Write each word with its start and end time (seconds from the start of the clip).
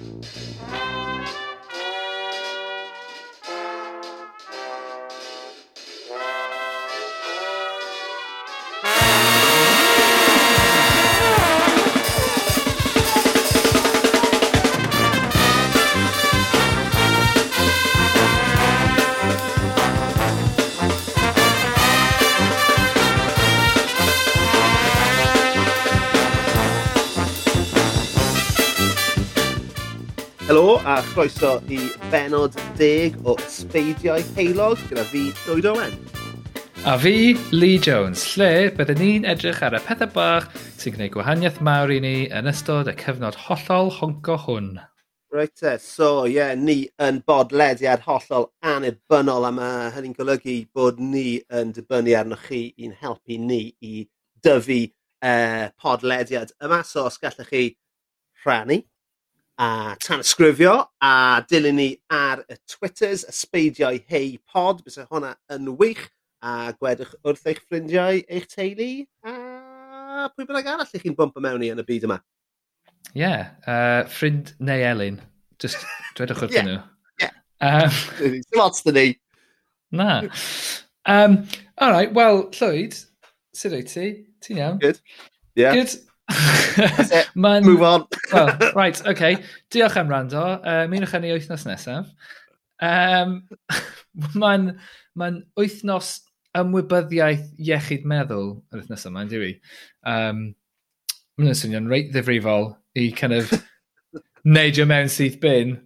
Música 0.00 1.59
croeso 31.20 31.58
i 31.68 31.76
benod 32.08 32.54
deg 32.78 33.16
o 33.28 33.34
Sbeidiau 33.44 34.22
Heilog 34.38 34.80
gyda 34.88 35.02
fi, 35.10 35.26
Llywyd 35.44 35.66
Owen. 35.68 35.92
A 36.88 36.94
fi, 36.96 37.34
Lee 37.52 37.76
Jones, 37.76 38.22
lle 38.38 38.70
byddwn 38.72 38.96
ni'n 39.02 39.26
edrych 39.28 39.60
ar 39.66 39.76
y 39.76 39.80
pethau 39.84 40.08
bach 40.14 40.46
sy'n 40.80 40.94
gwneud 40.94 41.12
gwahaniaeth 41.12 41.58
mawr 41.66 41.92
i 41.92 41.98
ni 42.00 42.14
yn 42.32 42.48
ystod 42.48 42.88
y 42.88 42.94
cyfnod 43.02 43.36
hollol 43.36 43.92
honco 43.98 44.38
hwn. 44.46 44.70
Reit 45.36 45.52
te, 45.60 45.74
so 45.84 46.24
ie, 46.24 46.38
yeah, 46.38 46.54
ni 46.56 46.78
yn 47.04 47.20
bodlediad 47.28 48.06
hollol 48.06 48.48
annibynnol 48.72 49.50
a 49.50 49.52
mae 49.58 49.90
hynny'n 49.98 50.16
golygu 50.16 50.56
bod 50.72 51.02
ni 51.04 51.42
yn 51.52 51.74
dibynnu 51.76 52.16
arnoch 52.16 52.48
chi 52.48 52.62
i'n 52.80 52.96
helpu 53.02 53.36
ni 53.42 53.66
i 53.84 54.06
dyfu 54.40 54.86
uh, 54.88 55.68
podlediad 55.76 56.56
yma. 56.64 56.80
So 56.80 57.04
os 57.10 57.20
gallech 57.20 57.52
chi 57.52 57.66
rhannu, 58.46 58.80
a 59.60 59.94
tanysgrifio 60.00 60.72
a 61.04 61.42
dilyn 61.48 61.76
ni 61.76 61.90
ar 62.08 62.40
y 62.48 62.56
Twitters 62.70 63.26
y 63.26 63.32
ysbeidiau 63.34 63.98
hei 64.08 64.38
pod 64.48 64.80
bysa 64.86 65.04
hwnna 65.10 65.34
yn 65.52 65.68
wych 65.76 66.06
a 66.40 66.72
gwedwch 66.80 67.12
wrth 67.20 67.44
eich 67.50 67.60
ffrindiau 67.66 68.22
eich 68.24 68.46
teulu 68.48 68.88
a 69.28 70.30
pwy 70.32 70.46
bynnag 70.48 70.70
arall 70.72 70.96
i 70.96 71.02
chi'n 71.02 71.16
bwmpa 71.18 71.44
mewn 71.44 71.66
i 71.66 71.68
yn 71.74 71.82
y 71.82 71.84
byd 71.84 72.08
yma. 72.08 72.16
Ie, 73.12 73.20
yeah, 73.20 73.52
uh, 73.68 74.08
ffrind 74.08 74.54
neu 74.64 74.86
Elin, 74.86 75.20
just 75.60 75.84
dwedwch 76.16 76.40
wrth 76.46 76.56
yeah. 76.56 76.66
nhw. 76.70 76.80
Ie, 77.20 77.28
yeah. 77.28 77.84
um, 77.84 78.40
lot 78.56 78.80
dyn 78.86 78.96
ni. 78.96 79.08
Na. 79.92 80.22
Um, 81.04 81.42
all 81.76 81.92
right, 81.92 82.14
well, 82.16 82.46
Llwyd, 82.56 82.96
sydd 83.52 83.76
o'i 83.76 83.84
ti? 83.84 84.12
Ti'n 84.40 84.64
iawn? 84.64 84.80
Good. 84.80 85.04
Yeah. 85.52 85.76
Good. 85.76 86.00
Man, 87.34 87.64
Move 87.64 87.82
on. 87.82 88.06
well, 88.32 88.58
right, 88.74 89.06
okay. 89.06 89.36
Diolch 89.70 89.96
am 89.96 90.08
rando. 90.08 90.42
Uh, 90.64 90.86
Mynwch 90.90 91.14
yn 91.18 91.26
ei 91.28 91.34
wythnos 91.36 91.66
nesaf. 91.68 92.10
Um, 92.80 93.42
Mae'n 94.40 94.72
ma 95.18 95.30
wythnos 95.58 96.16
ymwybyddiaeth 96.58 97.46
iechyd 97.62 98.06
meddwl 98.10 98.56
yr 98.72 98.82
wythnos 98.82 99.06
yma, 99.10 99.24
yn 99.26 99.32
dwi. 99.32 99.52
Um, 100.08 100.42
Mae'n 101.40 101.56
swnio'n 101.56 101.90
reit 101.90 102.10
ddifrifol 102.14 102.72
i 102.98 103.10
kind 103.16 103.38
of 103.38 103.54
neidio 104.44 104.86
mewn 104.90 105.10
syth 105.12 105.38
bin. 105.42 105.78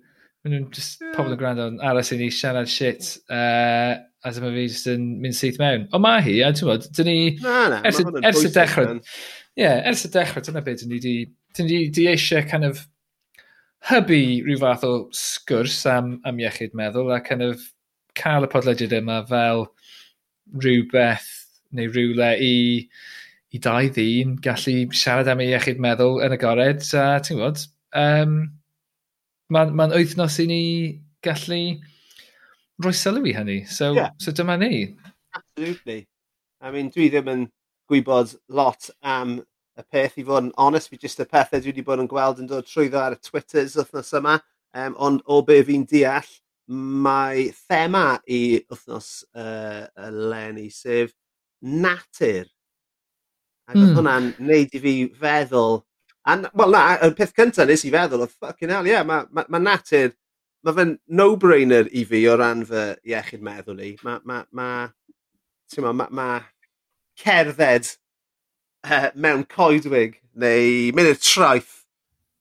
Mae'n 0.44 0.58
nhw'n 0.58 0.72
just 0.74 1.00
yeah. 1.00 1.14
pobl 1.16 1.34
yn 1.34 1.40
gwrando 1.40 1.68
yn 1.72 1.80
aros 1.84 2.12
i 2.12 2.20
ni 2.20 2.32
siarad 2.32 2.68
shit. 2.70 3.14
Uh, 3.32 4.00
a 4.24 4.32
dyma 4.32 4.50
fi 4.54 4.66
just 4.66 4.88
yn 4.90 5.06
mynd 5.22 5.36
syth 5.36 5.60
mewn. 5.60 5.88
O 5.92 6.00
mae 6.02 6.24
hi, 6.24 6.38
a 6.44 6.52
ti'n 6.56 6.68
bod, 6.70 6.88
dyn 6.96 7.10
ni... 7.10 7.16
Na, 7.44 7.64
na, 7.72 7.80
ers, 7.88 8.00
ers 8.24 8.44
y 8.44 8.52
dechrau... 8.54 8.94
Man 8.94 9.02
yeah, 9.56 9.82
ers 9.88 10.04
y 10.06 10.10
dechrau, 10.14 10.42
dyna 10.44 10.62
beth 10.64 10.86
ni 10.88 11.00
di, 11.02 11.16
Dyn 11.54 11.68
ni 11.70 11.88
di 11.94 12.08
eisiau 12.10 12.42
kind 12.50 12.66
of 12.66 12.80
hybu 13.86 14.20
rhyw 14.42 14.58
fath 14.58 14.84
o 14.88 14.94
sgwrs 15.14 15.84
am, 15.86 16.16
am 16.26 16.40
iechyd 16.42 16.74
meddwl 16.74 17.12
a 17.14 17.20
kind 17.22 17.44
of 17.46 17.62
cael 18.18 18.46
y 18.46 18.48
podlediad 18.50 18.94
yma 18.96 19.20
fel 19.28 19.68
rhywbeth 20.64 21.28
neu 21.78 21.92
rhywle 21.92 22.32
i, 22.42 22.56
i 23.54 23.60
dau 23.62 23.90
ddyn 23.94 24.34
gallu 24.42 24.76
siarad 25.02 25.30
am 25.30 25.42
ei 25.44 25.54
iechyd 25.54 25.82
meddwl 25.82 26.18
yn 26.26 26.34
agored. 26.34 26.82
A 26.98 27.06
ti'n 27.22 27.38
gwybod, 27.38 27.62
um, 28.02 28.36
mae'n 29.54 29.74
ma, 29.78 29.88
wythnos 29.94 30.40
i 30.42 30.48
ni 30.50 30.62
gallu 31.26 31.60
rhoi 32.82 32.94
sylw 32.98 33.30
i 33.30 33.36
hynny. 33.36 33.60
So, 33.70 33.92
yeah. 33.94 34.10
so 34.18 34.34
dyma 34.34 34.58
ni. 34.58 34.88
Absolutely. 35.38 36.06
I 36.60 36.74
mean, 36.74 36.90
dwi 36.90 37.12
ddim 37.12 37.30
yn 37.30 37.46
gwybod 37.90 38.34
lot 38.54 38.90
am 39.02 39.38
y 39.74 39.84
peth 39.90 40.18
i 40.20 40.24
fod 40.26 40.48
yn 40.48 40.54
onest. 40.60 40.90
Fi 40.90 40.98
jyst 41.02 41.22
y 41.22 41.28
pethau 41.28 41.60
dwi 41.60 41.72
wedi 41.72 41.84
bod 41.86 42.02
yn 42.02 42.10
gweld 42.10 42.40
yn 42.42 42.50
dod 42.50 42.66
trwyddo 42.68 43.00
ar 43.00 43.16
y 43.16 43.20
Twitters 43.22 43.76
wythnos 43.80 44.14
yma. 44.18 44.38
Um, 44.74 44.96
ond 44.98 45.22
o 45.30 45.40
be 45.46 45.60
fi'n 45.66 45.84
deall, 45.90 46.30
mae 46.66 47.48
thema 47.68 48.18
i 48.26 48.58
wythnos 48.70 49.10
uh, 49.36 49.84
y 49.86 50.10
Lenny, 50.10 50.68
sef 50.74 51.12
natur. 51.62 52.48
Ac 53.68 53.78
mm. 53.78 53.92
hwnna'n 53.98 54.30
neud 54.44 54.74
i 54.74 54.82
fi 54.82 54.94
feddwl... 55.20 55.82
And, 56.28 56.48
Wel 56.56 56.72
na, 56.72 56.82
y 57.04 57.12
peth 57.16 57.34
cyntaf 57.36 57.68
nes 57.68 57.84
i 57.84 57.92
feddwl 57.92 58.24
o 58.24 58.28
ffucking 58.30 58.72
hell, 58.72 58.86
ie, 58.88 58.94
yeah, 58.96 59.06
mae 59.06 59.28
ma, 59.30 59.46
ma 59.48 59.62
natur... 59.62 60.14
Mae 60.64 60.72
fe'n 60.78 60.94
no-brainer 61.12 61.90
i 61.92 62.06
fi 62.08 62.22
o 62.32 62.38
ran 62.40 62.62
fy 62.64 62.86
iechyd 63.12 63.44
meddwl 63.44 63.82
i. 63.84 63.90
Mae... 64.06 64.22
Ma, 64.24 64.40
ma, 64.50 64.68
ma, 65.76 65.92
ma, 65.92 66.08
ma 66.08 66.28
cerdded 67.20 67.88
uh, 68.84 69.10
mewn 69.14 69.44
coedwig 69.50 70.20
neu 70.34 70.92
mynd 70.96 71.12
i'r 71.12 71.20
traeth 71.22 71.84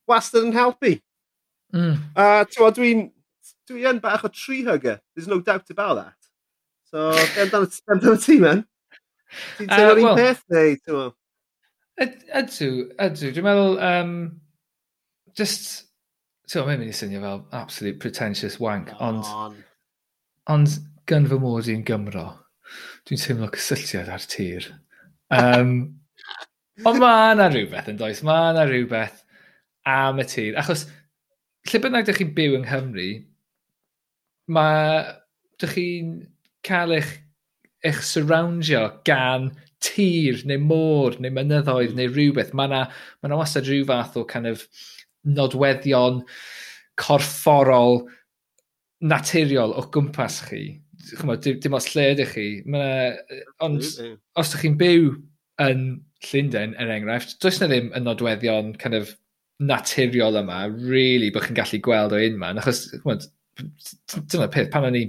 wastad 0.09 0.47
yn 0.47 0.55
helpu. 0.55 0.97
Mm. 1.73 1.97
Uh, 2.13 2.43
dwi'n 2.75 3.07
dwi 3.69 3.87
yn 3.89 4.01
bach 4.03 4.25
o 4.25 4.31
tree 4.33 4.63
hugger. 4.65 4.99
There's 5.15 5.27
no 5.27 5.39
doubt 5.39 5.69
about 5.69 5.97
that. 5.97 6.19
So, 6.91 7.11
gen 7.33 7.49
dan 7.49 7.65
y 7.65 8.17
ti, 8.21 8.37
man. 8.39 8.65
Ti'n 9.57 9.69
uh, 9.69 9.77
teimlo'r 9.77 10.01
un 10.03 10.19
peth 10.19 10.43
neu, 10.53 10.75
ti'n? 10.85 11.13
Ydw, 12.03 12.69
ydw. 13.01 13.31
Dwi'n 13.33 13.47
meddwl, 13.47 13.79
um, 13.87 14.13
just, 15.37 15.71
ti'n 16.45 16.61
meddwl, 16.61 16.83
mynd 16.83 16.91
i 16.91 16.97
swnio 16.97 17.23
fel 17.23 17.41
absolute 17.63 18.01
pretentious 18.03 18.59
wank, 18.61 18.93
ond, 19.01 19.25
ond 20.53 20.77
gan 21.09 21.25
fy 21.29 21.39
mod 21.41 21.69
i'n 21.71 21.85
Gymro, 21.87 22.27
Dwi'n 23.03 23.19
teimlo 23.19 23.49
cysylltiad 23.51 24.09
ar 24.13 24.25
tir. 24.31 24.69
Um, 25.33 25.73
ond 26.87 27.01
mae 27.01 27.33
yna 27.33 27.49
rhywbeth 27.51 27.89
yn 27.91 27.97
does, 27.99 28.21
mae 28.23 28.53
yna 28.53 28.63
rhywbeth 28.69 29.17
am 29.89 30.21
y 30.23 30.25
tir. 30.29 30.55
Achos 30.59 30.85
lle 31.67 31.81
bynnag 31.83 32.07
ydych 32.07 32.21
chi'n 32.21 32.31
byw 32.37 32.55
yng 32.59 32.67
Nghymru, 32.69 33.09
mae 34.55 35.01
ydych 35.57 35.75
chi'n 35.75 36.13
cael 36.63 36.95
eich, 36.99 37.11
eich 37.83 37.99
surroundio 38.07 38.85
gan 39.07 39.51
tir 39.83 40.39
neu 40.47 40.63
môr 40.63 41.19
neu 41.19 41.35
mynyddoedd 41.35 41.97
neu 41.97 42.07
rhywbeth. 42.07 42.55
Mae 42.55 42.71
yna 42.71 42.85
ma, 42.87 43.27
na, 43.27 43.41
wastad 43.41 43.67
rhyw 43.67 43.83
fath 43.89 44.15
o 44.19 44.23
kind 44.29 44.47
of 44.47 44.63
nodweddion 45.27 46.23
corfforol 46.99 48.05
naturiol 49.03 49.75
o 49.75 49.83
gwmpas 49.91 50.39
chi 50.47 50.63
chymod, 51.09 51.43
dim, 51.43 51.59
dim 51.63 51.77
os 51.77 51.89
lle 51.93 52.09
ydych 52.13 52.33
chi. 52.35 52.47
Mae 52.69 53.11
ond 53.65 53.83
os 53.83 54.53
ydych 54.53 54.63
chi'n 54.63 54.79
byw 54.79 55.11
yn 55.63 55.85
Llundain, 56.23 56.75
er 56.79 56.91
enghraifft, 56.93 57.35
does 57.43 57.59
na 57.59 57.67
ddim 57.67 57.91
yn 57.97 58.05
nodweddion 58.07 58.71
kind 58.79 58.95
of 58.95 59.11
naturiol 59.63 60.39
yma, 60.39 60.63
really, 60.71 61.29
bod 61.35 61.47
chi'n 61.47 61.59
gallu 61.59 61.81
gweld 61.83 62.15
o 62.15 62.21
un 62.23 62.39
man, 62.39 62.61
achos, 62.61 62.85
chymod, 62.93 63.27
dyna 63.59 64.47
peth, 64.51 64.71
pan 64.73 64.87
o'n 64.87 64.97
i 64.97 65.05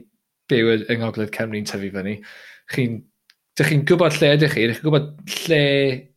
byw 0.50 0.74
yng 0.82 1.00
Ngogledd 1.00 1.32
Cymru'n 1.34 1.68
tyfu 1.70 1.90
fyny, 1.94 2.18
chi'n 2.74 3.02
Dych 3.54 3.68
chi'n 3.70 3.82
gwybod 3.86 4.16
lle 4.18 4.28
ydych 4.34 4.54
chi, 4.56 4.62
dych 4.66 4.78
chi'n 4.80 4.88
gwybod 4.88 5.34
lle 5.44 5.58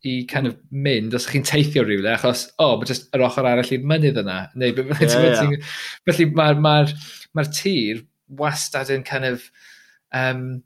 i 0.10 0.14
kind 0.26 0.50
of 0.50 0.56
mynd 0.74 1.14
os 1.14 1.28
chi'n 1.30 1.44
teithio 1.46 1.84
rhywle, 1.84 2.10
achos, 2.16 2.48
o, 2.56 2.72
oh, 2.72 2.80
mae 2.82 2.90
jyst 2.90 3.12
yr 3.14 3.24
ochr 3.28 3.46
arall 3.46 3.74
i'r 3.76 3.84
mynydd 3.92 4.18
yna. 4.24 4.38
Neu, 4.58 4.74
yeah, 4.74 5.44
yeah. 5.46 5.76
Felly 6.10 6.26
mae'r 6.34 6.58
ma 6.58 6.72
ma, 6.88 6.96
ma 7.38 7.46
tir 7.54 8.02
wastad 8.28 8.92
yn 8.94 9.06
kind 9.08 9.28
of... 9.30 9.46
Um, 10.16 10.64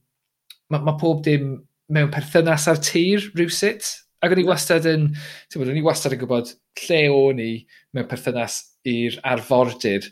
mae 0.71 0.85
ma 0.87 0.95
pob 0.99 1.23
dim 1.25 1.57
mewn 1.91 2.11
perthynas 2.13 2.67
ar 2.71 2.79
tir 2.83 3.25
rhywsut. 3.35 3.87
Ac 4.21 4.33
o'n 4.33 4.43
i 4.43 4.47
wastad 4.47 4.87
yn, 4.87 5.09
ti'n 5.49 5.61
bod, 5.61 5.71
o'n 5.71 5.79
i 5.79 5.85
wastad 5.85 6.15
yn 6.15 6.21
gwybod 6.21 6.53
lle 6.85 7.01
o'n 7.11 7.41
i 7.41 7.51
mewn 7.95 8.07
perthynas 8.09 8.61
i'r 8.87 9.17
arfordir 9.27 10.07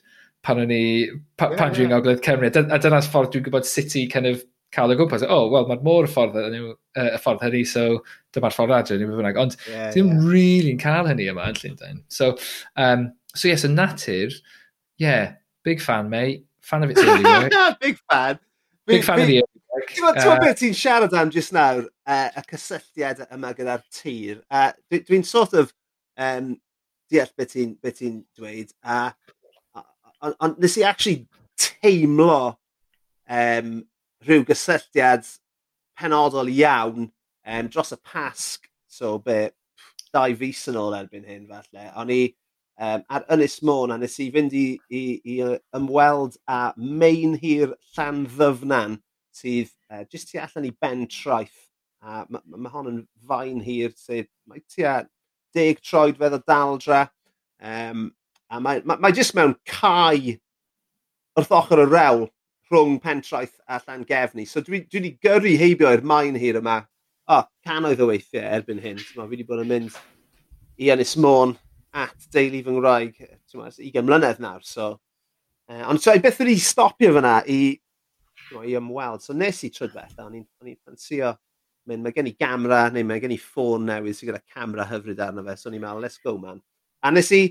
pan 0.45 0.61
o'n 0.63 0.71
i, 0.73 0.83
pa, 1.39 1.49
yeah, 1.49 1.59
pan 1.59 1.75
dwi'n 1.75 1.91
yeah. 1.91 1.99
ogledd 1.99 2.23
Cymru. 2.25 2.49
A 2.49 2.79
dyna'r 2.81 3.07
ffordd 3.07 3.33
dwi'n 3.35 3.45
gwybod 3.47 3.67
sut 3.69 3.95
i 3.99 4.05
kind 4.11 4.29
of 4.29 4.41
cael 4.75 4.93
y 4.93 4.97
gwmpas. 4.99 5.23
O, 5.25 5.37
oh, 5.45 5.47
wel, 5.53 5.67
mae'r 5.69 5.85
môr 5.85 6.07
y 6.07 6.11
ffordd, 6.11 6.37
uh, 6.39 7.05
y 7.05 7.21
ffordd 7.21 7.45
hynny, 7.45 7.63
so 7.67 8.01
dyma'r 8.35 8.55
ffordd 8.55 8.75
adre, 8.75 8.99
ni'n 8.99 9.13
bynnag. 9.13 9.39
Ond 9.41 9.57
yeah, 9.65 9.89
ddim 9.93 10.11
yeah. 10.13 10.27
really'n 10.33 10.81
cael 10.81 11.09
hynny 11.09 11.29
yma 11.31 11.49
yn 11.53 11.59
Llundain. 11.61 12.03
So, 12.13 12.33
um, 12.79 13.09
so 13.33 13.49
yes, 13.49 13.65
y 13.67 13.71
natur, 13.73 14.35
yeah, 15.01 15.35
big 15.67 15.83
fan, 15.85 16.11
mate. 16.11 16.43
Fan 16.69 16.83
of 16.85 16.91
its 16.91 17.01
early 17.01 17.23
work. 17.23 17.79
Big 17.79 17.97
fan. 18.09 18.39
Big, 18.85 18.97
big 18.97 19.03
fan 19.03 19.21
of 19.21 19.27
the 19.27 19.41
early 19.41 19.61
work. 19.73 19.89
Ti'n 19.89 20.05
meddwl 20.05 20.39
beth 20.43 20.59
ti'n 20.59 20.77
siarad 20.77 21.15
am 21.17 21.31
just 21.33 21.53
nawr, 21.55 21.85
uh, 22.05 22.29
y 22.37 22.43
cysylltiad 22.51 23.23
yma 23.33 23.53
gyda'r 23.57 23.83
tir. 23.95 24.43
Uh, 24.51 24.71
Dwi'n 24.91 25.05
dwi 25.07 25.19
sort 25.25 25.55
of 25.57 25.73
um, 26.19 26.53
deall 27.09 27.31
beth 27.37 27.55
ti'n 27.55 27.75
be 27.81 27.93
ti 27.95 28.11
dweud. 28.37 28.73
Uh, 28.83 29.09
ond 30.21 30.35
on, 30.43 30.55
nes 30.61 30.77
i 30.77 30.85
actually 30.85 31.25
teimlo 31.59 32.57
um, 33.29 33.77
rhyw 34.27 34.45
gysylltiad 34.47 35.25
penodol 35.99 36.51
iawn 36.51 37.07
um, 37.09 37.71
dros 37.71 37.95
y 37.95 37.99
pasg. 38.03 38.69
So, 38.89 39.17
be, 39.23 39.47
dau 40.13 40.35
fus 40.37 40.67
yn 40.71 40.77
ôl 40.81 40.97
erbyn 40.97 41.27
hyn, 41.29 41.47
falle. 41.49 41.89
O'n 42.01 42.13
i 42.13 42.21
um, 42.79 43.03
ar 43.09 43.25
Ynys 43.35 43.59
Môn 43.67 43.93
a 43.93 43.99
nes 43.99 44.17
i 44.23 44.29
fynd 44.33 44.55
i, 44.55 44.67
i, 44.89 45.03
i 45.23 45.37
ymweld 45.77 46.39
â 46.49 46.59
Maen 46.77 47.35
Hir 47.41 47.75
Llan 47.93 48.25
Ddyfnan 48.29 48.99
sydd 49.35 49.71
uh, 49.91 50.05
jyst 50.09 50.31
tu 50.31 50.39
allan 50.41 50.69
i 50.69 50.73
Ben 50.81 51.05
Traeth 51.11 51.65
a 52.01 52.23
mae 52.29 52.41
ma, 52.45 52.57
ma 52.57 52.73
hon 52.73 52.91
yn 52.91 52.99
fain 53.27 53.59
hir 53.63 53.91
sydd 53.99 54.29
mae 54.47 54.63
tua 54.71 55.01
deg 55.55 55.81
troed 55.83 56.19
fedd 56.19 56.37
o 56.37 56.41
daldra 56.47 57.05
um, 57.59 58.07
a 58.49 58.59
mae, 58.63 58.81
mae, 58.85 58.97
mae 59.03 59.15
jyst 59.15 59.35
mewn 59.37 59.57
cae 59.67 60.37
wrth 61.37 61.55
ochr 61.59 61.83
y 61.83 61.87
rewl 61.89 62.27
rhwng 62.69 62.99
pentraeth 63.01 63.55
a 63.67 63.79
llan 63.81 64.05
gefni. 64.05 64.45
So 64.45 64.61
dwi, 64.61 64.83
dwi 64.85 64.99
wedi 64.99 65.11
gyrru 65.23 65.55
heibio 65.57 65.91
i'r 65.93 66.05
maen 66.05 66.37
hir 66.37 66.59
yma. 66.59 66.83
O, 67.29 67.39
oh, 67.39 67.45
canoedd 67.65 68.01
o 68.01 68.09
weithiau 68.09 68.45
erbyn 68.57 68.81
hyn. 68.81 68.97
So, 69.01 69.21
fi 69.21 69.33
wedi 69.33 69.45
bod 69.45 69.63
yn 69.63 69.69
mynd 69.69 69.97
i 70.81 70.89
Ynys 70.93 71.15
Môn 71.21 71.55
at 71.93 72.27
deulu 72.33 72.63
fy 72.63 72.73
Nghymraeg 72.73 73.21
20 73.51 74.03
mlynedd 74.05 74.41
nawr. 74.43 74.63
So, 74.65 74.91
uh, 75.69 75.83
ond 75.89 76.01
so, 76.01 76.13
i 76.13 76.23
beth 76.23 76.41
wedi 76.43 76.57
stopio 76.61 77.13
fyna 77.15 77.39
i, 77.49 77.61
no, 78.53 78.63
i 78.63 78.75
ymweld. 78.79 79.23
So 79.25 79.35
nes 79.37 79.63
i 79.65 79.71
trydbeth, 79.73 80.17
o'n 80.21 80.37
i'n 80.39 80.47
ffansio 80.77 81.33
mynd, 81.89 82.05
mae 82.05 82.13
gen 82.15 82.29
i 82.29 82.35
gamera, 82.37 82.83
neu 82.93 83.07
mae 83.07 83.21
gen 83.23 83.33
i 83.33 83.39
ffôn 83.41 83.87
newydd 83.89 84.17
sydd 84.17 84.31
gyda 84.31 84.43
camera 84.53 84.85
hyfryd 84.89 85.21
arno 85.25 85.43
fe, 85.45 85.55
so 85.57 85.69
o'n 85.69 85.77
i'n 85.77 85.83
meddwl, 85.83 86.05
let's 86.05 86.21
go 86.21 86.35
man. 86.41 86.61
A 87.01 87.11
nes 87.13 87.31
i 87.33 87.43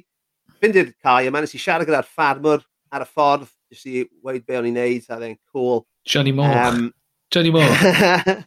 fynd 0.63 0.79
i'r 0.79 0.93
cae 1.03 1.29
a 1.29 1.35
nes 1.35 1.57
i 1.57 1.61
siarad 1.63 1.89
gyda'r 1.89 2.07
ffarmwr 2.07 2.63
ar 2.95 3.05
y 3.05 3.09
ffordd, 3.09 3.49
jyst 3.73 3.89
i 3.91 4.05
weid 4.25 4.47
be 4.47 4.59
o'n 4.59 4.69
i'n 4.71 4.79
neud, 4.79 5.09
a 5.11 5.19
dde'n 5.19 5.37
cool. 5.53 5.83
Johnny 6.09 6.33
Moch. 6.33 6.55
Um, 6.55 6.89
Johnny 7.31 7.51
Moore. 7.51 8.45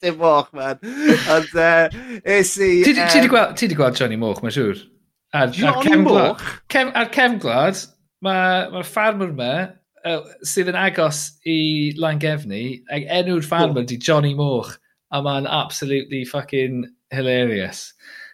Dim 0.00 0.16
Moch, 0.16 0.52
man. 0.52 0.78
Ond, 1.28 1.54
eh, 1.54 1.88
uh, 1.88 1.88
is 2.24 2.56
i... 2.56 2.82
Ti 2.84 2.94
wedi 2.96 3.28
gweld, 3.28 3.76
gweld 3.76 3.98
Johnny 4.00 4.16
Moch, 4.16 4.40
mae'n 4.44 4.54
siŵr? 4.56 4.80
Ar, 5.36 5.52
Johnny 5.52 6.00
Moch? 6.00 6.44
Cem, 6.72 6.92
Ar 6.96 7.10
cefnglad, 7.12 7.82
mae'r 8.24 8.72
ma 8.72 8.84
ffarmwr 8.88 9.34
me, 9.36 9.52
uh, 10.08 10.16
sydd 10.46 10.72
yn 10.72 10.80
agos 10.80 11.26
i 11.44 11.58
Langefni, 12.00 12.64
enw'r 12.88 13.44
ffarmwr 13.44 13.84
di 13.90 14.00
Johnny 14.00 14.32
Moch, 14.38 14.72
a 15.12 15.20
mae'n 15.24 15.48
absolutely 15.50 16.24
fucking 16.24 16.86
hilarious. 17.12 17.90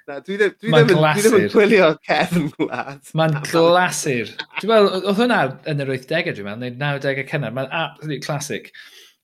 Na, 0.06 0.20
dwi 0.26 0.38
ddim 0.40 0.78
yn 0.78 1.50
gwylio 1.52 1.90
cefn 2.06 2.48
gwlad. 2.54 3.02
Mae'n 3.18 3.36
glasur. 3.50 4.30
Dwi'n 4.60 4.70
meddwl, 4.72 5.04
oedd 5.10 5.20
hwnna 5.20 5.42
yn 5.70 5.84
yr 5.84 5.92
80au, 5.98 6.34
dwi'n 6.38 6.48
meddwl, 6.48 6.64
neu 6.64 6.78
90au 7.02 7.28
cynnar. 7.30 7.54
Mae'n 7.58 7.78
absolute 7.82 8.24
classic. 8.24 8.70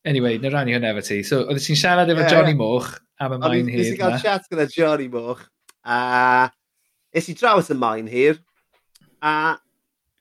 Anyway, 0.07 0.39
na 0.39 0.53
rannu 0.55 0.77
hwnna 0.77 0.93
efo 0.95 1.03
ti. 1.03 1.19
So, 1.27 1.43
oedd 1.51 1.59
ti'n 1.65 1.79
siarad 1.81 2.11
efo 2.13 2.23
yeah, 2.23 2.31
Johnny 2.31 2.55
Moch 2.55 2.93
am 3.19 3.33
y 3.35 3.39
maen 3.43 3.71
hir. 3.73 3.81
Nes 3.83 3.95
i 3.97 3.99
gael 3.99 4.19
chat 4.23 4.45
gyda 4.53 4.69
Johnny 4.71 5.09
Moch. 5.11 5.41
A 5.83 5.97
uh, 5.99 6.49
is 7.17 7.27
i 7.33 7.35
draw 7.35 7.59
at 7.59 7.73
y 7.75 7.77
maen 7.79 8.07
hir. 8.11 8.39
A, 9.19 9.33
uh, 9.33 9.57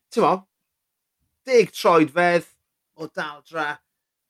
ti'n 0.10 0.26
mo, 0.26 0.32
dig 1.46 1.70
troedfedd 1.76 2.48
o 2.98 3.10
daldra. 3.14 3.68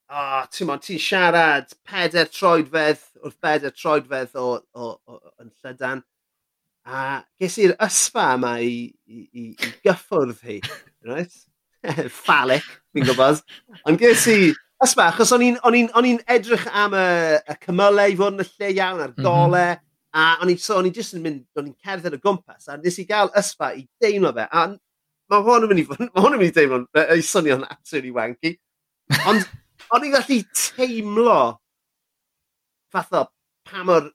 A, 0.06 0.18
oh, 0.18 0.42
ti'n 0.52 0.68
mo, 0.68 0.76
ti'n 0.82 1.00
siarad 1.00 1.72
peder 1.88 2.28
troedfedd 2.28 3.00
wrth 3.22 3.40
beder 3.48 3.72
troedfedd 3.72 4.36
o, 4.36 4.50
o, 4.60 4.92
o, 4.92 5.16
o, 5.16 5.34
yn 5.40 5.54
Llydan. 5.64 6.04
A 6.84 7.22
ges 7.40 7.56
i'r 7.64 7.74
ysfa 7.88 8.28
yma 8.36 8.58
i, 8.60 8.76
i, 9.08 9.24
i, 9.24 9.48
i 9.56 9.72
gyffwrdd 9.88 10.44
hi. 10.44 10.60
Right? 11.08 11.40
Phallic, 12.26 12.68
fi'n 12.92 13.08
gwybod. 13.08 13.40
Ond 13.88 14.04
ges 14.04 14.28
i 14.30 14.38
Os 14.82 14.92
ma, 14.96 15.06
achos 15.08 15.32
o'n 15.32 15.42
i'n 15.42 16.18
edrych 16.28 16.66
am 16.68 16.94
y, 16.96 17.04
y 17.48 17.54
cymylau 17.62 18.12
i 18.12 18.16
fod 18.18 18.34
yn 18.34 18.44
y 18.44 18.48
lle 18.48 18.72
iawn 18.74 18.98
a'r 19.00 19.12
mhm. 19.14 19.24
gole, 19.24 19.62
mm 19.72 19.78
-hmm. 19.78 19.84
a 20.20 20.24
o'n 20.44 20.50
i'n 20.52 20.58
so, 20.60 20.76
o'n 20.76 20.88
i 20.88 20.92
jyst 20.92 21.16
yn 21.16 21.22
mynd, 21.24 21.46
o'n 21.56 21.70
i'n 21.70 21.76
cerdded 21.80 22.16
y 22.18 22.20
gwmpas, 22.20 22.68
a 22.68 22.76
nes 22.76 22.98
i 23.00 23.06
gael 23.08 23.32
ysfa 23.40 23.70
i 23.78 23.86
deimlo 24.02 24.34
fe, 24.36 24.44
a 24.44 24.66
mae 25.32 25.46
hwn 25.46 25.64
yn 25.64 25.72
mynd 25.72 25.82
i 25.82 25.86
fod, 25.88 26.02
mae 26.04 26.24
hwn 26.24 26.36
yn 26.36 26.42
mynd 26.42 26.52
i 26.52 26.56
deimlo, 26.58 26.82
ei 27.06 27.24
swnio'n 27.24 27.64
absolutely 27.70 28.12
wanky, 28.18 28.52
ond 29.24 29.48
o'n 29.96 30.04
i'n 30.04 30.14
gallu 30.18 30.38
teimlo 30.60 31.38
fath 32.92 33.16
o 33.16 33.24
pa 33.66 33.84
mor, 33.88 34.10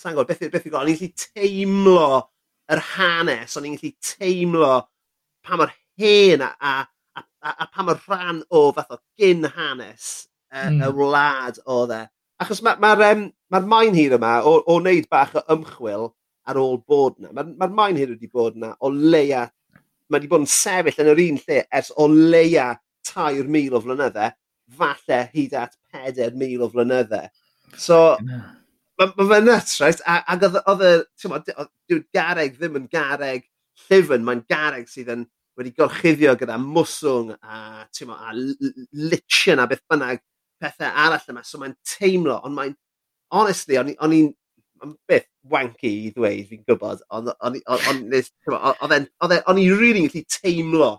sa'n 0.00 0.16
gwybod 0.16 0.32
beth, 0.32 0.46
beth 0.48 0.64
i 0.64 0.72
gwybod, 0.72 0.80
o'n 0.80 0.94
i'n 0.94 1.00
gallu 1.02 1.12
teimlo 1.26 2.08
yr 2.72 2.82
hanes, 2.94 3.58
o'n 3.60 3.68
i'n 3.68 3.76
gallu 3.76 3.92
teimlo 4.14 4.72
pa 5.44 5.60
mor 5.60 5.76
hen 6.00 6.48
a, 6.48 6.54
a 6.56 6.72
a, 7.42 7.54
a 7.64 7.68
pa 7.72 7.84
mor 7.86 8.00
rhan 8.06 8.42
o 8.50 8.70
fath 8.76 8.96
o 8.96 8.98
gyn 9.18 9.46
hanes 9.56 10.28
uh, 10.52 10.68
mm. 10.68 10.80
y 10.80 10.86
hmm. 10.86 10.96
wlad 10.98 11.60
o 11.66 11.84
dde. 11.90 12.02
Achos 12.40 12.62
mae'r 12.64 12.80
ma, 12.80 12.94
ma 12.96 13.10
um, 13.12 13.26
ma 13.52 13.60
maen 13.74 13.96
hir 13.96 14.16
yma 14.16 14.38
o, 14.48 14.58
o 14.64 14.78
wneud 14.80 15.08
bach 15.12 15.34
o 15.36 15.44
ymchwil 15.54 16.10
ar 16.48 16.60
ôl 16.60 16.78
bod 16.88 17.18
yna. 17.20 17.32
Mae'r 17.36 17.50
ma, 17.56 17.70
maen 17.82 17.98
hir 18.00 18.12
wedi 18.14 18.30
bod 18.32 18.58
yna 18.58 18.72
o 18.80 18.92
leia, 18.92 19.46
mae 20.08 20.18
wedi 20.18 20.30
bod 20.30 20.44
yn 20.44 20.52
sefyll 20.52 21.02
yn 21.04 21.12
yr 21.14 21.24
un 21.26 21.42
lle 21.44 21.64
ers 21.80 21.92
o 21.96 22.08
leia 22.10 22.70
tair 23.06 23.48
mil 23.48 23.76
o 23.76 23.82
flynyddau, 23.84 24.32
falle 24.80 25.20
hyd 25.34 25.56
at 25.58 25.76
4,000 25.92 26.64
o 26.64 26.70
flynyddau. 26.72 27.28
So, 27.76 28.00
yeah. 28.26 28.48
mae 28.98 29.12
ma 29.16 29.28
fe'n 29.32 29.46
nuts, 29.48 29.76
right? 29.82 30.02
Ac 30.06 30.46
oedd 30.48 30.86
y, 30.86 30.94
ti'n 31.20 32.04
gareg 32.14 32.56
ddim 32.58 32.80
yn 32.80 32.88
gareg 32.92 33.46
llyfn, 33.86 34.24
mae'n 34.26 34.44
gareg 34.50 34.88
sydd 34.90 35.12
yn 35.14 35.28
wedi 35.60 35.74
gorchuddio 35.76 36.34
gyda 36.40 36.56
mwswng 36.60 37.34
a, 37.36 37.84
mo, 38.08 38.16
a 38.16 38.32
lichen 38.34 39.60
a 39.60 39.68
beth 39.70 39.84
bynnag 39.90 40.22
pethau 40.60 40.92
arall 41.04 41.32
yma. 41.32 41.44
So 41.44 41.60
mae'n 41.60 41.76
teimlo, 41.86 42.38
ond 42.46 42.56
mae'n, 42.56 42.76
honestly, 43.36 43.78
o'n 43.80 44.16
i'n 44.16 44.30
beth 45.08 45.28
wanky 45.50 45.92
i 46.06 46.12
ddweud, 46.14 46.48
fi'n 46.48 46.64
gwybod, 46.68 47.04
ond 47.16 47.32
o'n 47.36 47.60
i'n 47.60 49.80
rili'n 49.80 50.08
gallu 50.08 50.24
teimlo 50.36 50.92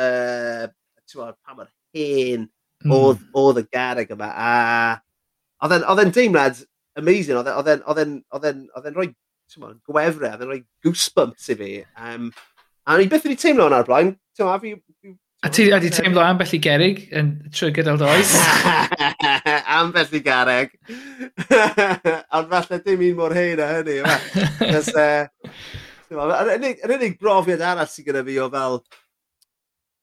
uh, 0.00 0.66
pa 1.14 1.56
mor 1.56 1.68
hen 1.94 2.48
hmm. 2.82 2.92
oedd 2.92 3.20
mm. 3.20 3.34
y 3.60 3.66
garreg 3.72 4.14
yma. 4.16 4.30
A 4.32 4.52
oedd 5.64 6.02
e'n 6.02 6.14
deimlad 6.14 6.64
amazing, 6.98 7.38
oedd 7.40 7.70
e, 7.70 7.76
e'n 8.88 8.96
rhoi 8.96 9.10
gwefre, 9.86 10.32
oedd 10.32 10.42
e'n 10.42 10.50
rhoi 10.50 10.62
goosebumps 10.84 11.52
i 11.52 11.58
fi. 11.60 11.70
Um, 12.00 12.32
A 12.86 12.98
ni 12.98 13.06
beth 13.08 13.24
wedi 13.24 13.36
teimlo 13.40 13.68
hwnna 13.68 13.84
blaen. 13.86 14.14
Ti'n 14.36 14.50
a 14.50 14.58
fi... 14.60 14.74
A 15.44 15.50
ti 15.52 15.66
wedi 15.72 15.90
teimlo 15.92 16.22
ambell 16.24 16.52
i 16.56 16.60
gerig 16.64 17.04
yn 17.16 17.30
trwy 17.52 17.70
gydol 17.76 18.00
does? 18.00 18.34
ambell 19.78 20.12
i 20.16 20.20
gareg. 20.24 20.74
Ond 22.36 22.52
falle 22.52 22.80
dim 22.84 23.04
un 23.08 23.16
mor 23.20 23.36
hein 23.36 23.62
a 23.64 23.70
hynny. 23.76 24.00
Eh, 26.14 26.20
yr 26.54 26.92
unig 26.94 27.14
brofiad 27.18 27.62
arall 27.64 27.88
sydd 27.90 28.04
gyda 28.06 28.20
fi 28.26 28.34
o 28.38 28.44
fel 28.52 28.76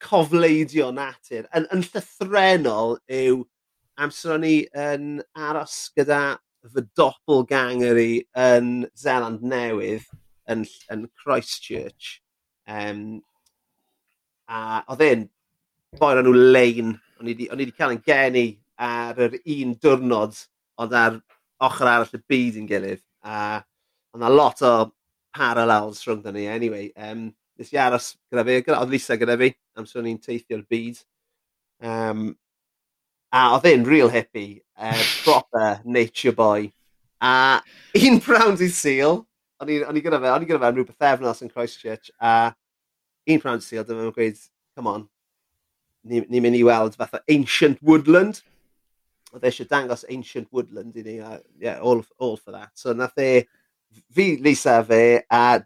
cofleidio 0.01 0.89
natur 0.91 1.45
yn, 1.55 1.67
yn 1.71 1.83
llythrenol 1.85 2.97
yw 3.15 3.43
amser 4.01 4.33
o'n 4.35 4.47
i 4.47 4.55
yn 4.75 5.21
aros 5.37 5.77
gyda 5.95 6.19
fy 6.73 6.83
doppelganger 6.97 8.01
i 8.01 8.09
yn 8.47 8.73
Zeland 8.97 9.45
Newydd 9.45 10.09
yn, 10.51 10.65
yn 10.91 11.07
Christchurch. 11.21 12.17
Um, 12.69 13.21
a 14.51 14.81
oedd 14.91 15.03
e'n 15.05 15.27
boi 15.99 16.13
nhw 16.19 16.33
lein, 16.53 16.95
o'n 17.19 17.29
i 17.29 17.35
wedi 17.35 17.75
cael 17.75 17.95
yn 17.95 18.03
geni 18.05 18.45
ar 18.81 19.19
yr 19.21 19.37
un 19.39 19.75
diwrnod, 19.81 20.39
ond 20.81 20.95
ar 20.97 21.19
ochr 21.61 21.89
arall 21.89 22.17
y 22.17 22.21
byd 22.31 22.57
yn 22.61 22.67
gilydd. 22.69 23.03
A 23.23 23.61
oedd 24.11 24.21
yna 24.21 24.31
lot 24.33 24.63
o 24.65 24.73
parallels 25.35 26.03
rhwng 26.05 26.25
ni, 26.35 26.47
anyway. 26.51 26.91
Um, 26.97 27.29
nes 27.59 27.71
i 27.73 27.79
aros 27.79 28.13
gyda 28.31 28.45
fi, 28.47 28.59
gyda, 28.65 28.81
oedd 28.81 28.93
Lisa 28.93 29.17
gyda 29.19 29.37
fi, 29.39 29.51
am 29.75 29.85
amser 29.85 30.05
ni'n 30.05 30.19
teithio'r 30.21 30.63
byd. 30.71 31.01
Um, 31.81 32.31
a 33.31 33.47
oedd 33.55 33.69
e'n 33.71 33.87
real 33.87 34.11
hippie, 34.11 34.61
er 34.75 34.97
uh, 34.97 35.09
proper 35.23 35.81
nature 35.85 36.35
boy. 36.35 36.71
A 37.21 37.61
un 38.01 38.19
brown 38.25 38.57
i 38.59 38.71
seal, 38.73 39.21
o'n 39.61 39.97
i 39.97 40.03
gyda 40.03 40.19
fe, 40.21 40.31
o'n 40.33 40.43
i 40.43 40.49
gyda 40.49 40.61
fe 40.61 40.69
am 40.71 40.77
rhywbeth 40.77 41.07
efnos 41.11 41.43
yn 41.45 41.51
Christchurch, 41.51 42.09
a 42.17 42.51
un 43.29 43.41
prynhawn 43.41 43.61
sydd 43.61 43.83
oedd 43.83 44.07
yn 44.07 44.15
gweud, 44.15 44.39
come 44.75 44.89
on, 44.89 45.03
ni'n 46.09 46.25
ni 46.31 46.41
mynd 46.41 46.57
i 46.57 46.63
weld 46.65 46.97
fatha 46.97 47.21
Ancient 47.29 47.81
Woodland. 47.85 48.41
Oedd 49.31 49.45
eisiau 49.47 49.69
dangos 49.69 50.05
Ancient 50.09 50.49
Woodland 50.51 50.97
i 50.97 51.05
ni, 51.05 51.17
a 51.23 51.37
yeah, 51.61 51.79
all, 51.79 52.01
all 52.17 52.37
for 52.37 52.55
that. 52.55 52.71
So 52.75 52.93
nath 52.97 53.19
e, 53.21 53.45
fi 54.11 54.33
Lisa 54.41 54.79
fe, 54.87 55.21
a 55.29 55.61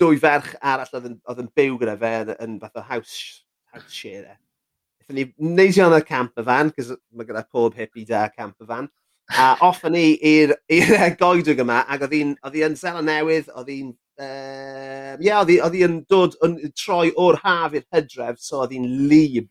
dwy 0.00 0.18
ferch 0.20 0.52
arall 0.60 0.92
oedd 0.98 1.08
yn, 1.10 1.20
oedd 1.30 1.44
yn 1.44 1.52
byw 1.56 1.78
gyda 1.80 1.96
fe 2.00 2.14
yn, 2.24 2.34
yn 2.44 2.58
fatha 2.62 2.84
house, 2.90 3.44
house 3.72 3.94
share. 3.94 4.36
E. 4.36 4.40
Ethyn 5.04 5.20
ni 5.20 5.54
neisio 5.56 5.88
yn 5.88 5.96
y 5.98 6.04
camper 6.06 6.46
van, 6.46 6.70
cos 6.76 6.92
mae 7.12 7.28
gyda 7.28 7.46
pob 7.48 7.76
hippie 7.78 8.06
da 8.08 8.26
camper 8.32 8.68
van 8.68 8.90
a 9.32 9.56
off 9.64 9.84
ni 9.88 10.14
i'r 10.20 10.54
goedwig 11.20 11.62
yma 11.64 11.84
ac 11.88 12.04
oedd 12.06 12.16
hi 12.56 12.64
yn 12.66 12.76
Sela 12.76 13.02
Newydd, 13.04 13.48
oedd 13.56 13.70
hi'n 13.72 13.92
uh, 14.20 15.16
yeah, 15.22 15.40
oedd 15.40 15.76
hi'n 15.76 16.02
dod 16.10 16.36
yn 16.44 16.58
troi 16.76 17.10
o'r 17.20 17.40
haf 17.42 17.76
i'r 17.78 17.86
hydref, 17.94 18.40
so 18.42 18.62
oedd 18.62 18.74
hi'n 18.76 18.88
lib. 19.08 19.48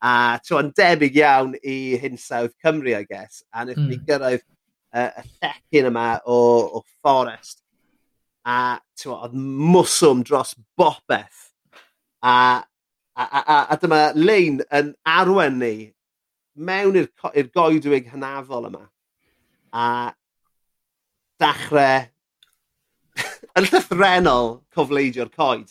A 0.00 0.40
tro 0.40 0.62
yn 0.62 0.70
debyg 0.76 1.18
iawn 1.20 1.52
i 1.60 1.98
hinsawdd 2.00 2.54
Cymru, 2.64 2.94
I 2.96 3.04
guess. 3.04 3.42
A 3.52 3.66
wnaethon 3.66 3.84
mm. 3.84 3.90
ni 3.92 3.98
gyrraedd 4.08 4.46
uh, 4.96 5.10
y 5.20 5.26
llecyn 5.28 5.90
yma 5.90 6.06
o, 6.24 6.38
o 6.80 6.82
fforest. 6.88 7.60
A 8.48 8.78
twa, 8.96 9.26
oedd 9.26 9.36
mwswm 9.36 10.24
dros 10.24 10.54
bopeth. 10.80 11.50
A, 12.24 12.32
a, 13.12 13.24
a, 13.24 13.42
a, 13.42 13.58
a 13.74 13.78
dyma 13.80 14.00
lein 14.16 14.62
yn 14.72 14.94
arwen 15.04 15.60
ni 15.60 15.74
mewn 16.56 16.96
i'r 17.02 17.52
goedwig 17.52 18.08
hynafol 18.14 18.70
yma 18.70 18.86
a 19.72 19.86
dachrau 21.40 22.06
yn 23.58 23.68
llythrenol 23.68 24.58
cofleidio'r 24.74 25.30
coed. 25.34 25.70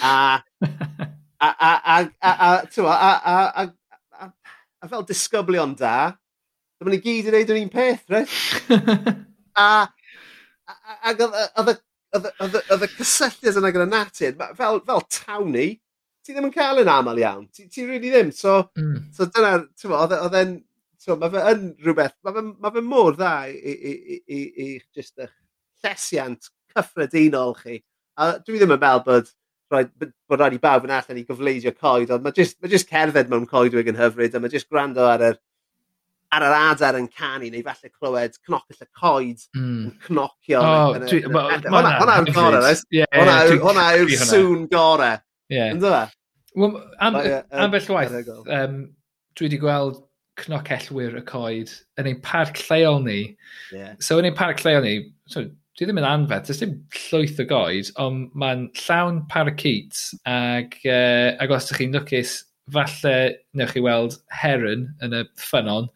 A, 0.00 0.40
a, 0.64 1.48
a, 1.48 1.48
a, 1.48 1.70
a, 1.92 1.98
a, 2.00 2.32
a, 2.32 2.90
a, 2.90 3.38
a, 3.62 3.66
a, 4.24 4.30
a 4.84 4.88
fel 4.88 5.06
disgyblion 5.08 5.74
da, 5.78 6.14
dyma 6.80 6.94
ni 6.94 7.00
gyd 7.04 7.28
i 7.28 7.32
wneud 7.32 7.52
yr 7.54 7.60
un 7.62 7.72
peth, 7.72 8.04
reit? 8.12 8.36
a, 9.64 9.68
ac 11.10 11.24
oedd 11.24 12.84
y 12.84 12.90
cysylltiad 12.96 13.58
yna 13.60 13.72
gyda 13.74 13.88
natur, 13.90 14.36
fel, 14.58 14.80
fel 14.86 15.02
tawni, 15.12 15.68
ti 16.24 16.32
ddim 16.32 16.48
yn 16.48 16.54
cael 16.54 16.80
yn 16.82 16.90
aml 16.90 17.20
iawn. 17.20 17.48
Ti, 17.52 17.66
ti 17.68 17.84
really 17.88 18.12
ddim. 18.12 18.30
So, 18.32 18.62
mm. 18.78 19.10
so 19.14 19.28
dyna, 19.28 19.58
ti'n 19.80 19.96
oedd 19.98 20.14
e, 20.16 20.40
e'n 20.40 20.54
so 21.04 21.16
mae 21.20 21.32
fe 21.32 21.46
yn 21.52 21.64
rhywbeth, 21.84 22.16
mae 22.24 22.36
fe, 22.36 22.42
ma 22.64 22.72
fe 22.72 22.82
mor 22.84 23.16
dda 23.18 23.32
i, 23.52 23.54
i, 23.54 23.94
i, 23.94 24.20
i, 24.24 24.42
i 24.64 24.68
just 24.96 25.20
eich 25.20 25.32
llesiant 25.84 26.50
cyffredinol 26.74 27.56
chi. 27.58 27.80
A 28.16 28.36
dwi 28.40 28.60
ddim 28.60 28.72
yn 28.72 28.80
meddwl 28.80 29.02
bod 29.06 29.32
rhaid, 29.72 29.90
bod 30.30 30.40
rhaid 30.40 30.56
i 30.56 30.60
bawb 30.62 30.86
yn 30.86 30.94
allan 30.96 31.20
i 31.20 31.26
gyfleisio 31.28 31.74
coed, 31.76 32.12
ond 32.14 32.24
mae 32.24 32.36
jyst, 32.36 32.56
ma 32.62 32.70
just 32.72 32.88
cerdded 32.90 33.32
mewn 33.32 33.48
coedwig 33.50 33.90
yn 33.90 33.98
hyfryd, 33.98 34.36
a 34.36 34.40
mae 34.40 34.52
jyst 34.52 34.70
gwrando 34.70 35.04
ar 35.08 35.26
yr, 35.28 35.38
ar 36.34 36.46
yr 36.48 36.56
adar 36.58 36.98
yn 36.98 37.10
canu, 37.12 37.50
neu 37.52 37.64
falle 37.66 37.92
clywed 37.92 38.40
cnopill 38.46 38.86
y 38.86 38.90
coed 39.02 39.44
mm. 39.58 39.76
yn 39.84 39.92
cnocio. 40.06 40.64
Hwna 40.64 42.18
yw'r 42.22 42.32
gorau, 42.32 43.60
hwna 43.68 43.86
yw'r 44.00 44.16
sŵn 44.24 44.66
gorau. 44.72 45.22
Ie. 45.52 45.68
Ynddo 45.74 45.92
fe? 45.92 46.04
Wel, 46.54 46.74
am, 47.02 47.16
ambell 47.66 47.88
waith, 47.90 48.12
um, 48.46 48.82
dwi 49.34 49.48
wedi 49.48 49.58
gweld 49.58 49.98
cnocellwyr 50.40 51.18
y 51.20 51.22
coed 51.28 51.72
yn 52.00 52.08
ein 52.10 52.22
parc 52.24 52.58
lleol 52.66 53.02
ni. 53.04 53.18
Yeah. 53.72 53.94
So 54.02 54.18
yn 54.20 54.28
ein 54.30 54.38
parc 54.38 54.62
lleol 54.64 54.84
ni, 54.84 54.94
so, 55.30 55.44
dwi 55.74 55.88
ddim 55.88 56.00
yn 56.02 56.08
anfed, 56.08 56.48
does 56.48 56.60
dim 56.62 56.74
llwyth 56.94 57.40
o 57.42 57.46
goed, 57.50 57.90
ond 58.02 58.34
mae'n 58.38 58.68
llawn 58.84 59.22
parakeets 59.30 60.12
ac, 60.30 60.76
uh, 60.86 61.34
ac 61.42 61.54
os 61.54 61.70
ydych 61.70 61.80
chi'n 61.82 61.96
lwcus, 61.98 62.34
falle 62.74 63.16
newch 63.58 63.74
chi 63.74 63.82
weld 63.84 64.18
heron 64.32 64.86
yn 65.04 65.16
y 65.18 65.24
ffynon 65.40 65.90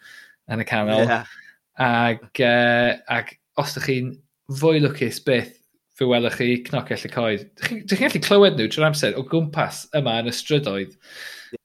yn 0.52 0.64
y 0.64 0.66
canol. 0.68 1.04
Yeah. 1.06 1.36
Ac, 1.78 2.42
uh, 2.42 2.96
ac 3.14 3.36
os 3.60 3.76
ydych 3.76 3.88
chi'n 3.90 4.10
fwy 4.58 4.82
lwcus 4.82 5.22
byth, 5.26 5.54
fe 5.98 6.06
welwch 6.06 6.38
chi 6.38 6.50
cnocell 6.66 7.06
y 7.06 7.12
coed. 7.14 7.46
Dych 7.60 7.94
chi'n 7.98 8.08
gallu 8.08 8.24
clywed 8.26 8.58
nhw 8.58 8.70
trwy'r 8.70 8.90
amser 8.90 9.16
o 9.18 9.24
gwmpas 9.30 9.84
yma 9.98 10.18
yn 10.22 10.30
y 10.30 10.34
strydoedd. 10.34 10.98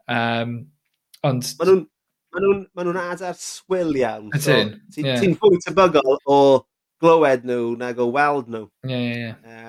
Um, 0.10 0.56
ond... 1.26 1.50
Maen 1.60 1.70
nhw'n 1.70 1.84
Maen 2.34 2.46
nhw'n 2.48 2.62
ma 2.74 2.86
nhw 2.86 2.94
adar 2.98 3.36
swil 3.38 3.94
iawn. 4.00 4.30
Ydyn. 4.34 4.72
So, 4.74 4.94
Ti'n 4.96 5.10
yeah. 5.10 5.20
ti 5.22 5.34
fwy 5.38 5.60
tebygol 5.62 6.18
o 6.26 6.38
glywed 7.04 7.46
nhw 7.46 7.74
nag 7.78 8.00
o 8.02 8.08
weld 8.16 8.50
nhw. 8.50 8.66
Ie, 8.90 8.98
ie, 8.98 9.28
ie. 9.30 9.60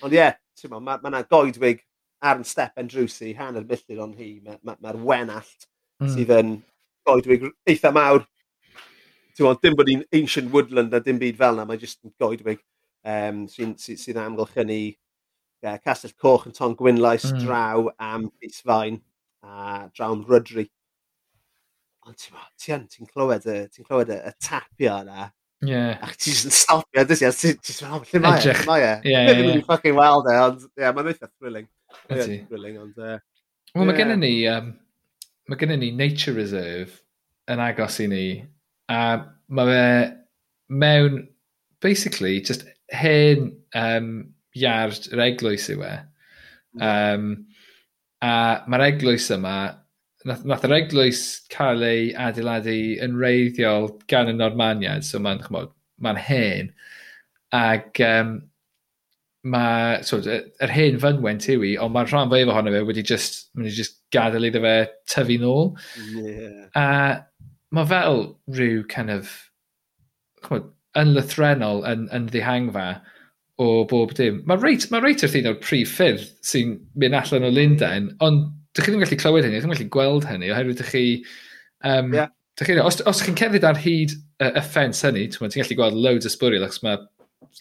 Ond 0.00 0.14
ie, 0.14 0.20
yeah, 0.20 0.38
mae 0.72 0.84
ma, 0.86 0.96
yna 1.10 1.24
goedwig 1.28 1.82
ar 2.24 2.40
yn 2.40 2.46
step 2.48 2.80
yn 2.80 2.88
drwsi, 2.88 3.34
hanner 3.36 3.66
milltir 3.68 4.00
ond 4.00 4.16
hi, 4.16 4.38
mae'r 4.44 4.60
ma, 4.64 4.76
ma, 4.80 4.94
wenallt 5.10 5.66
mm. 6.00 6.12
sydd 6.14 6.32
yn 6.38 6.54
goedwig 7.04 7.44
eitha 7.68 7.92
mawr. 7.92 8.24
Ti'n 9.36 9.48
ma, 9.48 9.56
dim 9.60 9.76
bod 9.76 9.90
hi'n 9.92 10.06
ancient 10.16 10.52
woodland 10.54 10.94
a 10.96 11.02
dim 11.04 11.20
byd 11.20 11.36
fel 11.40 11.58
yna, 11.58 11.68
mae 11.68 11.80
jyst 11.82 12.00
yn 12.06 12.14
goedwig 12.22 12.62
um, 13.04 13.44
sydd, 13.50 13.76
sydd, 13.82 14.00
sydd 14.00 14.20
amgylchynu 14.24 14.80
yeah, 15.64 15.76
Castell 15.84 16.16
Coch 16.20 16.46
yn 16.48 16.56
Ton 16.56 16.76
Gwynlais 16.78 17.28
mm. 17.28 17.44
draw 17.44 17.90
am 18.00 18.30
Pys 18.40 18.62
a 18.68 19.90
draw 19.92 20.12
am 20.12 20.24
Rydri 20.24 20.68
ond 22.04 22.18
ti'n 22.20 22.86
ti 22.88 22.98
ti 22.98 23.08
clywed, 23.08 23.48
ti 23.72 23.84
clywed 23.84 24.12
y, 24.14 24.20
y 24.28 24.32
tapio 24.42 24.98
yna. 25.04 25.30
Yeah. 25.64 25.96
Ac 26.04 26.16
ti'n 26.18 26.34
just 26.36 26.48
yn 26.50 26.54
stopio, 26.54 27.04
dys 27.08 27.22
i, 27.24 27.30
ti'n 27.32 27.60
just 27.64 27.84
fel, 27.84 28.02
lle 28.04 28.22
mae 28.24 28.40
e, 28.40 28.56
mae 28.68 28.84
e. 28.84 28.90
ie, 29.04 29.14
yeah. 29.14 29.30
Dwi'n 29.40 29.62
ffucking 29.64 29.96
weld 29.98 30.28
e, 30.28 30.34
ond 30.44 30.66
ie, 30.66 30.90
mae'n 30.90 31.12
eitha 31.12 31.30
thrilling. 31.30 31.70
Ydy. 32.10 32.40
Thrilling, 32.50 32.80
ond... 32.82 32.98
Uh, 32.98 33.16
Wel, 33.74 33.88
mae 33.88 33.96
gennym 33.98 34.20
ni, 34.22 34.34
um, 34.50 34.74
mae 35.50 35.60
gennym 35.60 35.80
ni 35.82 35.90
Nature 35.96 36.36
Reserve 36.36 37.00
yn 37.50 37.62
agos 37.64 37.96
i 38.04 38.08
ni, 38.10 38.26
a 38.92 39.00
mae 39.48 39.70
fe 39.70 39.86
mewn, 40.68 41.24
basically, 41.84 42.40
just 42.40 42.66
hen 42.92 43.50
um, 43.76 44.12
iard 44.54 45.08
yr 45.12 45.24
eglwys 45.26 45.66
yw 45.72 45.82
e. 45.86 45.94
Um, 46.84 47.32
a 48.24 48.34
mae'r 48.70 48.86
eglwys 48.92 49.26
yma 49.34 49.56
nath, 50.28 50.44
nath 50.48 50.64
yr 50.66 50.76
eglwys 50.78 51.22
cael 51.52 51.84
ei 51.86 52.08
adeiladu 52.26 52.78
yn 53.04 53.18
reiddiol 53.20 53.90
gan 54.10 54.32
y 54.32 54.34
Normaniad, 54.36 55.06
so 55.06 55.20
mae'n 55.22 55.44
ma 56.02 56.14
hen. 56.18 56.72
Ac 57.54 58.00
um, 58.04 58.34
mae, 59.44 60.00
so, 60.06 60.20
yr 60.24 60.72
hen 60.72 60.98
fynwent 61.02 61.48
yw 61.52 61.64
i, 61.68 61.74
ond 61.80 61.94
mae'r 61.94 62.10
rhan 62.10 62.32
fwyaf 62.32 62.52
ohono 62.52 62.72
fe 62.74 62.82
wedi 62.88 63.04
just, 63.06 63.48
wedi 63.58 63.74
just 63.76 64.00
gadael 64.14 64.48
iddo 64.48 64.62
fe 64.64 64.76
tyfu 65.12 65.38
nôl. 65.42 65.74
Yeah. 66.16 66.68
A 66.80 66.86
mae 67.74 67.90
fel 67.90 68.24
rhyw 68.54 68.84
kind 68.90 69.12
of, 69.12 69.34
chmod, 70.46 70.70
ynlythrenol 70.98 71.82
yn, 71.90 72.08
yn 72.14 72.28
ddihangfa 72.30 72.88
o 73.60 73.84
bob 73.90 74.14
dim. 74.18 74.42
Mae 74.48 74.60
reit, 74.62 74.88
mae 74.90 75.02
reit 75.02 75.22
wrth 75.22 75.38
un 75.38 75.50
o'r 75.50 75.62
prif 75.62 75.96
ffyrdd 75.98 76.28
sy'n 76.46 76.76
mynd 76.98 77.18
allan 77.18 77.46
o 77.46 77.50
Lundain, 77.52 78.12
ond 78.24 78.46
Dych 78.74 78.86
chi 78.86 78.92
ddim 78.92 79.00
yn 79.00 79.06
gallu 79.06 79.20
clywed 79.20 79.46
hynny, 79.46 79.60
dych 79.60 79.68
chi 79.70 79.74
gallu 79.76 79.90
gweld 79.96 80.28
hynny, 80.28 80.52
oherwydd 80.54 80.80
dych 80.82 80.92
chi... 80.94 81.04
Um, 81.86 82.14
yeah. 82.16 82.30
chi, 82.58 82.78
os, 82.82 83.00
os 83.06 83.22
chi'n 83.22 83.36
cerdded 83.38 83.66
ar 83.66 83.78
hyd 83.78 84.14
y 84.42 84.48
y 84.50 84.62
ffens 84.66 85.02
hynny, 85.06 85.28
ti'n 85.30 85.52
gallu 85.60 85.78
gweld 85.78 86.00
loads 86.06 86.26
o 86.26 86.32
sbwriel, 86.32 86.66
achos 86.66 86.82
mae 86.86 87.02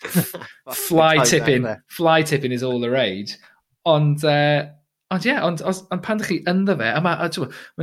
fly 0.88 1.17
tipping, 1.25 1.67
fly 1.88 2.22
tipping 2.24 2.51
is 2.51 2.63
all 2.63 2.79
the 2.82 2.89
rage. 2.89 3.38
Ond, 3.86 4.24
uh, 4.25 4.65
ond 5.13 5.25
ie, 5.27 5.29
yeah, 5.29 5.46
ond, 5.46 5.62
ond, 5.70 6.01
pan 6.01 6.22
dych 6.22 6.32
chi 6.32 6.39
ynddo 6.50 6.75
fe, 6.79 6.89
a 6.89 7.01
mae 7.03 7.17
ma 7.20 7.29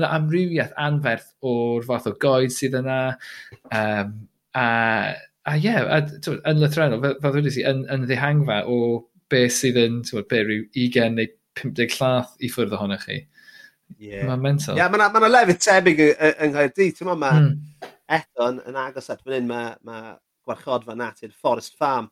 yna 0.00 0.12
amrywiaeth 0.16 0.74
anferth 0.80 1.28
o'r 1.46 1.86
fath 1.86 2.08
o 2.10 2.14
goed 2.22 2.54
sydd 2.54 2.78
yna, 2.80 3.00
um, 3.76 4.14
a, 4.58 4.64
a 5.46 5.58
ie, 5.58 5.68
yeah, 5.68 6.00
yn 6.50 6.62
lythrenol, 6.62 7.04
fel 7.22 7.36
ddweud 7.36 7.50
i, 7.52 7.66
yn, 7.70 7.84
yn 7.94 8.08
ddihangfa 8.08 8.64
o 8.66 8.80
beth 9.30 9.54
sydd 9.60 9.78
yn, 9.78 10.00
ti'n 10.06 10.26
be 10.30 10.42
rhyw 10.42 10.64
20 10.74 11.14
neu 11.18 11.30
50 11.58 11.96
llath 11.98 12.34
i 12.38 12.50
ffwrdd 12.52 12.76
ohonych 12.78 13.06
chi. 13.08 13.20
Yeah. 13.98 14.26
Mae'n 14.28 14.42
mental. 14.44 14.76
Ie, 14.76 14.82
yeah, 14.82 14.90
mae'n 14.92 15.10
ma, 15.12 15.22
ma 15.24 15.30
lefydd 15.30 15.62
tebyg 15.64 16.02
yng 16.06 16.52
Nghaerdydd. 16.54 16.98
Ti'n 16.98 17.10
ma 17.10 17.32
mm. 17.34 17.52
eto 18.16 18.50
yn 18.52 18.78
agos 18.78 19.10
at 19.10 19.22
fan 19.24 19.38
hyn, 19.40 19.48
mae 19.50 19.72
ma 19.86 20.00
gwarchodfa 20.46 20.96
natur 20.98 21.32
Forest 21.34 21.76
Farm, 21.80 22.10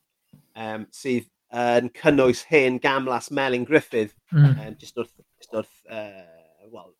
um, 0.59 0.87
sydd 0.95 1.29
yn 1.49 1.89
uh, 1.89 1.93
cynnwys 1.97 2.43
hen 2.51 2.77
gamlas 2.83 3.31
Melin 3.33 3.65
Griffith, 3.65 4.15
mm. 4.35 4.67
um, 4.67 4.75
just 4.81 4.99
wrth, 4.99 5.15
just 5.41 5.55
wrth 5.55 5.73
uh, 5.91 6.69
well, 6.71 6.93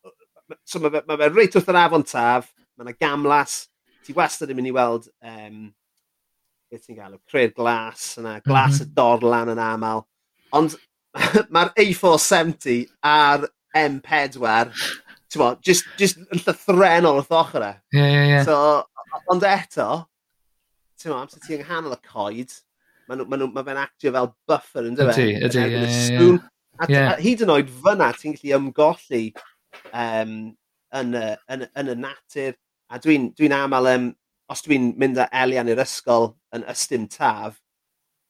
so 0.65 0.79
mae 0.81 0.89
fe, 0.95 1.03
ma 1.07 1.17
fe 1.19 1.29
reit 1.33 1.57
wrth 1.57 1.69
yr 1.69 1.77
afon 1.83 2.05
taf, 2.07 2.49
mae 2.77 2.87
yna 2.87 2.95
gamlas, 2.97 3.59
ti 4.05 4.15
wastad 4.17 4.49
yn 4.49 4.57
mynd 4.57 4.71
i 4.71 4.73
weld, 4.73 5.09
um, 5.21 5.67
beth 6.69 6.87
ti'n 6.87 6.97
gael, 6.97 7.19
creu'r 7.29 7.53
glas, 7.53 8.15
yna 8.21 8.39
glas 8.45 8.79
mm 8.79 8.87
-hmm. 8.87 8.89
y 8.89 8.97
dorlan 8.97 9.53
yn 9.53 9.61
aml, 9.67 10.05
ond 10.57 10.77
mae'r 11.53 11.71
A 11.77 11.85
four 11.97 12.19
seventy 12.21 12.83
a'r 13.05 13.47
em 13.77 13.99
pedwar 14.03 14.71
t'mod 15.29 15.59
just, 15.65 15.85
just 15.99 16.21
yn 16.21 16.41
llythrenol 16.41 17.19
wrth 17.19 17.35
ochr 17.39 17.65
e. 17.65 17.73
Ie 17.97 18.05
ie 18.05 18.23
ie. 18.35 18.39
So 18.47 18.55
ond 19.29 19.45
eto 19.47 19.89
ti'n 20.99 21.11
t'mo' 21.11 21.19
amser 21.21 21.43
ti 21.43 21.55
yng 21.55 21.63
nghanol 21.65 21.95
y 21.95 21.99
coed 22.05 22.55
ma' 23.09 23.17
ma' 23.23 23.49
ma' 23.49 23.65
fe'n 23.65 23.81
actio 23.81 24.13
fel 24.15 24.31
buffer 24.49 24.85
e? 24.85 24.89
yn 24.89 24.97
dweud. 24.97 25.17
Ydy, 25.17 25.37
ydy, 25.47 25.65
ie 25.65 26.31
ie. 26.89 27.03
A 27.05 27.15
hyd 27.19 27.43
yn 27.45 27.53
oed 27.53 27.71
fyna 27.83 28.09
ti'n 28.15 28.35
gallu 28.37 28.57
ymgolli 28.59 29.23
um, 29.93 30.35
yn 30.99 31.15
y 31.17 31.25
yn 31.53 31.65
yn 31.67 31.93
y 31.93 31.97
natur 32.03 32.53
a 32.89 32.99
dwi'n 33.01 33.29
dwi'n 33.37 33.55
aml, 33.55 33.89
um, 33.93 34.11
os 34.49 34.63
dwi'n 34.65 34.93
mynd 34.99 35.21
â 35.21 35.27
Elian 35.43 35.69
i'r 35.69 35.81
ysgol 35.83 36.31
yn 36.55 36.65
ystym 36.71 37.07
taf 37.11 37.59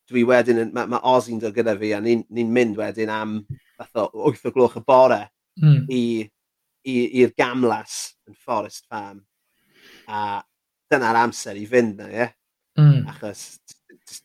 dwi 0.10 0.26
wedyn 0.28 0.70
mae 0.74 0.90
ma, 0.90 1.00
Ozzy'n 1.14 1.42
dod 1.42 1.56
gyda 1.56 1.76
fi 1.80 1.94
a 1.96 2.02
ni'n 2.04 2.26
ni, 2.36 2.46
mynd 2.46 2.78
wedyn 2.80 3.12
am 3.14 3.40
fath 3.78 4.02
o 4.02 4.10
8 4.30 4.50
o 4.50 4.54
gloch 4.56 4.78
y 4.80 4.84
bore 4.86 5.22
mm. 5.62 5.84
i'r 6.90 7.34
gamlas 7.38 8.00
yn 8.28 8.38
Forest 8.38 8.88
Farm. 8.90 9.22
A 10.10 10.40
dyna'r 10.90 11.24
amser 11.24 11.60
i 11.60 11.68
fynd 11.70 12.00
na, 12.00 12.10
ie? 12.10 12.18
Yeah? 12.24 12.36
Mm. 12.80 13.04
Achos, 13.12 13.60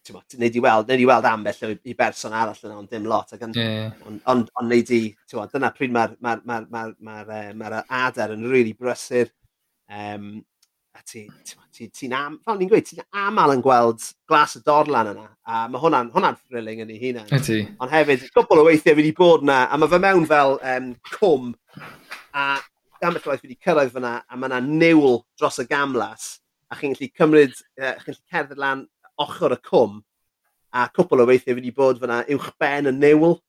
ti'n 0.07 0.41
neud 0.41 0.57
i 0.57 0.63
weld, 0.65 0.89
neud 0.89 1.03
i 1.03 1.09
weld 1.09 1.29
ambell 1.29 1.75
i 1.75 1.95
berson 1.99 2.35
arall 2.37 2.61
yna, 2.61 2.79
ond 2.79 2.91
dim 2.93 3.09
lot. 3.11 3.35
Ond 3.37 3.59
yeah. 3.59 3.93
on, 4.07 4.21
on, 4.31 4.45
on 4.61 4.69
neud 4.71 4.93
i, 4.95 5.03
dyna 5.53 5.73
pryd 5.75 5.95
mae'r 5.95 6.17
ma, 6.21 6.37
ma, 6.45 6.61
ma, 6.71 6.85
ma, 6.99 7.17
ma, 7.29 7.43
ma, 7.53 7.71
ma 7.75 7.83
adair 8.05 8.35
yn 8.37 8.47
rili 8.47 8.55
really 8.55 8.77
brysur. 8.79 9.33
Um, 9.91 10.45
a 10.95 11.03
ti'n 11.03 11.31
ti, 11.43 11.57
ti, 11.75 11.89
ti 11.91 12.09
am, 12.15 12.37
fel 12.47 12.59
ni'n 12.59 12.71
gweud, 12.71 12.87
ti'n 12.87 13.03
aml 13.25 13.55
yn 13.57 13.63
gweld 13.65 14.05
glas 14.31 14.55
y 14.59 14.63
dorlan 14.67 15.11
yna, 15.11 15.27
a 15.43 15.65
mae 15.71 15.83
hwnna'n 15.83 16.13
hwnna 16.15 16.31
thrilling 16.39 16.85
yn 16.85 16.93
ei 16.95 17.01
hunan. 17.03 17.27
Ydy. 17.35 17.59
Ond 17.83 17.93
hefyd, 17.93 18.29
gwbl 18.37 18.63
o 18.63 18.67
weithiau 18.69 18.95
fi 18.95 19.01
wedi 19.01 19.15
bod 19.19 19.45
yna, 19.45 19.65
a 19.67 19.79
mae 19.81 19.91
fe 19.91 20.01
mewn 20.05 20.27
fel 20.31 20.57
um, 20.61 20.91
cwm, 21.17 21.53
a 22.35 22.47
ambell 23.05 23.29
waith 23.29 23.43
fi 23.43 23.51
wedi 23.51 23.59
cyrraedd 23.67 23.95
fyna, 23.97 24.17
a 24.23 24.39
mae 24.39 24.53
yna 24.53 24.63
niwl 24.65 25.25
dros 25.41 25.59
y 25.63 25.67
gamlas, 25.71 26.29
a 26.71 26.79
chi'n 26.79 26.95
gallu 26.95 27.11
cymryd, 27.19 27.57
uh, 27.81 27.97
chi'n 27.99 28.13
gallu 28.13 28.21
cerdded 28.37 28.63
lan 28.63 28.87
ochr 29.25 29.57
y 29.59 29.61
cwm, 29.67 29.99
a 30.75 30.87
cwbl 30.95 31.25
o 31.25 31.29
weithiau 31.33 31.57
fi 31.57 31.59
wedi 31.59 31.75
bod 31.75 31.99
fyna 32.03 32.23
uwch 32.37 32.53
ben 32.63 32.93
y 32.93 32.95
niwl, 32.95 33.41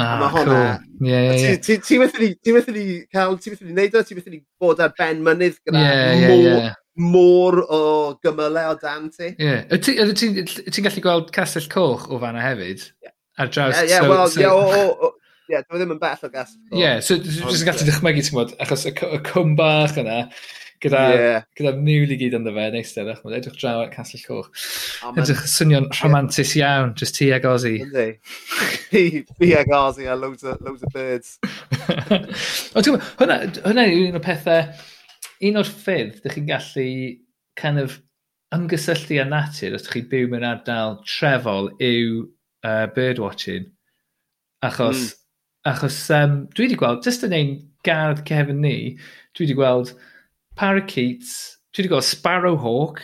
Ah, 0.00 0.14
mae 0.16 0.30
hwnna... 0.32 0.60
Cool. 0.80 1.08
Yeah, 1.08 1.34
yeah, 1.36 1.56
ti, 1.60 1.76
ti, 1.76 1.98
ti 2.40 2.52
ni 2.72 2.86
cael, 3.12 3.34
ti 3.36 3.50
methu 3.52 3.66
ni 3.66 3.74
neud 3.76 3.98
o, 3.98 4.02
ti 4.02 4.14
methu 4.16 4.30
ni 4.32 4.38
bod 4.56 4.80
ar 4.80 4.94
ben 4.96 5.20
mynydd 5.20 5.58
gyda 5.60 5.82
yeah, 5.82 6.14
yeah, 6.16 6.38
yeah 6.40 6.78
môr 6.98 7.62
o 7.64 7.80
gymylau 8.24 8.74
o 8.74 8.78
dan 8.80 9.08
ti. 9.10 9.32
Ie. 9.32 9.64
Yeah. 9.70 10.12
Ti'n 10.12 10.44
ti 10.44 10.84
gallu 10.84 11.04
gweld 11.04 11.32
Castell 11.34 11.68
Coch 11.72 12.08
o 12.10 12.20
fanna 12.20 12.44
hefyd? 12.44 12.88
Yeah. 13.02 13.16
Ar 13.38 13.52
draws... 13.52 13.76
Ie, 13.76 13.88
yeah, 13.88 13.90
yeah, 13.90 14.00
so, 14.00 14.10
well, 14.10 14.28
so... 14.28 14.40
yeah, 14.40 14.52
o, 14.52 14.58
o, 14.60 15.08
o, 15.08 15.12
yeah, 15.48 15.64
dwi 15.64 15.78
e 15.78 15.82
ddim 15.82 15.94
yn 15.96 16.02
bell 16.02 16.18
o 16.18 16.32
Castell 16.32 16.60
Coch. 16.66 16.76
Ie, 16.76 16.82
yeah, 16.82 16.98
so 17.04 17.16
dwi'n 17.16 17.68
gallu 17.70 17.88
dychmygu, 17.88 18.26
ti'n 18.26 18.40
bod, 18.40 18.52
achos 18.60 18.84
y, 18.90 18.92
y 18.92 19.22
cwm 19.30 19.56
bach 19.56 19.96
yna, 20.02 20.18
gyda, 20.84 21.02
yeah. 21.16 21.48
gyda 21.56 21.74
niwl 21.80 22.12
i 22.12 22.20
gyd 22.20 22.36
ynddo 22.36 22.52
fe, 22.58 22.68
neis 22.74 22.92
edrych, 23.00 23.24
mae'n 23.24 23.38
edrych 23.40 23.56
draw 23.56 23.86
at 23.86 23.96
Castell 23.96 24.24
Coch. 24.26 24.52
Oh, 25.00 25.16
edrych 25.16 25.44
swnio'n 25.48 25.88
romantis 26.02 26.52
iawn, 26.60 26.92
just 26.98 27.16
ti 27.16 27.32
ag 27.32 27.48
Ozzy. 27.48 27.78
Ynddi. 27.86 28.08
Fi 29.32 29.54
ag 29.62 29.72
Ozzy 29.80 30.12
a 30.12 30.18
loads 30.18 30.44
of, 30.44 30.60
loads 30.60 30.84
of 30.84 30.92
birds. 30.92 31.38
o, 32.76 32.84
ti'n 32.84 33.00
hwnna, 33.00 33.44
hwnna 33.62 33.88
yw 33.88 34.10
un 34.10 34.20
o 34.20 34.26
pethau 34.28 34.66
un 35.48 35.58
o'r 35.60 35.68
ffyrdd 35.68 36.20
ydych 36.20 36.38
chi'n 36.38 36.48
gallu 36.48 36.88
kind 37.58 37.82
of 37.82 37.98
ymgysylltu 38.54 39.18
â 39.22 39.26
natur 39.28 39.76
os 39.76 39.84
ydych 39.84 39.96
chi'n 39.96 40.10
byw 40.12 40.30
mewn 40.32 40.46
ardal 40.46 40.98
trefol 41.06 41.70
yw 41.82 42.24
uh, 42.66 42.86
birdwatching. 42.94 43.68
Achos, 44.62 45.00
mm. 45.02 45.14
achos 45.72 45.98
um, 46.14 46.36
dwi 46.54 46.68
wedi 46.68 46.78
gweld, 46.78 47.02
just 47.06 47.24
yn 47.26 47.36
ein 47.36 47.54
gardd 47.86 48.22
cefn 48.28 48.60
ni, 48.62 48.76
dwi 49.34 49.46
wedi 49.46 49.56
gweld 49.58 49.94
parakeets, 50.58 51.32
dwi 51.72 51.82
wedi 51.82 51.94
gweld 51.94 52.06
sparrowhawk. 52.06 53.02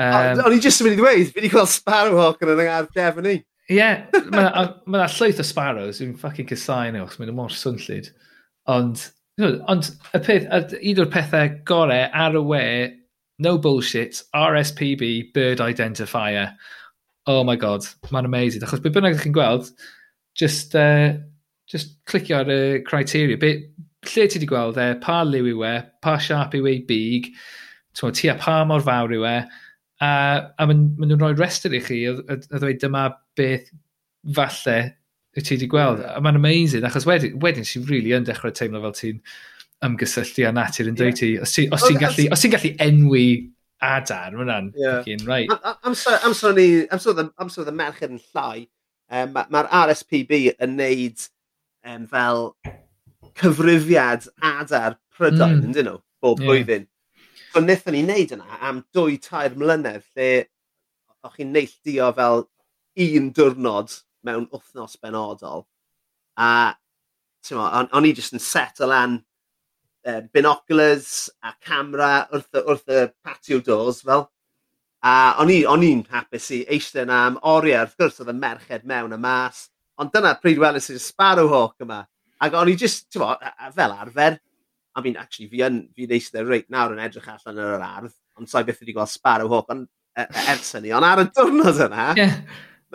Um, 0.00 0.42
O'n 0.44 0.56
i 0.56 0.60
jyst 0.60 0.82
yn 0.82 0.88
mynd 0.88 0.98
i 0.98 1.00
ddweud, 1.00 1.30
fi 1.30 1.40
wedi 1.40 1.52
gweld 1.54 1.72
sparrowhawk 1.72 2.44
yn 2.44 2.52
yng 2.54 2.62
Nghymru 2.66 2.98
cefn 2.98 3.26
ni. 3.28 3.38
Ie, 3.70 3.76
yeah, 3.78 4.00
mae 4.34 4.48
yna 4.50 4.64
ma 4.90 5.06
llwyth 5.06 5.40
o 5.40 5.46
sparrows, 5.46 6.00
dwi'n 6.00 6.16
ffucking 6.18 6.48
casau 6.50 6.90
nhw, 6.90 7.04
achos 7.06 7.20
mae'n 7.20 7.36
mor 7.36 7.52
swnllid. 7.54 8.10
Ond 8.68 9.04
Ond 9.40 9.90
y 10.14 10.20
peth, 10.20 10.74
un 10.80 11.02
o'r 11.04 11.10
pethau 11.12 11.52
gorau 11.68 12.08
ar 12.12 12.36
y 12.36 12.42
we, 12.44 12.64
no 13.40 13.56
bullshit, 13.58 14.22
RSPB, 14.36 15.32
bird 15.34 15.62
identifier. 15.64 16.54
Oh 17.26 17.44
my 17.44 17.56
god, 17.56 17.86
mae'n 18.10 18.28
amazing. 18.28 18.64
Achos 18.66 18.82
be 18.82 18.92
bynnag 18.92 19.16
ydych 19.16 19.28
chi'n 19.28 19.36
gweld, 19.36 19.70
just, 20.36 20.74
uh, 20.76 21.14
just 21.70 21.96
clicio 22.10 22.42
ar 22.42 22.52
y 22.52 22.60
criteria. 22.84 23.40
Be, 23.40 23.54
lle 24.10 24.26
ti 24.28 24.38
wedi 24.40 24.48
gweld 24.48 24.80
e, 24.80 24.92
pa 25.00 25.22
liw 25.24 25.48
yw 25.54 25.64
e, 25.68 25.74
pa 26.04 26.18
siarp 26.20 26.56
yw 26.56 26.66
we 26.66 26.78
big, 26.88 27.32
ti 28.00 28.30
a 28.32 28.36
pa 28.40 28.62
mor 28.64 28.84
fawr 28.84 29.12
yw 29.16 29.26
e, 29.28 29.36
a, 30.00 30.10
a 30.56 30.66
maen 30.66 30.86
ma 30.96 31.08
nhw'n 31.08 31.20
rhoi 31.20 31.36
rester 31.38 31.74
i 31.76 31.82
chi 31.84 32.00
a 32.08 32.14
ddweud 32.16 32.70
e 32.72 32.78
dyma 32.80 33.04
beth 33.36 33.68
falle 34.36 34.78
y 35.36 35.44
ti 35.44 35.54
wedi 35.54 35.68
gweld. 35.70 36.02
A 36.06 36.18
mae'n 36.22 36.38
amazing, 36.40 36.84
achos 36.86 37.06
wedyn, 37.08 37.38
wedyn 37.42 37.66
sy'n 37.66 37.86
rili 37.86 38.10
really 38.10 38.16
yn 38.18 38.26
dechrau 38.26 38.54
teimlo 38.54 38.82
fel 38.86 38.96
ti'n 38.98 39.22
ymgysylltu 39.86 40.46
â 40.48 40.52
natur 40.54 40.90
yn 40.90 40.98
dweud 40.98 41.18
ti. 41.20 41.32
Os 41.42 41.54
ti'n 41.56 41.70
ti 41.86 41.96
gallu, 42.00 42.26
os 42.34 42.42
ti 42.42 42.50
gallu 42.52 42.74
enwi 42.86 43.24
adar, 43.80 44.34
mae 44.34 44.42
hwnna'n 44.42 44.72
yeah. 44.76 44.98
fucking 44.98 45.24
right. 45.28 45.50
Amser 45.86 46.18
am, 46.18 46.34
am, 46.34 46.54
ni, 46.58 46.68
am, 46.90 47.48
so 47.52 47.64
merched 47.70 48.10
yn 48.10 48.20
llai, 48.34 48.66
um, 49.10 49.34
mae'r 49.38 49.70
RSPB 49.86 50.36
yn 50.58 50.76
neud 50.80 51.26
um, 51.86 52.06
fel 52.10 52.44
cyfrifiad 53.40 54.28
adar 54.42 54.98
prydain, 55.16 55.60
mm. 55.62 55.74
dyn 55.76 55.88
nhw, 55.88 55.98
bob 56.22 56.42
yeah. 56.42 56.50
blwyddyn. 56.50 56.88
So 57.50 57.62
wnaethon 57.62 57.96
ni 57.96 58.04
wneud 58.04 58.36
yna 58.36 58.60
am 58.66 58.84
dwy 58.94 59.16
tair 59.22 59.56
mlynedd 59.58 60.04
lle 60.14 60.30
o'ch 61.24 61.38
chi'n 61.38 61.50
neilldio 61.54 62.12
fel 62.16 62.44
un 63.06 63.32
diwrnod 63.36 63.96
mewn 64.26 64.46
wythnos 64.52 64.96
benodol. 65.00 65.66
A 66.36 66.74
on, 67.56 67.88
o'n 67.92 68.06
i 68.06 68.12
jyst 68.14 68.36
yn 68.36 68.42
set 68.42 68.82
o 68.84 68.88
lan 68.90 69.18
uh, 70.06 70.20
binoculars 70.32 71.30
a 71.42 71.54
camera 71.60 72.28
wrth, 72.32 72.60
wrth 72.60 72.92
y 72.92 73.06
patio 73.24 73.60
doors 73.64 74.02
fel. 74.06 74.26
A 75.00 75.40
o'n 75.40 75.52
i'n 75.54 76.04
hapus 76.12 76.50
i 76.52 76.62
eistedd 76.68 77.06
yna 77.08 77.24
am 77.30 77.40
oriau, 77.48 77.86
wrth 77.86 77.96
gwrs 78.00 78.20
oedd 78.20 78.32
y 78.34 78.36
merched 78.36 78.86
mewn 78.88 79.16
y 79.16 79.20
mas. 79.20 79.68
Ond 80.00 80.12
dyna 80.12 80.34
pryd 80.40 80.60
welys 80.60 80.90
i'r 80.92 81.00
Sparrowhawk 81.00 81.84
yma. 81.84 82.02
Ac 82.40 82.56
o'n 82.56 82.70
i 82.72 82.76
just, 82.80 83.08
ti'n 83.12 83.24
mo, 83.24 83.34
fel 83.76 83.96
arfer, 83.96 84.38
I 84.96 85.00
mean, 85.02 85.16
actually, 85.16 85.48
fi 85.52 85.62
yn, 85.66 85.82
fi'n 85.96 86.12
eistedd 86.16 86.48
reit 86.48 86.68
nawr 86.72 86.94
yn 86.96 87.02
edrych 87.04 87.28
allan 87.30 87.60
ar 87.60 87.74
yr 87.76 87.84
ardd, 87.86 88.14
ond 88.40 88.50
sa'i 88.50 88.66
beth 88.66 88.80
wedi 88.82 88.94
gweld 88.96 89.12
Sparrowhawk, 89.12 89.68
ond 89.72 89.86
e, 89.86 90.24
e, 90.24 90.44
ers 90.54 90.72
hynny, 90.76 90.90
ond 90.96 91.06
ar 91.06 91.22
y 91.22 91.26
diwrnod 91.36 91.82
yna, 91.86 92.06
yeah. 92.18 92.40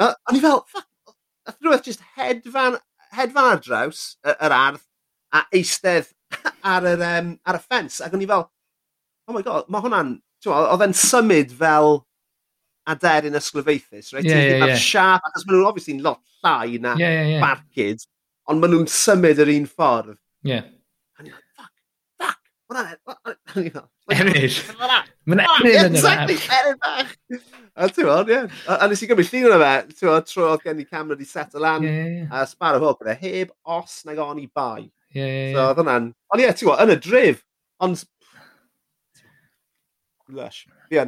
o'n 0.03 0.37
i 0.37 0.41
fel, 0.43 0.59
fuck, 0.71 0.89
nath 1.45 1.61
rhywbeth 1.61 1.85
just 1.87 2.03
hedfan, 2.17 2.79
hedfan 3.15 3.51
ar 3.51 3.61
draws 3.63 4.03
yr, 4.25 4.55
ardd 4.55 4.83
a 5.35 5.45
eistedd 5.55 6.11
ar, 6.73 6.87
yr, 6.93 7.05
um, 7.05 7.31
ar 7.45 7.59
y 7.59 7.63
ffens. 7.63 8.01
Ac 8.03 8.15
o'n 8.15 8.25
i 8.25 8.29
fel, 8.29 8.47
oh 9.27 9.35
my 9.35 9.43
god, 9.45 9.69
mae 9.71 9.85
hwnna'n, 9.85 10.11
oedd 10.51 10.85
e'n 10.85 10.97
symud 10.97 11.53
fel 11.57 11.99
aderyn 12.91 13.37
ysglyfaethus, 13.39 14.11
reit? 14.13 14.27
Yeah, 14.29 14.43
yeah, 14.43 14.67
yeah. 14.69 14.81
siap, 14.81 15.25
achos 15.25 15.47
maen 15.47 15.59
nhw'n 15.59 15.69
obviously 15.71 15.97
lot 16.05 16.21
llai 16.43 16.77
na 16.81 16.93
yeah, 16.99 17.17
yeah, 17.17 17.31
yeah. 17.35 17.43
barcud, 17.43 18.05
ond 18.49 18.61
maen 18.61 18.75
nhw'n 18.75 18.91
symud 18.91 19.41
yr 19.41 19.53
un 19.55 19.69
ffordd. 19.69 20.19
Yeah. 20.45 20.67
Ennill. 22.75 24.57
Mae'n 25.25 25.41
ennill 25.41 25.77
yn 25.79 25.95
yna. 25.95 25.95
Exactly, 25.95 26.35
Ennill 26.57 26.79
bach. 26.81 27.13
A 27.75 27.89
ti'n 27.91 28.07
bod, 28.09 28.31
ie. 28.31 28.41
A 28.71 28.89
nes 28.89 29.03
i 29.03 29.09
gymryd 29.09 29.31
llun 29.33 29.55
o 29.55 29.59
fe, 29.61 29.71
ti'n 29.93 30.11
bod, 30.11 30.27
tro 30.29 30.49
oedd 30.51 30.65
gen 30.65 30.81
i 30.83 30.87
camera 30.87 31.17
di 31.19 31.27
set 31.29 31.55
o 31.57 31.63
lan, 31.63 31.87
a 32.29 32.43
sbar 32.49 32.77
o 32.77 32.83
fod 32.83 33.01
gyda 33.01 33.15
heb 33.21 33.53
os 33.77 34.01
nag 34.09 34.21
o'n 34.23 34.43
i 34.43 34.47
bai. 34.47 34.85
Ie, 35.15 35.23
ie, 35.23 35.47
So, 35.55 35.63
oedd 35.69 35.81
hwnna'n... 35.81 36.11
Ond 36.33 36.43
ie, 36.43 36.51
ti'n 36.51 36.69
bod, 36.71 36.83
yn 36.83 36.95
y 36.95 36.99
drif, 37.07 37.41
ond... 37.85 38.03
Lush. 40.35 40.65
Ie. 40.93 41.07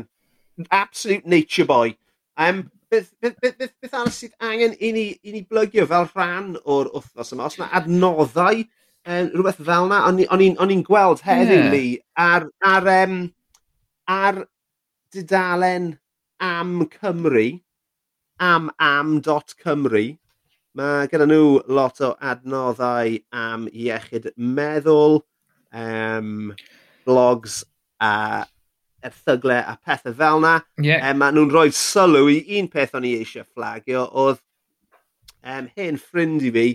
Absolute 0.71 1.25
nature 1.29 1.67
boy. 1.69 1.95
Um, 2.37 2.67
beth, 2.91 3.11
beth, 3.21 3.37
beth, 3.41 3.57
beth, 3.57 3.73
beth 3.81 3.95
arall 3.97 4.13
sydd 4.13 4.35
angen 4.45 4.75
i 4.79 4.91
ni, 4.95 5.05
i 5.25 5.33
ni 5.33 5.43
blygio 5.49 5.87
fel 5.89 6.07
rhan 6.13 6.55
o'r 6.63 6.91
wythnos 6.93 7.33
yma? 7.35 7.49
Os 7.49 7.57
yna 7.59 7.69
adnoddau 7.79 8.63
um, 9.07 9.31
rhywbeth 9.33 9.61
fel 9.69 9.87
yna. 9.87 10.03
O'n 10.07 10.71
i'n 10.75 10.83
gweld 10.87 11.23
heddiw 11.25 11.63
yeah. 11.63 11.71
ni 11.73 11.85
ar, 12.19 12.47
ar, 12.63 12.89
um, 13.03 13.17
ar 14.11 14.43
dudalen 15.15 15.95
am 16.43 16.85
Cymru, 16.93 17.47
am 18.39 18.69
am.cymru, 18.79 20.05
mae 20.77 21.07
gyda 21.09 21.25
nhw 21.25 21.63
lot 21.73 22.03
o 22.05 22.11
adnoddau 22.21 23.17
am 23.33 23.65
iechyd 23.71 24.29
meddwl, 24.37 25.23
um, 25.73 26.53
blogs 27.07 27.63
a 28.03 28.45
erthygle 29.07 29.57
a 29.63 29.77
pethau 29.85 30.13
fel 30.17 30.41
yna. 30.43 30.57
Yeah. 30.83 31.05
Um, 31.07 31.21
mae 31.23 31.33
nhw'n 31.33 31.53
rhoi 31.53 31.71
sylw 31.73 32.27
i 32.33 32.41
un 32.59 32.69
peth 32.73 32.93
o'n 32.97 33.07
i 33.07 33.15
eisiau 33.21 33.47
fflagio 33.47 34.05
oedd 34.25 34.43
um, 35.43 35.71
hen 35.77 35.97
ffrind 36.01 36.45
i 36.45 36.53
fi 36.53 36.67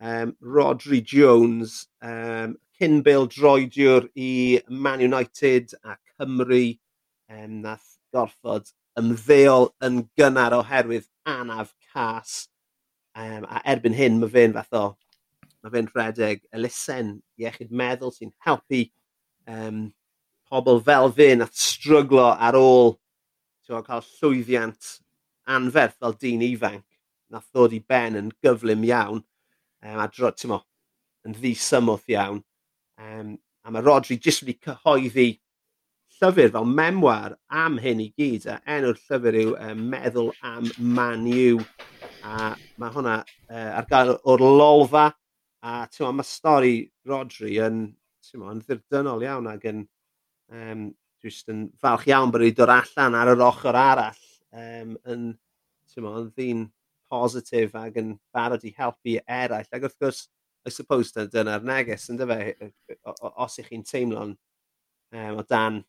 um, 0.00 0.34
Rodri 0.42 1.02
Jones, 1.02 1.86
um, 2.02 2.56
cyn 2.78 3.02
bil 3.04 3.28
droediwr 3.32 4.08
i 4.16 4.60
Man 4.68 5.00
United 5.00 5.72
a 5.84 5.96
Cymru, 6.16 6.76
um, 7.30 7.62
nath 7.62 7.96
gorfod 8.14 8.68
ymddeol 9.00 9.70
yn 9.84 10.04
gynnar 10.18 10.56
oherwydd 10.56 11.08
anaf 11.28 11.74
cas. 11.92 12.46
Um, 13.16 13.46
a 13.48 13.62
erbyn 13.64 13.96
hyn 13.96 14.20
mae 14.20 14.32
fe'n 14.32 14.54
fath 14.56 14.76
o, 14.76 14.86
mae 15.64 15.72
fe'n 15.72 15.88
rhedeg 15.94 16.42
elusen 16.52 17.14
iechyd 17.40 17.72
meddwl 17.72 18.12
sy'n 18.12 18.34
helpu 18.44 18.82
um, 19.48 19.86
pobl 20.50 20.82
fel 20.84 21.08
fe 21.16 21.30
na 21.36 21.48
stryglo 21.48 22.28
ar 22.28 22.58
ôl 22.60 22.94
tywa, 23.66 23.80
cael 23.86 24.04
llwyddiant 24.18 24.92
anferth 25.56 25.96
fel 26.02 26.14
dyn 26.20 26.44
ifanc 26.46 26.84
na 27.32 27.40
ddod 27.40 27.74
i 27.74 27.80
ben 27.80 28.18
yn 28.20 28.28
gyflym 28.44 28.84
iawn 28.86 29.24
um, 29.86 30.02
a 30.02 30.08
dro, 30.12 30.32
mo, 30.50 30.60
yn 31.26 31.36
ddisymwth 31.36 32.10
iawn. 32.12 32.42
Um, 33.00 33.34
a 33.66 33.72
mae 33.72 33.84
Rodri 33.84 34.18
jyst 34.22 34.44
wedi 34.44 34.58
cyhoeddi 34.62 35.28
llyfr 36.16 36.52
fel 36.54 36.68
memoir 36.70 37.36
am 37.62 37.76
hyn 37.82 38.00
i 38.00 38.08
gyd 38.18 38.46
a 38.48 38.60
enw'r 38.76 38.98
llyfr 38.98 39.38
yw 39.42 39.54
um, 39.60 39.82
Meddwl 39.92 40.30
am 40.46 40.68
Man 40.78 41.26
U 41.28 41.58
a 42.24 42.52
mae 42.80 42.94
hwnna 42.94 43.16
uh, 43.22 43.70
ar 43.80 43.88
gael 43.90 44.14
o'r 44.16 44.44
lolfa 44.44 45.08
a 45.66 45.74
mo, 46.00 46.12
mae 46.12 46.28
stori 46.28 46.76
Rodri 47.08 47.56
yn, 47.62 47.82
mo, 48.38 48.52
yn 48.52 48.62
ddirdynol 48.62 49.26
iawn 49.26 49.50
ac 49.52 49.66
yn 49.72 49.82
um, 50.52 50.86
Just 51.24 51.48
yn 51.50 51.66
falch 51.80 52.04
iawn 52.10 52.30
bod 52.30 52.44
wedi 52.44 52.54
dod 52.54 52.70
allan 52.70 53.16
ar 53.18 53.32
yr 53.32 53.40
ochr 53.42 53.76
arall 53.80 54.18
um, 54.52 54.92
yn, 55.10 55.30
yn 55.96 56.28
ddyn 56.36 56.66
positif 57.12 57.74
ac 57.78 58.00
yn 58.00 58.14
barod 58.34 58.64
i 58.66 58.72
helpu 58.76 59.18
eraill. 59.26 59.68
Ac 59.70 59.86
wrth 59.86 60.00
gwrs, 60.02 60.26
I 60.66 60.70
suppose 60.74 61.14
na 61.14 61.26
dyna'r 61.30 61.62
neges, 61.62 62.08
ynddo 62.10 62.26
fe, 62.26 62.70
os 63.06 63.60
ych 63.62 63.68
chi'n 63.70 63.84
teimlo'n 63.86 64.32
um, 64.34 65.36
o 65.38 65.44
dan 65.46 65.84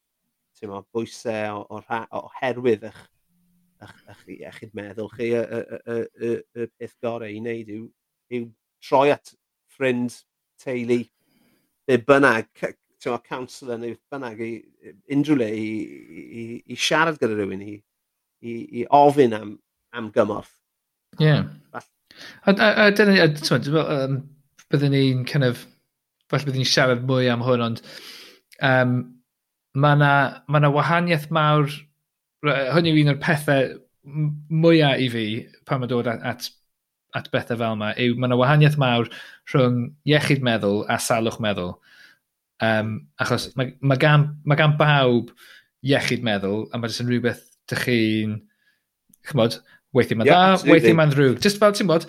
teimlo, 0.57 0.83
bwysau 0.93 1.63
o, 1.63 1.79
o, 1.81 2.01
oherwydd 2.21 2.85
eich, 2.89 2.99
eich, 3.81 3.95
eich, 4.13 4.23
iechyd 4.37 4.75
meddwl 4.77 5.09
chi, 5.15 5.31
y, 5.33 5.41
y, 5.41 5.79
y, 5.95 5.97
y, 6.27 6.33
y 6.63 6.67
peth 6.77 6.97
gorau 7.03 7.29
i 7.29 7.39
wneud 7.41 7.71
yw, 7.73 7.87
yw 8.37 8.49
troi 8.85 9.07
at 9.15 9.33
ffrind, 9.73 10.19
teulu, 10.61 10.99
be 11.87 11.97
bynnag, 12.05 12.49
tyma, 13.01 13.17
counsellor 13.25 13.81
neu 13.81 13.97
bynnag, 14.13 14.41
i, 14.45 14.93
unrhyw 15.13 15.41
le 15.41 15.49
i, 15.57 15.67
i, 15.73 16.45
i, 16.65 16.77
siarad 16.77 17.17
gyda 17.21 17.37
rhywun, 17.37 17.65
i, 17.65 17.79
i, 18.45 18.59
i 18.81 18.87
ofyn 18.93 19.37
am, 19.37 19.57
am 19.97 20.13
gymorth 20.13 20.56
Ie. 21.19 21.35
A, 22.45 22.51
a, 22.51 22.69
a 22.85 22.91
dyna, 22.91 23.17
a, 23.23 23.83
um, 24.05 24.21
byddwn 24.71 24.93
ni'n 24.93 25.25
kind 25.29 25.47
of, 25.47 25.63
falle 26.31 26.47
byddwn 26.47 26.63
ni'n 26.63 26.71
siarad 26.71 27.05
mwy 27.07 27.29
am 27.31 27.43
hwn, 27.45 27.63
ond 27.63 27.81
um, 28.65 28.95
mae 29.77 29.97
yna 29.97 30.11
ma, 30.49 30.61
na 30.63 30.71
wahaniaeth 30.73 31.29
mawr, 31.33 31.69
hwn 32.45 32.89
yw 32.89 33.01
un 33.03 33.13
o'r 33.13 33.19
pethau 33.23 33.75
mwyaf 34.07 35.03
i 35.03 35.09
fi 35.11 35.25
pan 35.67 35.81
mae 35.81 35.91
dod 35.91 36.07
at, 36.11 36.23
at, 36.25 36.49
at 37.17 37.29
bethau 37.33 37.59
fel 37.59 37.77
yma, 37.77 37.91
yw 38.01 38.17
mae 38.17 38.29
yna 38.29 38.39
wahaniaeth 38.39 38.79
mawr 38.81 39.11
rhwng 39.51 39.83
iechyd 40.07 40.43
meddwl 40.45 40.83
a 40.91 40.99
salwch 41.01 41.39
meddwl. 41.43 41.75
Um, 42.63 42.95
achos 43.21 43.51
mae, 43.59 43.75
mae, 43.81 43.99
gan, 44.01 44.31
mae 44.47 44.57
gan 44.59 44.77
bawb 44.79 45.31
iechyd 45.85 46.25
meddwl, 46.25 46.65
a 46.71 46.79
mae 46.79 46.89
jyst 46.89 47.03
yn 47.05 47.11
rhywbeth 47.11 47.43
dych 47.69 47.83
chi'n, 47.85 48.37
chymod, 49.29 49.59
Weithio 49.95 50.19
mae'n 50.19 50.29
yeah, 50.29 50.57
dda, 50.57 50.71
weithio 50.71 50.97
mae'n 50.97 51.13
ddrwg. 51.13 51.39
Just 51.43 51.61
fel, 51.61 51.73
ti'n 51.75 51.89
bod, 51.89 52.07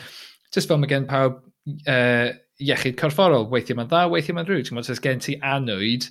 just 0.55 0.71
fel 0.71 0.81
mae 0.83 0.91
gen 0.91 1.07
pawb 1.11 1.41
uh, 1.87 2.31
iechyd 2.59 2.99
corfforol, 2.99 3.47
weithio 3.53 3.79
mae'n 3.79 3.91
dda, 3.91 4.05
weithio 4.13 4.37
mae'n 4.37 4.49
ddrwg. 4.49 4.67
Ti'n 4.69 4.81
bod, 4.81 4.91
os 4.91 5.03
gen 5.05 5.23
ti 5.25 5.37
anwyd, 5.47 6.09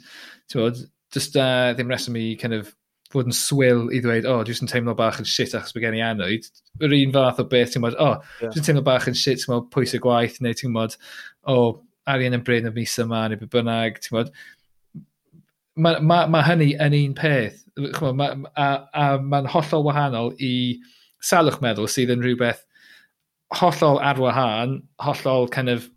ti'n 0.48 0.64
bod, 0.64 0.84
just 1.16 1.36
uh, 1.40 1.74
ddim 1.76 1.92
reswm 1.92 2.20
i 2.20 2.28
kind 2.40 2.56
of 2.58 2.74
fod 3.12 3.30
yn 3.30 3.36
swyl 3.36 3.86
i 3.96 4.02
ddweud, 4.04 4.28
o, 4.28 4.40
oh, 4.40 4.46
dwi'n 4.48 4.66
yn 4.66 4.72
teimlo 4.72 4.96
bach 4.98 5.20
yn 5.22 5.28
shit 5.28 5.56
achos 5.56 5.76
bod 5.76 5.84
gen 5.86 5.96
i 5.96 6.04
anwyd. 6.04 6.48
Yr 6.84 6.96
un 6.98 7.14
fath 7.16 7.40
o 7.44 7.48
beth, 7.52 7.72
ti'n 7.74 7.84
bod, 7.86 7.96
o, 7.96 8.10
oh, 8.12 8.42
yeah. 8.42 8.52
dwi'n 8.52 8.68
teimlo 8.68 8.84
bach 8.88 9.08
yn 9.08 9.16
shit, 9.18 9.40
ti'n 9.44 9.54
bod, 9.54 9.70
pwys 9.76 9.96
y 9.96 10.02
gwaith, 10.04 10.42
neu 10.44 10.58
ti'n 10.58 10.76
bod, 10.76 10.98
o, 11.48 11.56
oh, 11.56 11.70
arian 12.12 12.36
yn 12.36 12.44
bryn 12.48 12.68
y 12.68 12.74
mis 12.76 12.98
yma, 13.04 13.26
neu 13.28 13.40
beth 13.40 13.54
bynnag, 13.56 14.02
ti'n 14.04 14.18
bod. 14.18 14.34
Mae 15.78 16.02
ma, 16.04 16.20
ma 16.32 16.44
hynny 16.44 16.74
yn 16.84 16.98
un 16.98 17.16
peth, 17.16 17.64
ma, 18.02 18.12
ma, 18.18 18.30
a, 18.58 18.68
a 18.92 19.08
mae'n 19.22 19.50
hollol 19.54 19.86
wahanol 19.88 20.34
i 20.44 20.54
salwch 21.24 21.62
meddwl 21.64 21.90
sydd 21.92 22.14
yn 22.14 22.24
rhywbeth 22.24 22.64
hollol 23.56 24.02
ar 24.04 24.20
wahân, 24.20 24.82
hollol 25.02 25.48
kind 25.52 25.70
of 25.70 25.88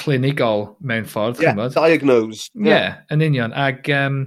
clinigol 0.00 0.76
mewn 0.80 1.04
ffordd. 1.04 1.40
Yeah, 1.42 1.54
chymod. 1.54 1.74
diagnosed. 1.74 2.52
Yeah. 2.54 2.70
yeah, 2.70 2.96
yn 3.10 3.24
union. 3.24 3.52
Ac 3.52 3.90
um, 3.94 4.22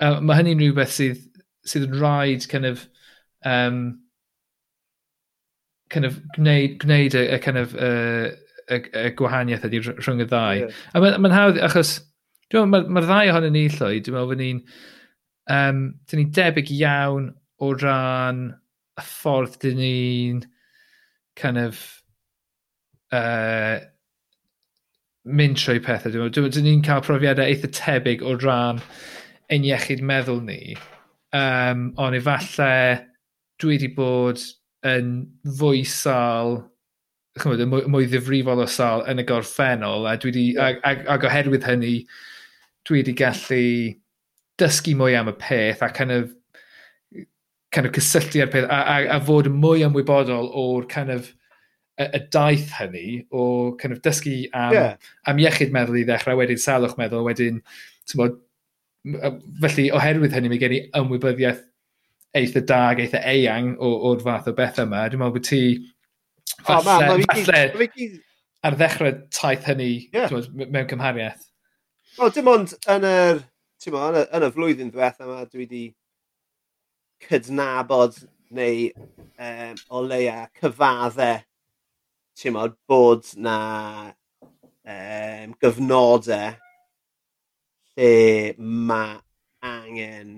uh, 0.00 0.18
mae 0.20 0.40
hynny'n 0.40 0.60
rhywbeth 0.62 0.92
sydd, 0.96 1.22
sydd 1.68 1.88
yn 1.88 1.96
rhaid 2.00 2.48
kind 2.50 2.68
of, 2.68 2.84
um, 3.46 3.80
kind 5.90 6.08
of 6.08 6.20
gwneud, 6.36 6.76
gwneud 6.82 7.16
y, 7.16 7.24
y 7.36 7.40
kind 7.44 7.62
of 7.62 7.74
uh, 7.74 8.28
y, 8.68 8.82
y 8.82 9.08
gwahaniaeth 9.16 9.66
ydy 9.68 9.82
rhwng 9.86 10.24
y 10.24 10.28
ddau. 10.28 10.62
Yeah. 10.64 10.84
A 10.92 11.02
mae'n 11.04 11.22
ma 11.24 11.32
hawdd, 11.32 11.60
achos 11.64 11.98
mae'r 12.52 12.70
ma, 12.70 12.82
ma 12.88 13.04
ddau 13.04 13.32
ohonyn 13.32 13.54
ni 13.54 13.66
llwyd, 13.72 14.04
dwi'n 14.04 14.16
meddwl 14.16 14.32
bod 14.32 14.42
ni'n 14.42 14.62
um, 15.54 15.84
ni 16.12 16.26
debyg 16.34 16.72
iawn 16.78 17.30
o 17.62 17.72
ran 17.76 18.48
y 18.98 19.04
ffordd 19.04 19.58
dyn 19.62 19.78
ni'n 19.80 20.42
kind 21.38 21.60
of 21.62 21.80
uh, 23.14 23.78
mynd 25.28 25.58
trwy 25.60 25.80
pethau. 25.84 26.12
Dwi'n 26.12 26.28
meddwl, 26.28 26.52
dyn 26.54 26.66
ni'n 26.66 26.86
cael 26.86 27.04
profiadau 27.04 27.48
eitha 27.48 27.70
tebyg 27.74 28.24
o 28.26 28.36
ran 28.42 28.82
ein 29.52 29.66
iechyd 29.66 30.02
meddwl 30.04 30.40
ni. 30.44 30.76
Um, 31.36 31.92
ond 32.00 32.16
efallai 32.16 33.04
dwi 33.60 33.76
wedi 33.76 33.90
bod 33.92 34.42
yn 34.88 35.12
fwy 35.58 35.82
sal, 35.88 36.60
chymryd, 37.38 37.64
mwy, 37.68 37.84
mwy 37.90 38.08
ddifrifol 38.08 38.62
o 38.64 38.66
sal 38.70 39.04
yn 39.10 39.20
y 39.22 39.26
gorffennol, 39.28 40.06
a 40.08 40.16
dwi 40.20 40.32
wedi, 40.32 40.44
ag, 40.62 40.80
ag, 40.86 41.04
ag 41.10 41.26
oherwydd 41.28 41.66
hynny, 41.66 41.94
dwi 42.88 43.02
wedi 43.02 43.16
gallu 43.18 43.64
dysgu 44.58 44.94
mwy 44.98 45.16
am 45.18 45.30
y 45.30 45.36
peth 45.38 45.82
a 45.84 45.90
kind 45.94 46.14
of 46.14 46.32
kind 47.74 47.86
of 47.86 47.92
cysylltu 47.92 48.42
ar 48.42 48.52
peth 48.52 48.68
a, 48.68 48.78
a, 48.78 48.96
a 49.16 49.20
fod 49.24 49.50
mwy 49.52 49.84
ymwybodol 49.86 50.48
o'r 50.56 50.86
kind 50.90 51.12
of 51.12 51.32
y, 51.98 52.06
y 52.06 52.20
daith 52.32 52.70
hynny 52.78 53.06
o 53.30 53.74
kind 53.80 53.96
of 53.96 54.02
dysgu 54.04 54.36
am, 54.52 54.74
yeah. 54.74 55.10
am 55.28 55.40
iechyd 55.42 55.74
meddwl 55.74 56.00
i 56.00 56.04
ddechrau, 56.08 56.38
wedyn 56.40 56.62
salwch 56.62 56.96
meddwl, 57.00 57.26
wedyn, 57.26 57.60
bod, 58.18 58.38
felly 59.64 59.88
oherwydd 59.94 60.36
hynny 60.36 60.52
mae 60.52 60.62
gen 60.62 60.76
i 60.76 60.80
ymwybyddiaeth 61.00 61.64
eitha 62.38 62.64
dag, 62.68 62.96
ag 62.96 63.04
eitha 63.06 63.22
eang 63.34 63.74
o'r 63.82 64.24
fath 64.24 64.50
o 64.50 64.54
beth 64.56 64.80
yma. 64.84 65.04
Dwi'n 65.10 65.22
meddwl 65.22 65.36
bod 65.36 65.48
ti 65.48 65.60
falle, 66.64 66.80
oh, 66.80 66.88
man, 66.88 67.26
falle 67.28 67.90
gyd... 67.94 68.18
ar 68.66 68.78
ddechrau 68.78 69.14
taith 69.34 69.68
hynny 69.68 69.92
yeah. 70.14 70.30
bod, 70.32 70.50
mewn 70.64 70.90
cymhariaeth. 70.90 71.46
O, 72.18 72.30
dim 72.34 72.50
ond 72.50 72.74
yn 72.90 73.06
yr, 73.06 73.42
ti'n 73.82 73.98
yn 74.24 74.46
y 74.46 74.52
flwyddyn 74.54 74.92
ddiwethaf 74.92 75.26
yma 75.26 75.44
dwi 75.46 75.64
wedi 75.64 75.84
cydnabod 77.24 78.16
neu 78.54 78.88
um, 78.94 79.76
o 79.90 80.02
leia 80.04 80.46
cyfaddau 80.58 81.42
ti'n 82.38 82.54
modd 82.54 82.76
bod 82.88 83.26
na 83.42 83.58
um, 84.86 85.54
gyfnodau 85.60 86.54
lle 87.98 88.12
mae 88.58 89.16
angen 89.66 90.36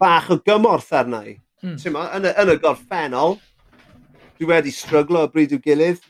bach 0.00 0.30
o 0.32 0.38
gymorth 0.46 0.92
arna 0.96 1.20
i. 1.28 1.36
Mm. 1.64 1.76
Mo, 1.92 2.04
yn, 2.16 2.28
yn 2.28 2.52
y 2.54 2.56
gorffennol, 2.62 3.36
dwi 4.38 4.48
wedi 4.50 4.72
stryglo 4.74 5.26
o 5.26 5.30
bryd 5.32 5.52
i'w 5.54 5.62
gilydd, 5.64 6.00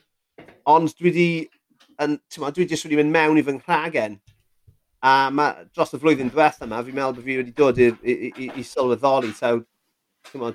ond 0.70 0.94
dwi 0.94 1.10
wedi, 1.10 1.28
yn, 2.02 2.16
ma, 2.42 2.52
dwi 2.54 2.68
jyst 2.70 2.86
wedi 2.86 2.98
mynd 3.00 3.14
mewn 3.14 3.38
i 3.38 3.44
fy 3.46 3.56
nghragen 3.58 4.16
A 5.04 5.14
ma, 5.34 5.50
dros 5.74 5.92
y 5.92 6.00
flwyddyn 6.00 6.32
diwetha 6.32 6.64
yma, 6.64 6.80
fi'n 6.84 6.96
meddwl 6.96 7.18
bod 7.18 7.26
fi 7.26 7.38
wedi 7.40 7.52
dod 7.56 7.80
i, 7.80 7.90
i, 8.00 8.14
i, 8.30 8.50
i 8.60 8.64
sylweddoli. 8.64 9.34
So, 9.36 9.58
dim 10.32 10.46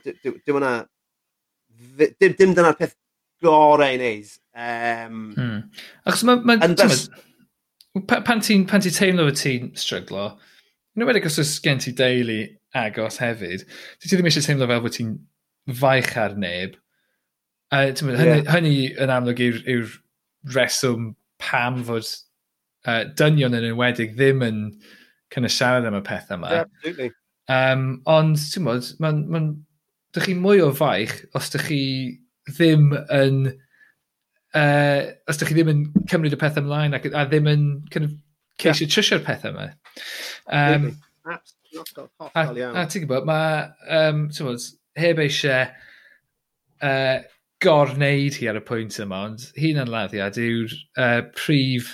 hwnna... 0.57 0.73
Dim, 1.99 2.33
dim 2.35 2.55
dyna'r 2.57 2.75
peth 2.79 2.95
gorau 3.43 3.85
i 3.85 3.97
wneud. 3.99 4.31
Um, 4.57 5.19
hmm. 5.35 5.59
Achos 6.09 6.25
mae... 6.27 6.41
Ma, 6.43 6.57
ma, 6.65 8.21
pan 8.25 8.41
ti'n 8.43 8.65
ti 8.69 8.93
teimlo 8.93 9.27
fod 9.29 9.39
ti'n 9.39 9.71
stryglo, 9.79 10.31
yn 10.95 11.05
ymwneud 11.05 11.29
os 11.29 11.39
oes 11.41 11.55
gen 11.63 11.81
ti 11.81 11.93
deulu 11.95 12.41
agos 12.77 13.19
hefyd, 13.21 13.65
ti 14.01 14.11
ddim 14.11 14.29
eisiau 14.29 14.45
teimlo 14.45 14.67
fel 14.69 14.83
bod 14.83 14.95
ti'n 14.97 15.15
faich 15.79 16.15
ar 16.19 16.35
neb. 16.39 16.77
A, 17.69 17.85
hynny, 17.93 18.17
yeah. 18.17 18.45
hynny 18.49 18.75
yn 18.97 19.13
amlwg 19.13 19.41
yw'r 19.45 19.61
yw 19.69 19.89
reswm 20.55 21.13
pam 21.41 21.83
fod 21.85 22.09
uh, 22.87 23.03
dynion 23.19 23.57
yn 23.57 23.67
enwedig 23.71 24.15
ddim 24.15 24.45
yn 24.45 24.61
kind 25.33 25.49
of 25.49 25.53
siarad 25.55 25.87
am 25.89 25.97
y 25.99 26.03
peth 26.05 26.31
yma. 26.35 26.53
Yeah, 26.53 26.69
absolutely. 26.69 27.11
Um, 27.49 27.89
ond, 28.09 28.39
ti'n 28.53 28.65
modd, 28.67 28.93
mae'n... 29.03 29.25
Ma, 29.33 29.43
dych 30.15 30.25
chi 30.25 30.33
mwy 30.37 30.63
o 30.65 30.71
faich 30.73 31.13
os 31.37 31.51
dych 31.53 31.67
chi 31.69 31.83
ddim 32.53 32.91
yn... 33.13 33.43
Uh, 34.57 35.11
os 35.29 35.37
dych 35.37 35.51
chi 35.51 35.59
ddim 35.59 35.69
yn 35.75 35.85
cymryd 36.09 36.33
y 36.33 36.41
peth 36.41 36.57
ymlaen 36.61 36.97
ac, 36.97 37.05
a 37.13 37.27
ddim 37.29 37.49
yn 37.51 37.69
kind 37.93 38.07
of, 38.07 38.17
ceisio 38.59 38.87
yeah. 38.87 38.95
trysio'r 38.95 39.23
peth 39.27 39.45
yma. 39.51 39.69
Um, 40.49 40.91
A, 41.29 42.41
a 42.41 42.83
ti'n 42.89 43.03
gwybod, 43.03 43.27
mae, 43.29 43.59
um, 43.93 44.23
ti'n 44.33 44.47
bod, 44.47 44.63
heb 44.97 45.19
eisiau 45.21 45.67
uh, 46.81 47.19
gorneud 47.61 48.39
hi 48.39 48.49
ar 48.49 48.57
y 48.57 48.63
pwynt 48.65 48.97
yma, 49.03 49.19
ond 49.27 49.45
hi'n 49.59 49.77
anladdiad 49.83 50.39
yw'r 50.41 50.73
uh, 50.97 51.19
prif 51.37 51.91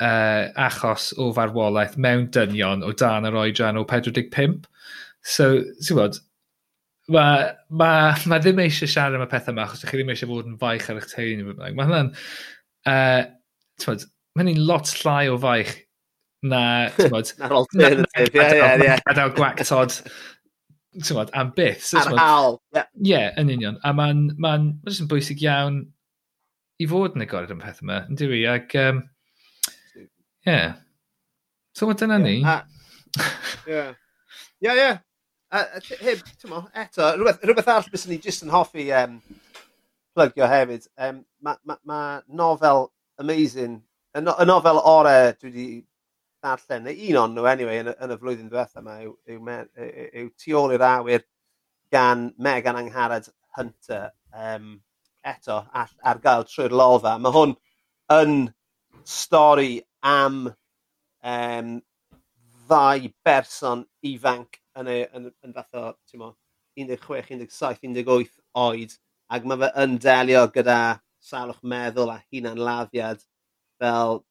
uh, 0.00 0.48
achos 0.68 1.10
o 1.18 1.30
farwolaeth 1.36 1.96
mewn 2.00 2.28
dynion 2.34 2.84
o 2.86 2.92
dan 2.92 3.26
yr 3.28 3.38
oedran 3.42 3.80
o 3.80 3.84
45. 3.88 4.68
So, 5.24 5.50
ti'n 5.82 5.98
bod, 5.98 6.20
mae 7.12 7.50
ma, 7.80 7.90
ma 8.30 8.38
ddim 8.42 8.62
eisiau 8.62 8.90
siarad 8.90 9.18
am 9.18 9.26
y 9.26 9.30
pethau 9.32 9.54
yma, 9.54 9.66
achos 9.66 9.82
ydych 9.82 9.94
chi 9.94 10.00
ddim 10.00 10.14
eisiau 10.14 10.30
fod 10.30 10.48
yn 10.50 10.56
faich 10.60 10.88
ar 10.88 11.00
eich 11.00 11.10
teulu. 11.12 11.58
Mae 11.58 11.74
hynny'n, 11.90 12.14
uh, 12.92 13.20
ti'n 13.80 13.92
bod, 13.92 14.08
mae 14.34 14.44
hynny'n 14.44 14.64
lot 14.70 14.94
llai 15.02 15.20
o 15.32 15.36
faich 15.42 15.74
na, 16.46 16.62
ti'n 16.96 17.14
bod, 17.14 17.34
na, 17.78 17.92
na, 17.98 18.96
gadael 19.08 19.34
gwactod, 19.36 19.98
ti'n 21.02 21.18
bod, 21.18 21.34
am 21.38 21.52
byth. 21.58 21.84
So, 21.90 22.00
ar 22.04 22.18
hawl. 22.20 22.58
Ie, 22.76 22.84
yeah, 23.12 23.30
yn 23.40 23.52
union. 23.56 23.80
A 23.82 23.94
mae'n 23.96 24.28
ma 24.38 24.56
ma 24.62 24.98
bwysig 25.10 25.42
iawn 25.46 25.86
i 26.78 26.86
fod 26.86 27.16
yn 27.18 27.26
agored 27.26 27.50
am 27.50 27.62
pethau 27.64 27.88
yma, 27.88 28.02
yn 28.06 28.20
dwi? 28.20 28.44
Ac, 28.52 28.76
um, 28.78 29.02
Yeah. 30.48 30.78
So 31.76 31.86
mae 31.86 31.98
dyna 32.00 32.18
ni? 32.22 32.38
Yeah. 32.40 32.64
Yeah, 34.60 34.74
Ie, 34.74 34.98
A 35.48 35.60
heb, 35.80 36.20
ti'n 36.36 36.50
mo, 36.50 36.58
eto, 36.76 37.06
rhywbeth, 37.16 37.44
rhywbeth 37.46 37.68
arall 37.72 37.92
bys 37.92 38.02
ni 38.08 38.18
jyst 38.20 38.42
yn 38.44 38.50
hoffi 38.52 38.90
um, 38.92 39.14
plygio 40.16 40.48
hefyd. 40.50 40.84
Um, 41.00 41.22
mae 41.40 41.56
ma, 41.64 41.76
ma 41.88 42.00
nofel 42.28 42.88
amazing, 43.22 43.78
y, 44.12 44.20
no, 44.20 44.34
y 44.36 44.44
nofel 44.44 44.80
ore 44.90 45.14
dwi 45.38 45.48
wedi 45.48 45.66
darllen, 46.44 46.84
neu 46.84 47.08
un 47.08 47.20
o'n 47.22 47.38
nhw 47.38 47.48
anyway, 47.48 47.80
yn, 47.80 47.88
yn 47.94 48.12
y 48.12 48.18
flwyddyn 48.20 48.50
diwethaf 48.52 48.82
yma, 48.82 48.98
yw, 49.06 49.14
yw, 49.24 49.40
yw, 49.40 50.10
yw 50.22 50.28
Tu 50.42 50.56
ôl 50.58 50.76
i'r 50.76 50.84
awyr 50.90 51.24
gan 51.96 52.28
Megan 52.36 52.82
Angharad 52.82 53.32
Hunter 53.56 54.10
um, 54.36 54.74
eto 55.32 55.62
ar, 55.72 55.88
ar 56.04 56.20
gael 56.24 56.44
trwy'r 56.50 56.76
lofa. 56.76 57.16
Mae 57.22 57.36
hwn 57.38 57.56
yn 58.18 58.36
stori 59.08 59.78
am 60.04 60.46
um, 60.48 61.72
ddau 62.68 63.08
berson 63.24 63.84
ifanc 64.04 64.60
yn, 64.78 64.90
y, 64.92 65.00
yn, 65.16 65.30
yn 65.44 65.56
fath 65.56 65.78
o 65.78 65.84
16, 66.78 67.48
17, 67.50 68.04
18 68.06 68.38
oed 68.62 68.94
ac 69.28 69.48
mae 69.48 69.60
fe 69.62 69.70
yn 69.84 69.96
delio 70.02 70.44
gyda 70.54 70.78
salwch 71.30 71.60
meddwl 71.62 72.12
a 72.14 72.20
hunan 72.30 72.60
laddiad 72.62 73.24
fel, 73.80 74.22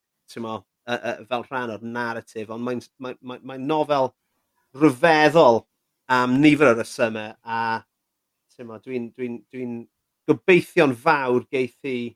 mo, 0.44 0.56
uh, 0.88 0.98
uh, 0.98 1.18
fel 1.28 1.46
rhan 1.50 1.74
o'r 1.76 1.84
narratif, 1.84 2.50
ond 2.54 2.64
mae'n 2.64 2.82
mae, 3.04 3.18
mae, 3.22 3.42
mae 3.44 3.62
nofel 3.62 4.12
rhyfeddol 4.78 5.62
am 6.14 6.40
nifer 6.42 6.72
o 6.72 6.78
resymau 6.78 7.36
a 7.44 7.62
dwi'n 8.58 8.80
dwi 8.82 8.98
n, 8.98 9.12
dwi, 9.14 9.28
n, 9.30 9.38
dwi 9.54 9.66
n 9.68 9.76
gobeithio'n 10.28 10.96
fawr 10.98 11.46
geithi 11.52 12.16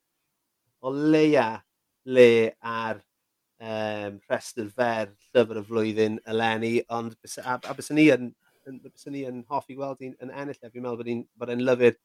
o 0.82 0.92
leia 0.92 1.62
le 2.06 2.56
ar 2.66 3.02
um, 3.62 4.20
rhestr 4.30 4.70
fer 4.76 5.12
llyfr 5.32 5.62
y 5.62 5.66
flwyddyn 5.68 6.20
eleni, 6.34 6.74
ond 6.94 7.16
bysa, 7.22 7.46
a, 7.46 7.58
a 7.70 7.76
bysyn 7.78 8.00
ni 8.00 8.08
yn, 8.14 8.32
yn, 8.68 8.82
bysyn 8.88 9.16
ni 9.16 9.26
yn 9.30 9.44
hoffi 9.52 9.78
gweld 9.78 10.02
hi'n 10.02 10.18
yn 10.24 10.34
ennill 10.34 10.58
a 10.58 10.72
fi'n 10.72 10.84
meddwl 10.84 11.02
bod 11.02 11.12
hi'n 11.12 11.24
bod 11.40 11.54
e'n 11.54 11.66
lyfr, 11.68 11.98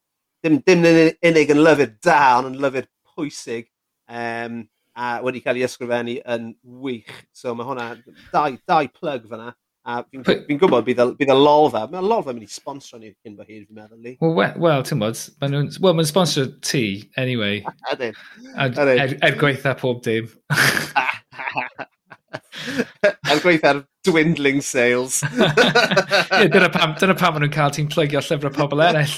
dim, 0.45 0.59
dim 0.67 0.87
yn 0.87 1.03
unig 1.31 1.53
yn 1.53 1.63
lyfr 1.63 1.93
da, 2.05 2.23
ond 2.39 2.51
yn 2.53 2.59
lyfr 2.63 2.89
pwysig 3.15 3.69
um, 4.07 4.65
a 4.97 5.13
wedi 5.25 5.43
cael 5.45 5.59
ei 5.59 5.67
ysgrifennu 5.67 6.19
yn 6.33 6.51
wych. 6.83 7.13
So 7.35 7.53
mae 7.57 7.67
hwnna, 7.67 7.93
dau, 8.33 8.59
dau 8.69 8.91
plug 8.93 9.29
fyna. 9.29 9.53
A 9.87 10.01
fi'n 10.03 10.25
fi, 10.27 10.33
fi 10.43 10.55
gwybod 10.59 10.83
bydd 10.83 10.99
y, 10.99 11.03
bydd 11.15 11.29
y 11.31 11.35
lolfa, 11.37 11.85
mae'r 11.87 12.03
lolfa 12.03 12.33
mynd 12.35 12.43
i 12.43 12.49
sponsro 12.51 12.97
ni 12.99 13.13
cyn 13.23 13.37
bo 13.37 13.45
hir, 13.47 13.61
fi'n 13.63 13.77
meddwl 13.77 14.01
ni. 14.03 14.17
Wel, 14.19 14.57
well, 14.59 14.83
ti'n 14.83 14.99
bod, 14.99 15.21
maen 15.39 15.53
nhw'n 15.55 15.69
well, 15.79 15.95
ma 15.95 16.03
sponsor 16.09 16.49
ti, 16.59 16.81
anyway. 17.15 17.61
Adyn. 17.93 18.17
Er, 18.59 19.15
er 19.23 19.39
gweitha 19.39 19.77
pob 19.79 20.03
dim. 20.03 20.27
Ah. 20.51 21.13
A'n 23.29 23.41
gweithio 23.43 23.69
ar 23.71 23.79
dwindling 24.07 24.61
sales. 24.65 25.15
yeah, 25.37 26.47
dyna 26.51 26.69
pam, 26.73 26.95
dyna 26.99 27.15
pam 27.17 27.33
maen 27.35 27.43
nhw'n 27.45 27.55
cael 27.55 27.73
ti'n 27.75 27.91
plygio 27.91 28.19
llyfrau 28.23 28.53
pobl 28.55 28.83
eraill. 28.87 29.17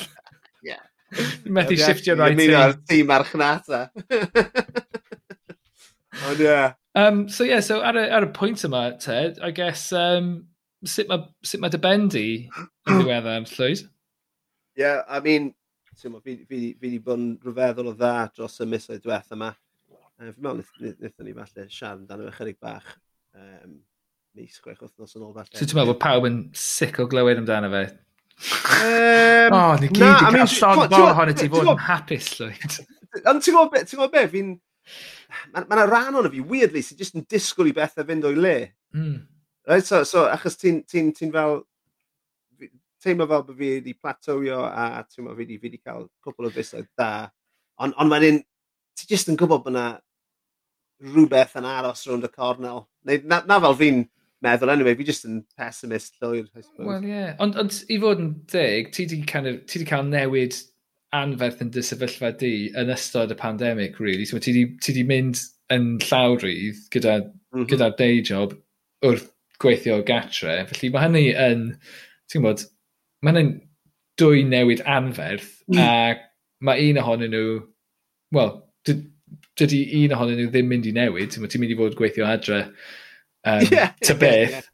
yeah. 0.65 0.81
Methu 1.45 1.75
shiftio 1.79 2.13
rai 2.19 2.31
ti. 2.33 2.37
Ymuno 2.45 2.59
ar 2.61 2.73
tîm 2.89 3.09
archnata. 3.15 3.79
Ond 6.29 6.41
ie. 6.43 6.59
Um, 6.99 7.17
so 7.29 7.41
yeah, 7.47 7.61
so 7.61 7.75
ar 7.85 7.97
y, 7.97 8.09
ar 8.09 8.23
y 8.27 8.29
pwynt 8.35 8.65
yma, 8.67 8.83
Ted, 8.99 9.33
I 9.41 9.51
guess, 9.55 9.81
um, 9.95 10.25
sut 10.85 11.07
mae 11.11 11.19
sut 11.45 11.61
ma 11.63 11.69
dy 11.71 11.79
bendi 11.81 12.27
yn 12.49 12.99
ddiweddar, 12.99 13.47
Llwyd? 13.53 13.79
Yeah, 14.79 14.99
I 15.07 15.19
mean, 15.23 15.53
fi 15.99 16.09
fi 16.23 16.35
fi 16.49 16.59
wedi 16.81 16.99
bod 17.03 17.19
yn 17.19 17.31
rhyfeddol 17.43 17.91
o 17.91 17.93
dda 17.97 18.29
dros 18.35 18.59
y 18.63 18.65
misoedd 18.69 19.03
diwethaf 19.03 19.35
yma. 19.35 19.51
Uh, 20.19 20.33
fi'n 20.35 20.43
meddwl 20.43 20.63
wnaethon 20.99 21.27
ni 21.29 21.33
falle 21.37 21.65
siarad 21.71 22.01
amdano 22.01 22.27
fe 22.27 22.35
chydig 22.41 22.57
bach 22.59 22.87
um, 23.39 23.77
mis 24.35 24.57
chwech 24.59 24.81
wythnos 24.83 25.15
yn 25.15 25.23
ôl 25.23 25.35
falle. 25.37 25.53
So 25.55 25.63
ti'n 25.63 25.79
meddwl 25.79 25.93
bod 25.93 26.01
pawb 26.03 26.27
yn 26.27 26.39
sic 26.59 26.99
o 26.99 27.05
glywed 27.11 27.39
amdano 27.39 27.69
fe? 27.71 27.83
Um, 28.79 29.55
oh, 29.55 29.77
ni 29.79 29.87
gyd 29.91 30.03
na, 30.03 30.09
yn 30.27 30.35
cael 30.35 30.51
llon 30.57 30.91
bol 30.91 31.05
ohono 31.13 31.35
ti 31.35 31.47
fod 31.51 31.71
yn 31.71 31.79
hapus, 31.85 32.33
Lloyd. 32.39 32.75
Ond 33.31 33.39
ti'n 33.45 33.55
gwybod 33.55 33.71
be, 33.73 33.83
ti'n 33.85 33.99
gwybod 33.99 34.13
be, 34.17 34.25
fi'n... 34.33 34.51
Mae 35.53 35.63
yna 35.63 35.77
ma 35.79 35.87
ran 35.87 36.19
o'n 36.19 36.29
fi, 36.33 36.43
weirdly, 36.51 36.83
sy'n 36.83 36.99
just 36.99 37.15
yn 37.15 37.23
disgwyl 37.29 37.71
i 37.71 37.73
bethau 37.79 38.07
fynd 38.07 38.27
o'i 38.27 38.39
le. 38.39 38.57
Mm. 38.97 39.17
Right, 39.69 39.87
so, 39.87 40.01
so, 40.07 40.25
achos 40.27 40.59
ti'n 40.59 40.81
ti, 40.83 41.05
ti, 41.13 41.15
ti 41.15 41.31
fel 41.31 41.61
teimlo 42.99 43.27
fel 43.29 43.47
bod 43.47 43.55
fi 43.55 43.71
wedi 43.77 43.95
platowio 43.95 44.61
a 44.67 45.03
ti'n 45.07 45.29
meddwl 45.29 45.39
fi 45.39 45.59
wedi 45.63 45.79
cael 45.79 46.07
cwpl 46.25 46.49
o 46.49 46.53
fisoedd 46.59 46.91
da. 46.99 47.09
Ond 47.79 47.95
on 48.01 48.11
wedyn, 48.11 48.43
ti 48.99 49.07
just 49.11 49.31
yn 49.31 49.39
gwybod 49.39 49.63
bod 49.63 49.71
yna 49.71 49.87
rhywbeth 51.03 51.57
yn 51.59 51.67
aros 51.67 52.05
rownd 52.07 52.27
y 52.27 52.31
cornel. 52.33 52.87
Neu, 53.07 53.21
na, 53.29 53.41
na 53.47 53.59
fel 53.63 53.77
fi'n 53.79 54.01
meddwl 54.45 54.73
anyway, 54.73 54.95
fi 54.95 55.07
just 55.07 55.27
yn 55.27 55.41
pessimist 55.59 56.17
llwyr. 56.21 56.47
I 56.55 56.63
suppose. 56.63 56.87
Wel 56.87 57.07
ie, 57.07 57.13
yeah. 57.13 57.31
ond 57.43 57.57
ond 57.59 57.79
i 57.91 57.99
fod 58.01 58.23
yn 58.23 58.33
deg, 58.51 58.91
ti 58.95 59.05
wedi 59.05 59.21
kind 59.29 59.49
of, 59.49 59.61
ti 59.69 59.83
cael 59.87 60.07
newid 60.07 60.57
anferth 61.15 61.63
yn 61.63 61.71
dy 61.73 61.83
sefyllfa 61.85 62.31
di 62.39 62.53
yn 62.77 62.93
ystod 62.93 63.33
y 63.33 63.37
pandemig, 63.39 63.99
really. 64.03 64.27
So, 64.29 64.39
ti 64.43 64.53
wedi 64.53 65.05
mynd 65.07 65.41
yn 65.73 65.91
llawrydd 66.05 66.85
gyda, 66.93 67.19
mm 67.25 67.57
-hmm. 67.57 67.69
gyda'r 67.71 67.97
day 67.99 68.23
job 68.25 68.55
wrth 69.05 69.29
gweithio 69.59 69.99
gatre. 70.07 70.61
Felly 70.69 70.91
mae 70.93 71.07
hynny 71.07 71.25
yn, 71.35 71.65
ti'n 72.31 72.43
gwybod, 72.43 72.65
mae 73.23 73.33
hynny'n 73.33 73.53
dwy 74.19 74.43
newid 74.47 74.83
anferth 74.87 75.51
mm. 75.71 75.79
a 75.79 76.65
mae 76.65 76.89
un 76.89 76.99
ohonyn 77.01 77.33
nhw, 77.35 77.59
wel, 78.35 78.53
dydy 79.59 79.81
un 80.01 80.15
ohonyn 80.15 80.39
nhw 80.39 80.49
ddim 80.53 80.71
mynd 80.71 80.87
i 80.89 80.95
newid. 80.95 81.35
Ti'n 81.35 81.61
mynd 81.61 81.75
i 81.75 81.77
fod 81.79 81.97
gweithio 81.99 82.27
adre 82.29 82.63
um, 83.43 83.61
yeah, 83.71 83.93
ta 84.03 84.15
beth. 84.19 84.69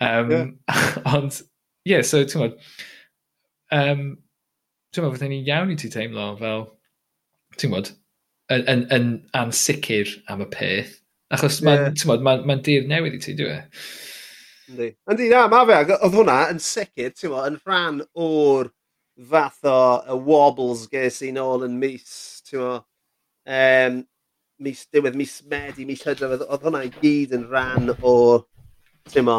Um, 0.00 0.30
yeah. 0.30 0.98
Ond, 1.14 1.40
ie, 1.84 1.94
yeah, 1.94 2.04
so 2.06 2.22
ti'n 2.24 2.42
gwybod, 2.42 2.60
um, 3.76 4.04
ti'n 4.90 5.02
gwybod, 5.02 5.16
fydden 5.18 5.34
ni'n 5.34 5.50
iawn 5.50 5.74
i 5.74 5.78
ti 5.80 5.90
teimlo 5.92 6.30
fel, 6.40 6.68
ti'n 7.56 7.72
gwybod, 7.72 7.92
yn, 8.54 8.64
yn, 8.72 8.86
yn 8.96 9.10
ansicr 9.36 10.16
am 10.32 10.44
y 10.44 10.48
peth. 10.52 10.96
Achos 11.30 11.60
mae'n 11.62 11.90
yeah. 11.92 12.06
ma, 12.10 12.16
ma, 12.26 12.38
ma 12.48 12.56
dir 12.58 12.88
newydd 12.90 13.20
i 13.20 13.22
ti, 13.22 13.36
dwi'n 13.38 13.60
e? 13.60 13.84
Yndi. 14.70 14.88
Yndi, 15.10 15.28
na, 15.30 15.44
mae 15.50 15.66
fe. 15.68 15.96
Oedd 15.96 16.16
hwnna 16.18 16.38
yn 16.50 16.62
sicr, 16.62 17.12
ti'n 17.14 17.36
yn 17.44 17.58
rhan 17.62 18.00
o'r 18.18 18.70
fath 19.30 19.66
o 19.68 19.80
y 20.10 20.16
wobbles 20.26 20.86
ges 20.90 21.20
i 21.26 21.30
nôl 21.34 21.66
yn 21.66 21.76
mis, 21.78 22.40
ti'n 22.48 22.80
um, 22.80 24.00
mis, 24.64 24.84
diwedd 24.92 25.16
mis 25.18 25.38
Medi, 25.50 25.86
mis 25.88 26.02
Hydref, 26.06 26.42
oedd 26.44 26.66
hwnna 26.66 26.84
i 26.86 26.92
gyd 27.00 27.32
yn 27.36 27.46
rhan 27.50 27.94
o, 28.06 28.14
ti'n 29.10 29.26
mo, 29.26 29.38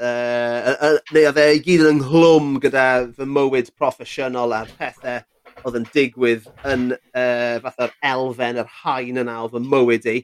uh, 0.00 0.92
neu 1.14 1.26
oedd 1.30 1.40
e 1.42 1.48
i 1.56 1.62
gyd 1.64 1.84
yn 1.84 1.98
ynghlwm 1.98 2.54
gyda 2.62 2.86
fy 3.16 3.26
mywyd 3.28 3.72
proffesiynol 3.78 4.54
a'r 4.56 4.70
pethau 4.78 5.20
oedd 5.66 5.80
yn 5.80 5.88
digwydd 5.94 6.46
yn 6.70 6.86
uh, 6.94 7.58
fath 7.64 7.82
o'r 7.86 7.96
elfen, 8.12 8.62
yr 8.62 8.70
hain 8.80 9.20
yna 9.24 9.40
o 9.44 9.50
fy 9.52 9.62
mywyd 9.66 10.08
i. 10.10 10.16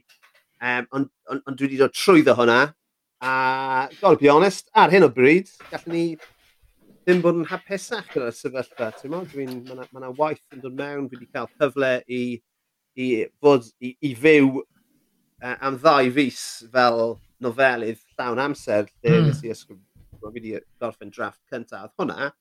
Um, 0.57 0.87
ond 0.97 1.11
on, 1.29 1.43
on 1.45 1.57
dwi 1.57 1.67
wedi 1.67 1.81
dod 1.83 1.93
trwyddo 1.93 2.33
hwnna, 2.37 2.61
a 3.21 3.33
gotta 3.99 4.17
be 4.21 4.31
honest, 4.31 4.71
ar 4.73 4.93
hyn 4.93 5.05
o 5.05 5.11
bryd, 5.13 5.51
gallwn 5.69 5.93
ni 5.93 6.05
ddim 7.07 7.21
bod 7.23 7.37
yn 7.39 7.47
hapusach 7.51 8.09
gyda'r 8.13 8.33
sefyllfa. 8.35 8.91
Dwi'n 8.97 9.13
meddwl, 9.13 9.29
dwi'n, 9.35 9.59
mae 9.67 9.77
yna 9.77 10.07
ma 10.07 10.13
waith 10.17 10.43
yn 10.55 10.63
dod 10.63 10.75
mewn, 10.79 11.05
dwi 11.07 11.21
wedi 11.21 11.29
cael 11.35 11.51
cyfle 11.59 11.93
i 12.07 12.21
i 12.97 13.07
fod 13.41 13.67
i, 13.79 13.93
i 14.01 14.13
fyw 14.17 14.49
uh, 14.57 15.55
am 15.61 15.77
ddau 15.81 16.09
fus 16.15 16.41
fel 16.73 17.17
nofelydd 17.43 17.99
llawn 18.17 18.41
amser 18.41 18.87
lle 18.87 19.13
mm. 19.13 19.27
nes 19.29 19.43
i 19.45 19.53
ysgrifennu 19.53 20.31
fi 20.33 20.33
wedi 20.39 20.53
gorffen 20.81 21.13
drafft 21.13 21.41
cyntaf 21.53 21.93
hwnna 22.01 22.31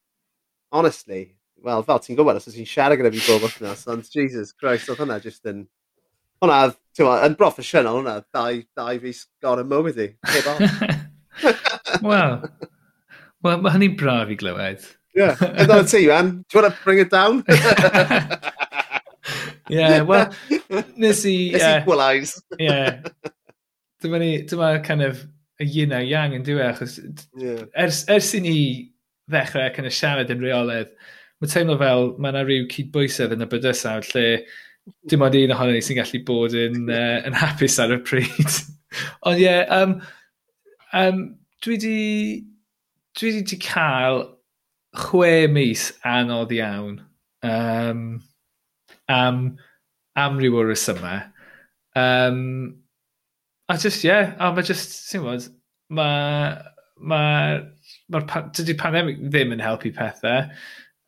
honestly 0.72 1.22
wel 1.64 1.84
fel 1.86 2.00
ti'n 2.02 2.18
gwybod 2.18 2.40
os 2.40 2.48
ti'n 2.48 2.68
siarad 2.68 3.00
gyda 3.00 3.12
fi 3.14 3.24
bob 3.28 3.46
wythnos 3.46 3.86
ond 3.92 4.08
Jesus 4.12 4.54
Christ 4.56 4.90
oedd 4.92 5.02
hwnna 5.04 5.20
just 5.22 5.44
yn 5.52 5.66
hwnna 6.42 6.60
ti'n 6.96 7.12
yn 7.28 7.36
broffesiynol 7.38 8.00
hwnna 8.00 8.18
dau, 8.34 8.62
dau 8.76 9.02
fus 9.04 9.26
gorau 9.44 9.68
mywyd 9.68 10.02
i 10.06 10.10
Wel 12.06 12.38
Wel 13.44 13.60
mae 13.60 13.74
hynny'n 13.76 13.98
braf 14.00 14.32
i 14.32 14.38
glywed 14.40 14.92
Yeah, 15.16 15.34
and 15.40 15.70
on 15.70 15.86
to 15.86 15.98
you, 15.98 16.08
Do 16.08 16.12
you 16.12 16.60
want 16.60 16.74
to 16.74 16.82
bring 16.84 16.98
it 16.98 17.08
down? 17.08 17.42
yeah, 19.68 20.02
well, 20.02 20.32
nes 20.96 21.24
i... 21.24 21.50
Nes 21.52 21.62
yeah, 21.62 21.80
equalise. 21.80 22.42
yeah. 22.58 23.00
Dyma 24.02 24.20
ni, 24.20 24.30
dyma 24.44 24.84
kind 24.84 25.02
of 25.02 25.24
y 25.60 25.64
yin 25.64 25.92
a 25.92 26.02
yang 26.04 26.34
yn 26.36 26.44
diwy, 26.44 26.60
e? 26.60 26.68
achos 26.68 26.98
yeah. 27.40 27.64
ers, 27.74 28.04
ers 28.12 28.34
i 28.36 28.42
ni 28.44 28.58
ddechrau 29.32 29.72
kind 29.74 29.88
of 29.88 29.94
siarad 29.96 30.30
yn 30.32 30.42
reoledd, 30.44 30.92
mae 31.40 31.52
teimlo 31.52 31.78
fel 31.80 32.12
mae 32.20 32.34
yna 32.34 32.44
rhyw 32.44 32.68
cydbwysedd 32.72 33.34
yn 33.36 33.44
y 33.44 33.48
bydysawd 33.50 34.10
lle 34.12 34.26
dim 35.10 35.24
ond 35.26 35.38
un 35.38 35.54
ohono 35.54 35.74
ni 35.74 35.82
sy'n 35.84 35.98
gallu 35.98 36.22
bod 36.28 36.54
yn, 36.56 36.86
uh, 36.92 37.18
yn 37.26 37.36
hapus 37.36 37.78
ar 37.82 37.96
y 37.96 38.00
pryd. 38.04 38.60
Ond 39.26 39.40
ie, 39.40 39.48
yeah, 39.48 39.64
um, 39.74 39.98
um, 40.96 41.24
dwi 41.64 41.80
di, 41.82 41.98
dwi 43.18 43.34
di, 43.38 43.42
di 43.50 43.60
cael 43.64 44.22
chwe 44.96 45.46
mis 45.52 45.90
anodd 46.06 46.54
iawn. 46.56 47.00
Um, 47.46 48.06
am, 49.12 49.44
am 50.18 50.40
ryw 50.40 50.58
o'r 50.60 50.70
resymau. 50.72 51.22
Um, 51.96 52.40
a 53.68 53.76
just, 53.78 54.04
ie, 54.04 54.10
yeah, 54.10 54.34
a 54.38 54.52
mae 54.54 54.66
just, 54.66 54.98
sy'n 55.10 55.24
bod, 55.26 55.48
mae... 55.90 56.56
Mae... 56.96 57.56
Ma 58.10 58.20
dydy 58.54 58.76
pandemig 58.78 59.18
ddim 59.28 59.52
yn 59.56 59.62
helpu 59.62 59.90
pethau. 59.94 60.46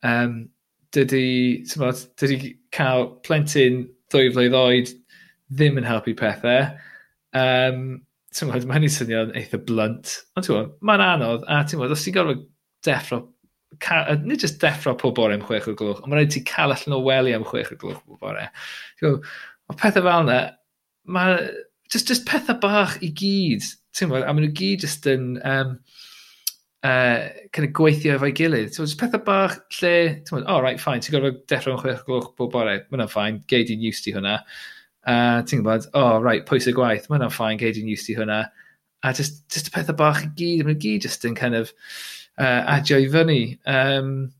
Um, 0.05 0.41
dydy, 0.95 1.63
ti'n 1.67 1.81
bod, 1.81 2.03
dydy 2.19 2.53
cael 2.75 3.07
plentyn 3.25 3.85
ddwy 4.11 4.29
flwydd 4.35 4.57
oed 4.59 4.91
ddim 5.55 5.79
yn 5.79 5.87
helpu 5.87 6.13
pethau. 6.19 6.67
Um, 7.37 8.01
ti'n 8.35 8.51
bod, 8.51 8.67
mae'n 8.69 8.87
swnio'n 8.91 9.35
eitha 9.39 9.61
blunt. 9.65 10.15
Ond 10.35 10.45
ti'n 10.45 10.57
bod, 10.57 10.75
mae'n 10.85 11.05
anodd. 11.05 11.47
A 11.47 11.61
ti'n 11.67 11.81
bod, 11.81 11.95
os 11.95 12.05
ti'n 12.05 12.17
gorfod 12.17 12.45
deffro 12.85 13.23
nid 14.25 14.43
jyst 14.43 14.59
deffro 14.61 14.95
pob 14.97 15.15
bore 15.15 15.35
am 15.35 15.45
chwech 15.45 15.67
o'r 15.69 15.77
gloch, 15.77 16.01
ond 16.01 16.11
mae'n 16.11 16.23
rhaid 16.23 16.33
ti 16.33 16.43
cael 16.47 16.73
allan 16.73 16.97
o 16.97 17.01
wely 17.05 17.35
am 17.35 17.45
chwech 17.47 17.71
o'r 17.73 17.81
gloch 17.81 18.01
pob 18.05 18.19
bore. 18.23 18.47
Mae 19.01 19.77
pethau 19.77 20.05
fel 20.05 20.25
yna, 20.25 20.39
mae 21.05 21.35
just, 21.91 22.07
just 22.09 22.25
pethau 22.29 22.57
bach 22.61 22.97
i 23.05 23.11
gyd, 23.13 23.65
ti'n 23.95 24.13
a 24.13 24.21
maen 24.33 24.45
nhw 24.45 24.53
gyd 24.57 24.85
just 24.85 25.05
yn 25.09 25.35
um, 25.45 25.75
uh, 26.83 27.29
kind 27.53 27.67
of 27.67 27.73
gweithio 27.77 28.15
efo'i 28.15 28.33
gilydd. 28.35 28.73
So, 28.73 28.85
just 28.85 28.99
pethau 28.99 29.23
bach 29.25 29.59
lle, 29.79 29.93
ti'n 30.23 30.35
meddwl, 30.35 30.49
oh, 30.49 30.61
right, 30.65 30.81
fine, 30.81 31.03
ti'n 31.03 31.17
gorfod 31.17 31.41
deffro 31.51 31.75
am 31.75 31.81
chwech 31.83 32.03
o 32.03 32.09
gloch 32.09 32.31
pob 32.39 32.53
bore, 32.55 32.77
mae 32.81 32.95
hwnna'n 32.95 33.13
fine, 33.13 33.43
geid 33.51 33.73
i'n 33.73 33.85
used 33.85 34.09
i 34.09 34.15
hwnna. 34.15 34.39
Uh, 35.09 35.41
ti'n 35.45 35.61
gwybod, 35.61 35.89
oh, 35.97 36.17
right, 36.23 36.45
pwys 36.49 36.69
y 36.69 36.75
gwaith, 36.77 37.09
mae 37.09 37.17
hwnna'n 37.19 37.35
fine, 37.35 37.59
geid 37.61 37.79
i'n 37.81 37.91
used 37.91 38.09
i 38.11 38.17
hwnna. 38.17 38.43
A 39.05 39.13
just, 39.15 39.45
just 39.53 39.69
y 39.69 39.75
pethau 39.75 39.97
bach 39.99 40.25
i 40.25 40.31
gyd, 40.39 40.65
mae'n 40.67 40.81
gyd 40.81 41.05
just 41.07 41.25
yn 41.27 41.37
kind 41.37 41.57
of, 41.57 41.73
uh, 42.39 42.63
adio 42.75 42.99
i 43.03 43.09
fyny. 43.11 43.41
Um, 43.67 44.31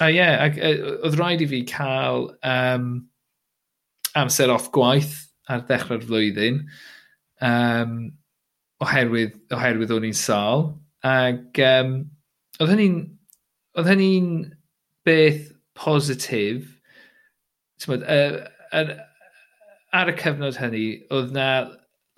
a 0.00 0.08
ie, 0.08 0.16
yeah, 0.16 0.38
ag, 0.46 0.56
oedd 1.04 1.18
rhaid 1.18 1.44
i 1.44 1.48
fi 1.50 1.62
cael 1.68 2.30
um, 2.46 2.86
amser 4.16 4.52
off 4.54 4.70
gwaith 4.74 5.18
ar 5.50 5.66
ddechrau'r 5.68 6.06
flwyddyn 6.06 6.62
um, 7.44 7.96
oherwydd, 8.80 9.36
oherwydd 9.52 9.92
o'n 9.96 10.08
i'n 10.08 10.16
sal. 10.16 10.70
Ac 11.06 11.60
um, 11.66 11.96
oedd 12.60 12.74
hynny'n 12.74 12.98
oedd 13.78 13.88
hynny'n 13.92 14.30
beth 15.06 15.50
positif 15.78 16.68
Tymod, 17.80 18.02
uh, 18.04 18.42
ar, 18.76 18.90
ar 19.96 20.10
y 20.12 20.14
cyfnod 20.20 20.58
hynny, 20.60 20.84
oedd 21.16 21.30
na 21.32 21.46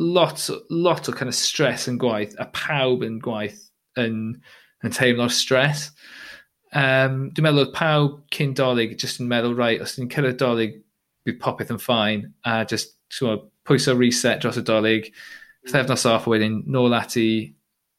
lot, 0.02 0.48
lot 0.70 1.08
o 1.08 1.14
kind 1.14 1.30
of 1.30 1.38
stress 1.38 1.86
yn 1.90 2.00
gwaith 2.02 2.34
a 2.42 2.48
pawb 2.56 3.04
yn 3.06 3.20
gwaith 3.22 3.60
yn 4.00 4.16
yn 4.82 4.94
teimlo'r 4.94 5.32
stres. 5.34 5.90
Um, 6.72 7.28
dwi'n 7.34 7.46
meddwl 7.46 7.66
oedd 7.66 7.74
pawb 7.76 8.18
cyn 8.32 8.54
dolyg 8.56 8.96
jyst 8.96 9.20
yn 9.20 9.28
meddwl, 9.30 9.56
rai, 9.58 9.74
os 9.84 9.96
dwi'n 9.96 10.10
cyrraedd 10.12 10.40
dolyg, 10.40 10.78
bydd 11.26 11.40
popeth 11.42 11.72
yn 11.74 11.80
ffain, 11.82 12.26
a 12.48 12.62
just 12.68 12.96
siw, 13.12 13.36
pwyso 13.68 13.94
reset 13.98 14.40
dros 14.42 14.58
y 14.58 14.64
dolyg, 14.66 15.10
thefnos 15.70 16.06
off 16.10 16.26
wedyn 16.30 16.62
nôl 16.72 16.96
ati 16.96 17.26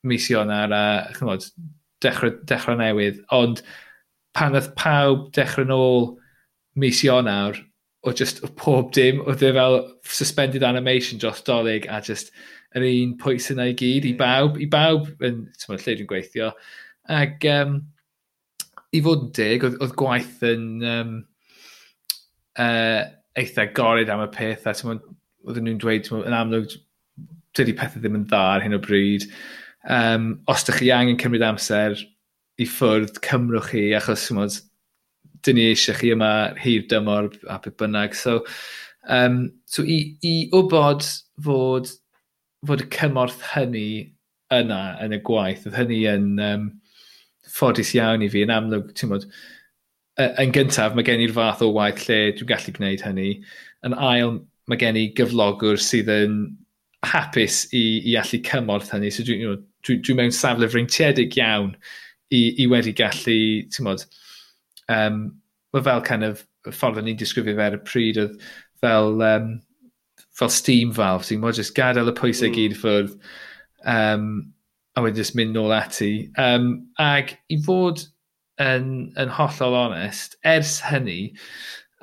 mis 0.10 0.26
Ionar 0.32 0.74
a 0.76 0.84
chymod, 1.16 1.46
dechrau, 2.04 2.34
dechrau 2.50 2.76
newydd. 2.80 3.22
Ond 3.36 3.62
pan 4.36 4.58
oedd 4.58 4.74
pawb 4.80 5.30
dechrau 5.38 5.70
nôl 5.70 6.10
mis 6.76 7.04
Ionawr, 7.06 7.60
o 8.04 8.12
just 8.12 8.44
o 8.44 8.50
pob 8.60 8.92
dim, 8.96 9.22
oedd 9.24 9.44
e 9.46 9.52
fel 9.56 9.80
suspended 10.04 10.66
animation 10.68 11.22
dros 11.22 11.42
dolyg 11.48 11.88
a 11.88 12.02
just 12.04 12.34
yr 12.76 12.86
un 12.88 13.18
pwys 13.22 13.52
yna 13.54 13.70
i 13.72 13.76
gyd 13.80 14.08
i 14.10 14.14
bawb, 14.20 14.58
i 14.60 14.68
bawb 14.70 15.10
yn 15.24 15.44
tymod, 15.62 15.84
lle 15.84 15.96
dwi'n 16.00 16.10
gweithio. 16.10 16.52
Ac 17.14 17.46
um, 17.52 17.78
i 18.94 19.02
fod 19.06 19.28
yn 19.28 19.34
dig, 19.38 19.66
oedd, 19.66 19.78
oedd 19.82 19.96
gwaith 20.00 20.44
yn 20.50 20.66
um, 20.90 21.14
uh, 22.60 23.04
eitha 23.40 23.70
gored 23.78 24.12
am 24.12 24.26
y 24.26 24.30
peth, 24.34 24.68
a 24.68 24.76
oedd 24.84 25.62
nhw'n 25.62 25.80
dweud 25.82 26.10
yn 26.20 26.38
amlwg 26.38 26.76
dydy 27.58 27.76
pethau 27.78 28.02
ddim 28.02 28.20
yn 28.20 28.28
dda 28.28 28.42
ar 28.56 28.66
hyn 28.66 28.78
o 28.78 28.82
bryd. 28.84 29.30
Um, 29.84 30.30
os 30.50 30.66
ydych 30.66 30.82
chi 30.82 30.92
angen 30.96 31.20
cymryd 31.22 31.46
amser 31.46 31.98
i 32.60 32.68
ffwrdd, 32.70 33.20
cymrwch 33.26 33.72
chi, 33.72 33.88
achos 33.98 34.28
tymod, 34.28 34.60
dyn 35.46 35.60
ni 35.60 35.68
eisiau 35.72 35.98
chi 36.00 36.14
yma 36.16 36.32
hir 36.60 36.86
dymor 36.92 37.32
a 37.50 37.60
beth 37.64 37.78
bynnag. 37.82 38.16
So, 38.16 38.40
um, 39.08 39.52
so 39.66 39.84
i, 39.84 40.00
i 40.24 40.36
wybod 40.54 41.06
fod, 41.46 41.92
fod 42.68 42.86
y 42.86 42.90
cymorth 42.94 43.42
hynny 43.54 43.88
yna 44.54 44.82
yn 45.04 45.18
y 45.18 45.20
gwaith, 45.26 45.68
oedd 45.68 45.78
hynny 45.82 46.00
yn 46.12 46.32
um, 46.44 46.70
ffodus 47.50 47.94
iawn 47.98 48.24
i 48.24 48.32
fi 48.32 48.46
yn 48.46 48.54
amlwg, 48.54 48.94
ti'n 48.98 49.12
modd, 49.12 49.28
yn 50.18 50.54
gyntaf 50.54 50.96
mae 50.96 51.06
gen 51.08 51.24
i'r 51.24 51.34
fath 51.36 51.64
o 51.66 51.72
waith 51.74 52.06
lle 52.08 52.20
dwi'n 52.38 52.50
gallu 52.52 52.74
gwneud 52.76 53.06
hynny. 53.06 53.30
Yn 53.88 53.96
ail, 53.98 54.38
mae 54.70 54.80
gen 54.80 55.00
i 55.00 55.08
gyflogwr 55.18 55.82
sydd 55.82 56.12
yn 56.14 56.38
hapus 57.04 57.66
i, 57.76 57.84
i 58.08 58.18
allu 58.20 58.40
cymorth 58.48 58.94
hynny. 58.94 59.12
So 59.12 59.26
dwi'n 59.28 59.58
dwi, 59.84 60.00
dwi 60.06 60.18
mewn 60.20 60.36
safle 60.36 60.70
freintiedig 60.72 61.38
iawn 61.42 61.74
i, 62.32 62.44
i 62.64 62.68
wedi 62.70 62.94
gallu, 62.98 63.40
ti'n 63.74 63.90
modd, 63.90 64.06
um, 64.92 65.22
mae 65.74 65.86
fel 65.86 66.04
kind 66.06 66.28
of 66.28 66.44
ffordd 66.72 67.02
o'n 67.02 67.12
i'n 67.12 67.20
disgrifio 67.20 67.56
fe 67.58 67.68
ar 67.68 67.78
y 67.78 67.82
pryd 67.88 68.20
oedd 68.24 68.36
fel, 68.84 69.22
um, 69.26 69.54
fel 70.40 70.52
steam 70.54 70.94
valve, 70.96 71.28
ti'n 71.28 71.42
mwyn 71.44 71.56
just 71.58 71.76
gadael 71.78 72.12
y 72.12 72.16
pwysau 72.18 72.50
mm. 72.50 72.58
gyd 72.58 72.78
ffwrdd 72.80 73.16
um, 73.96 74.28
a 74.96 75.04
wedyn 75.04 75.22
just 75.22 75.38
mynd 75.38 75.56
nôl 75.58 75.74
ati. 75.76 76.14
Um, 76.40 76.88
ag 77.02 77.36
i 77.52 77.60
fod 77.66 78.06
yn, 78.62 79.14
yn 79.20 79.34
hollol 79.34 79.80
onest, 79.88 80.38
ers 80.46 80.78
hynny, 80.86 81.34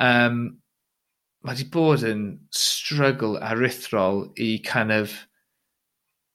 um, 0.03 0.43
mae 1.41 1.57
wedi 1.57 1.71
bod 1.73 2.05
yn 2.05 2.25
struggle 2.53 3.39
arithrol 3.41 4.27
i 4.41 4.59
kind 4.67 4.93
of 4.93 5.15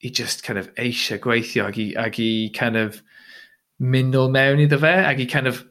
i 0.05 0.09
just 0.09 0.43
kind 0.43 0.59
of 0.59 0.71
eisiau 0.81 1.19
gweithio 1.21 1.67
ag 1.69 1.77
i, 1.81 1.87
ag 1.97 2.17
i 2.21 2.49
kind 2.57 2.77
of 2.79 3.01
mynd 3.79 4.15
nôl 4.15 4.31
mewn 4.33 4.63
iddo 4.63 4.79
fe 4.81 4.93
ag 5.05 5.21
i 5.21 5.27
kind 5.29 5.49
of 5.51 5.63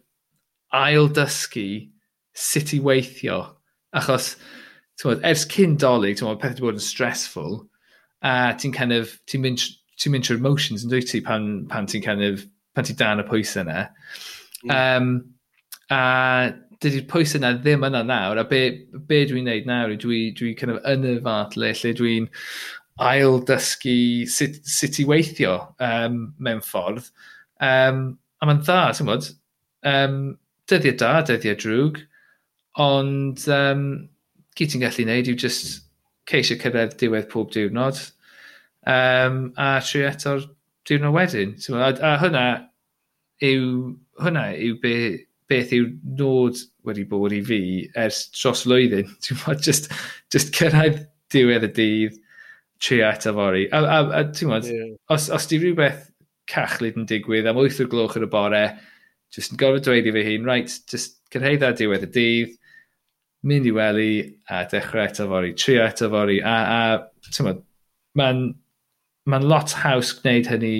ail 0.74 1.08
dysgu 1.14 1.68
sut 2.34 2.74
i 2.74 2.80
weithio. 2.82 3.38
Achos, 3.94 4.34
tywod, 5.00 5.22
ers 5.26 5.46
cyn 5.50 5.78
dolyg, 5.80 6.18
ti'n 6.18 6.40
peth 6.42 6.56
wedi 6.56 6.66
bod 6.66 6.80
yn 6.80 6.82
stressful, 6.82 7.60
a 8.24 8.54
ti'n 8.58 8.74
kind 8.74 8.94
of, 8.96 9.14
ti'n 9.30 9.44
mynd, 9.44 9.64
ti 10.00 10.10
mynd 10.10 10.26
trwy'r 10.26 10.42
emotions 10.42 10.84
yn 10.84 10.92
dweud 10.92 11.08
ti 11.10 11.22
pan, 11.24 11.48
pan 11.70 11.88
ti'n 11.90 12.04
kind 12.04 12.26
of, 12.26 12.44
pan 12.74 12.86
ti'n 12.86 12.98
dan 12.98 13.22
y 13.22 13.26
pwysau 13.28 13.62
yna. 13.62 13.86
Mm. 14.64 14.74
Um, 14.74 15.10
a 15.94 16.00
dydy'r 16.82 17.06
pwysau 17.10 17.40
yna 17.40 17.54
ddim 17.60 17.86
yna 17.86 18.02
nawr, 18.06 18.40
a 18.42 18.46
be, 18.48 18.64
be 19.08 19.22
dwi'n 19.30 19.46
neud 19.50 19.68
nawr, 19.70 19.94
dwi, 20.00 20.26
dwi 20.38 20.54
kind 20.58 20.74
of 20.74 20.82
yn 20.90 21.06
y 21.06 21.18
fath 21.24 21.58
le 21.60 21.70
lle 21.74 21.94
dwi'n 22.00 22.30
ail 23.04 23.40
dysgu 23.46 23.96
sut, 24.30 24.60
sut 24.70 25.00
i 25.02 25.06
weithio 25.08 25.56
um, 25.82 26.20
mewn 26.38 26.62
ffordd. 26.64 27.10
Um, 27.62 28.06
a 28.40 28.48
mae'n 28.48 28.62
dda, 28.62 28.80
ti'n 28.94 29.10
bod, 29.10 29.30
um, 29.90 30.18
dyddiau 30.70 30.98
da, 31.00 31.12
dyddiau 31.28 31.58
drwg, 31.60 32.02
ond 32.84 33.44
um, 33.52 33.86
gyd 34.58 34.72
ti'n 34.72 34.84
gallu 34.84 35.06
neud 35.08 35.30
yw 35.30 35.38
just 35.44 35.84
ceisio 36.30 36.56
cyrraedd 36.60 36.96
diwedd 37.00 37.28
pob 37.32 37.50
diwrnod 37.54 37.98
um, 38.88 39.52
a 39.60 39.68
tri 39.84 40.04
eto'r 40.08 40.46
diwrnod 40.88 41.16
wedyn. 41.16 41.54
A, 41.74 41.90
a 41.92 42.14
hwnna 42.22 42.44
yw, 43.44 43.94
hwnna 44.22 44.48
yw 44.56 44.78
be, 44.82 44.94
beth 45.50 45.74
yw 45.76 45.90
nod 46.18 46.60
wedi 46.84 47.06
bod 47.08 47.34
i 47.36 47.40
fi 47.44 47.60
ers 48.00 48.26
dros 48.36 48.64
flwyddyn. 48.66 49.10
just, 49.66 49.90
just 50.32 50.54
cyrraedd 50.56 51.04
diwedd 51.34 51.68
y 51.68 51.72
dydd, 51.76 52.18
tri 52.84 53.00
eto 53.04 53.34
fori. 53.36 53.68
A, 53.72 53.82
a, 53.84 54.00
a 54.20 54.24
ti'n 54.32 54.52
yeah. 54.54 54.90
os, 55.12 55.30
os 55.32 55.48
di 55.50 55.60
rhywbeth 55.60 56.10
cachlyd 56.50 56.98
yn 57.00 57.08
digwydd 57.08 57.48
am 57.48 57.60
8 57.60 57.80
o'r 57.84 57.90
gloch 57.92 58.18
yn 58.20 58.26
y 58.26 58.30
bore, 58.32 58.64
jyst 59.34 59.54
yn 59.54 59.60
gorfod 59.60 59.86
dweud 59.86 60.08
i 60.08 60.14
fy 60.14 60.24
hun, 60.28 60.48
right, 60.48 60.76
jyst 60.90 61.20
ar 61.34 61.74
diwedd 61.74 62.06
y 62.06 62.10
dydd, 62.14 62.58
mynd 63.44 63.66
i 63.68 63.72
weli 63.74 64.10
a 64.48 64.62
dechrau 64.70 65.04
eto 65.04 65.26
fori, 65.28 65.52
trio 65.58 65.84
eto 65.84 66.08
fori, 66.12 66.38
a, 66.40 66.54
a 66.64 67.30
ti'n 67.34 67.62
mae'n 68.14 68.44
ma 69.30 69.40
lot 69.42 69.72
haws 69.82 70.12
gwneud 70.20 70.48
hynny 70.52 70.76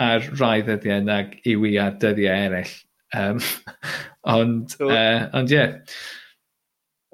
ar 0.00 0.24
rai 0.40 0.60
ddyddiau 0.64 1.04
nag 1.04 1.36
i 1.48 1.56
wi 1.60 1.76
ar 1.80 1.98
dyddiau 2.02 2.46
eraill. 2.46 2.76
Um, 3.16 3.40
ond, 4.34 4.70
so, 4.72 4.88
uh, 4.88 5.28
ond 5.36 5.52
ie. 5.52 5.58
Yeah. 5.60 6.00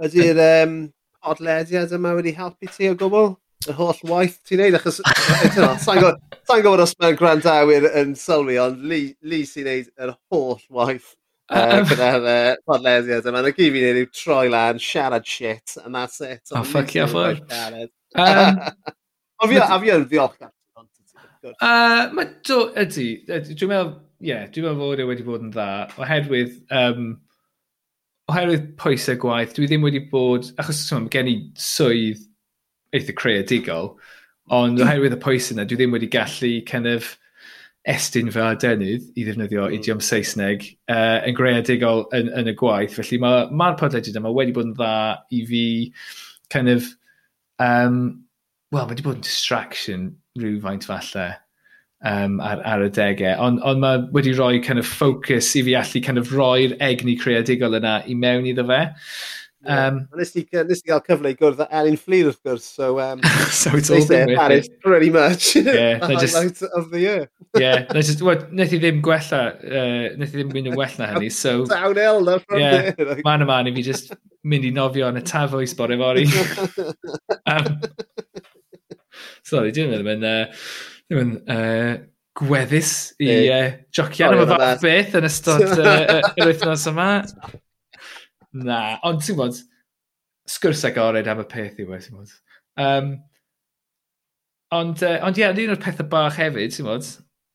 Ydy'r 0.07 0.43
um, 0.45 0.77
podlediad 1.25 1.95
yma 1.97 2.15
wedi 2.19 2.35
helpu 2.37 2.71
ti 2.71 2.91
o 2.93 2.97
gwbl? 2.99 3.35
y 3.71 3.77
holl 3.77 4.01
waith 4.09 4.39
ti'n 4.49 4.63
neud, 4.63 4.79
achos 4.79 5.01
sa'n 5.85 6.01
gwybod 6.01 6.83
os 6.85 6.97
mae'r 7.03 7.19
grandawyr 7.19 7.89
yn 8.01 8.17
sylwi, 8.19 8.59
ond 8.63 8.83
Lee, 8.89 9.15
Lee 9.27 9.47
sy'n 9.49 9.69
neud 9.69 9.93
yr 10.03 10.13
holl 10.33 10.61
waith 10.73 11.13
uh, 11.51 11.83
gyda'r 11.91 12.27
uh, 12.31 12.55
podlediad 12.69 13.29
yma. 13.31 13.43
Na 13.45 13.53
gyd 13.53 13.75
fi'n 13.75 13.87
neud 13.87 14.03
yw 14.03 14.11
troi 14.15 14.47
lan, 14.53 14.83
siarad 14.83 15.27
shit, 15.29 15.77
and 15.85 15.95
that's 15.95 16.21
it. 16.21 16.43
Oh, 16.53 16.65
fuck 16.65 16.95
yeah, 16.95 17.07
fuck. 17.11 17.43
A 19.37 19.49
fi 19.49 19.93
yn 19.93 20.07
ddiolchgar. 20.09 20.53
Uh, 21.47 22.09
mae, 22.17 22.31
do, 22.47 22.63
ydy, 22.81 23.11
dwi'n 23.29 23.71
meddwl, 23.71 23.91
ie, 24.19 24.31
yeah, 24.31 24.47
dwi'n 24.51 24.67
meddwl 24.67 24.81
fod 24.83 25.03
e 25.03 25.07
wedi 25.07 25.27
bod 25.27 25.45
yn 25.45 25.53
dda, 25.55 25.67
oherwydd, 26.01 26.57
um, 26.75 27.11
oherwydd 28.33 28.71
pwysau 28.81 29.21
gwaith, 29.23 29.53
dwi 29.55 29.69
ddim 29.71 29.85
wedi 29.87 30.01
bod, 30.11 30.49
achos 30.59 30.81
mae 30.97 31.13
gen 31.13 31.31
i 31.31 31.37
swydd 31.61 32.25
eitha 32.97 33.15
creadigol, 33.17 33.95
ond 34.49 34.79
hmm. 34.79 34.87
oherwydd 34.87 35.17
y 35.17 35.23
pwys 35.23 35.53
yna, 35.55 35.67
dwi 35.69 35.81
ddim 35.81 35.95
wedi 35.97 36.11
gallu 36.13 36.53
kind 36.69 36.91
of 36.91 37.15
estyn 37.87 38.33
fy 38.35 38.43
adenydd 38.43 39.07
i 39.15 39.25
ddefnyddio 39.25 39.69
mm. 39.69 39.75
idiom 39.77 40.01
Saesneg 40.03 40.65
uh, 40.91 41.23
yn 41.27 41.37
greadigol 41.39 42.05
yn, 42.17 42.33
yn 42.35 42.51
y 42.51 42.55
gwaith. 42.59 42.97
Felly 42.99 43.21
mae'r 43.23 43.53
ma, 43.53 43.71
ma 43.71 43.79
podlediad 43.79 44.19
yma 44.19 44.33
wedi 44.35 44.55
bod 44.57 44.73
yn 44.73 44.77
dda 44.79 44.95
i 45.31 45.43
fi 45.47 45.65
kind 46.51 46.73
of, 46.73 46.89
um, 47.63 48.01
well, 48.75 48.89
wedi 48.91 49.07
bod 49.07 49.21
yn 49.21 49.27
distraction 49.27 50.09
rhywfaint 50.41 50.87
falle 50.89 51.29
um, 52.03 52.41
ar, 52.43 52.65
ar 52.67 52.83
y 52.89 52.91
degau, 52.91 53.37
ond 53.47 53.63
on 53.67 53.81
mae 53.85 54.03
wedi 54.17 54.35
rhoi 54.35 54.59
kind 54.65 54.83
of 54.83 54.91
focus 54.91 55.53
i 55.55 55.63
fi 55.69 55.79
allu 55.79 56.03
kind 56.03 56.19
of 56.19 56.35
roi'r 56.35 56.75
egni 56.83 57.15
creadigol 57.21 57.79
yna 57.79 58.01
i 58.11 58.19
mewn 58.19 58.51
iddo 58.51 58.67
fe. 58.67 58.83
Um, 59.67 59.99
yeah. 59.99 60.21
Nes 60.21 60.33
i, 60.37 60.45
nes 60.69 60.83
i 60.85 60.89
gael 60.91 61.03
cyfle 61.07 61.33
i 61.33 61.37
gwrdd 61.39 61.63
â 61.65 61.67
Elin 61.81 61.99
Fleer, 62.01 62.31
wrth 62.31 62.41
gwrs, 62.47 62.67
so... 62.79 63.01
Um, 63.03 63.23
so 63.61 63.75
it's 63.77 63.91
all 63.91 64.05
there, 64.07 64.31
Paris, 64.37 64.69
pretty 64.85 65.11
much. 65.11 65.57
Yeah, 65.57 65.99
the 66.07 66.17
just, 66.21 66.37
highlight 66.37 66.63
of 66.79 66.91
the 66.91 67.01
year. 67.01 67.29
yeah, 67.59 67.85
just, 67.99 68.23
well, 68.23 68.47
nes 68.55 68.73
i 68.73 68.81
ddim 68.83 69.03
gwella, 69.05 69.43
uh, 69.59 70.17
nes 70.21 70.33
i 70.33 70.39
ddim 70.39 70.55
mynd 70.55 70.73
yn 70.73 70.79
well 70.79 70.99
na 71.01 71.11
hynny, 71.13 71.31
so... 71.35 71.59
Downhill, 71.67 72.23
no, 72.25 72.39
from 72.47 72.63
yeah, 72.63 72.91
there. 72.91 73.13
Like. 73.13 73.25
Man 73.27 73.43
a 73.43 73.51
man, 73.53 73.71
i 73.71 73.75
fi 73.77 73.87
just 73.91 74.13
mynd 74.47 74.69
i 74.69 74.75
nofio 74.75 75.11
yn 75.11 75.21
y 75.21 75.25
tafoi 75.27 75.67
sbor 75.71 75.95
efori. 75.97 76.27
um, 77.53 77.73
sorry, 79.43 79.75
dwi'n 79.75 79.95
meddwl, 79.95 80.07
mae'n... 80.13 80.29
Uh, 80.33 80.69
dwi'n 81.13 81.37
uh, 81.53 81.97
gweddus 82.37 82.93
i 83.23 83.31
uh, 83.49 83.69
jocian 83.95 84.35
am 84.35 84.43
y 84.43 84.49
fath 84.51 84.83
beth 84.83 85.15
yn 85.17 85.29
ystod 85.29 85.63
uh, 85.79 86.19
yr 86.37 86.51
wythnos 86.51 86.85
yma. 86.91 87.11
Na, 88.57 88.81
ond 89.05 89.25
ti'n 89.25 89.37
bod, 89.39 89.59
sgwrs 90.49 90.85
agored 90.89 91.29
am 91.29 91.43
y 91.43 91.47
peth 91.51 91.81
i 91.83 91.87
wedi 91.89 92.07
ti'n 92.07 92.21
bod. 92.21 92.35
Um, 92.81 93.11
ond, 94.77 95.03
uh, 95.03 95.19
ond 95.27 95.39
ie, 95.39 95.45
yeah, 95.45 95.57
un 95.65 95.75
o'r 95.75 95.83
pethau 95.83 96.09
bach 96.13 96.39
hefyd, 96.41 96.73
ti'n 96.75 96.89
bod, 96.89 97.09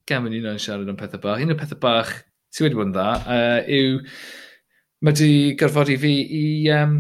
gan 0.10 0.26
mynd 0.26 0.38
un 0.42 0.52
o'n 0.52 0.62
siarad 0.62 0.92
am 0.92 1.00
pethau 1.00 1.22
bach, 1.24 1.42
un 1.42 1.54
o'r 1.54 1.60
pethau 1.60 1.80
bach, 1.82 2.12
ti 2.52 2.66
wedi 2.66 2.78
bod 2.78 2.90
yn 2.90 2.96
dda, 2.98 3.08
uh, 3.38 3.72
yw, 3.80 4.02
mae 5.06 5.18
di 5.18 5.32
gorfod 5.60 5.94
i 5.94 5.98
fi 6.02 6.14
i 6.38 6.44
um, 6.76 7.00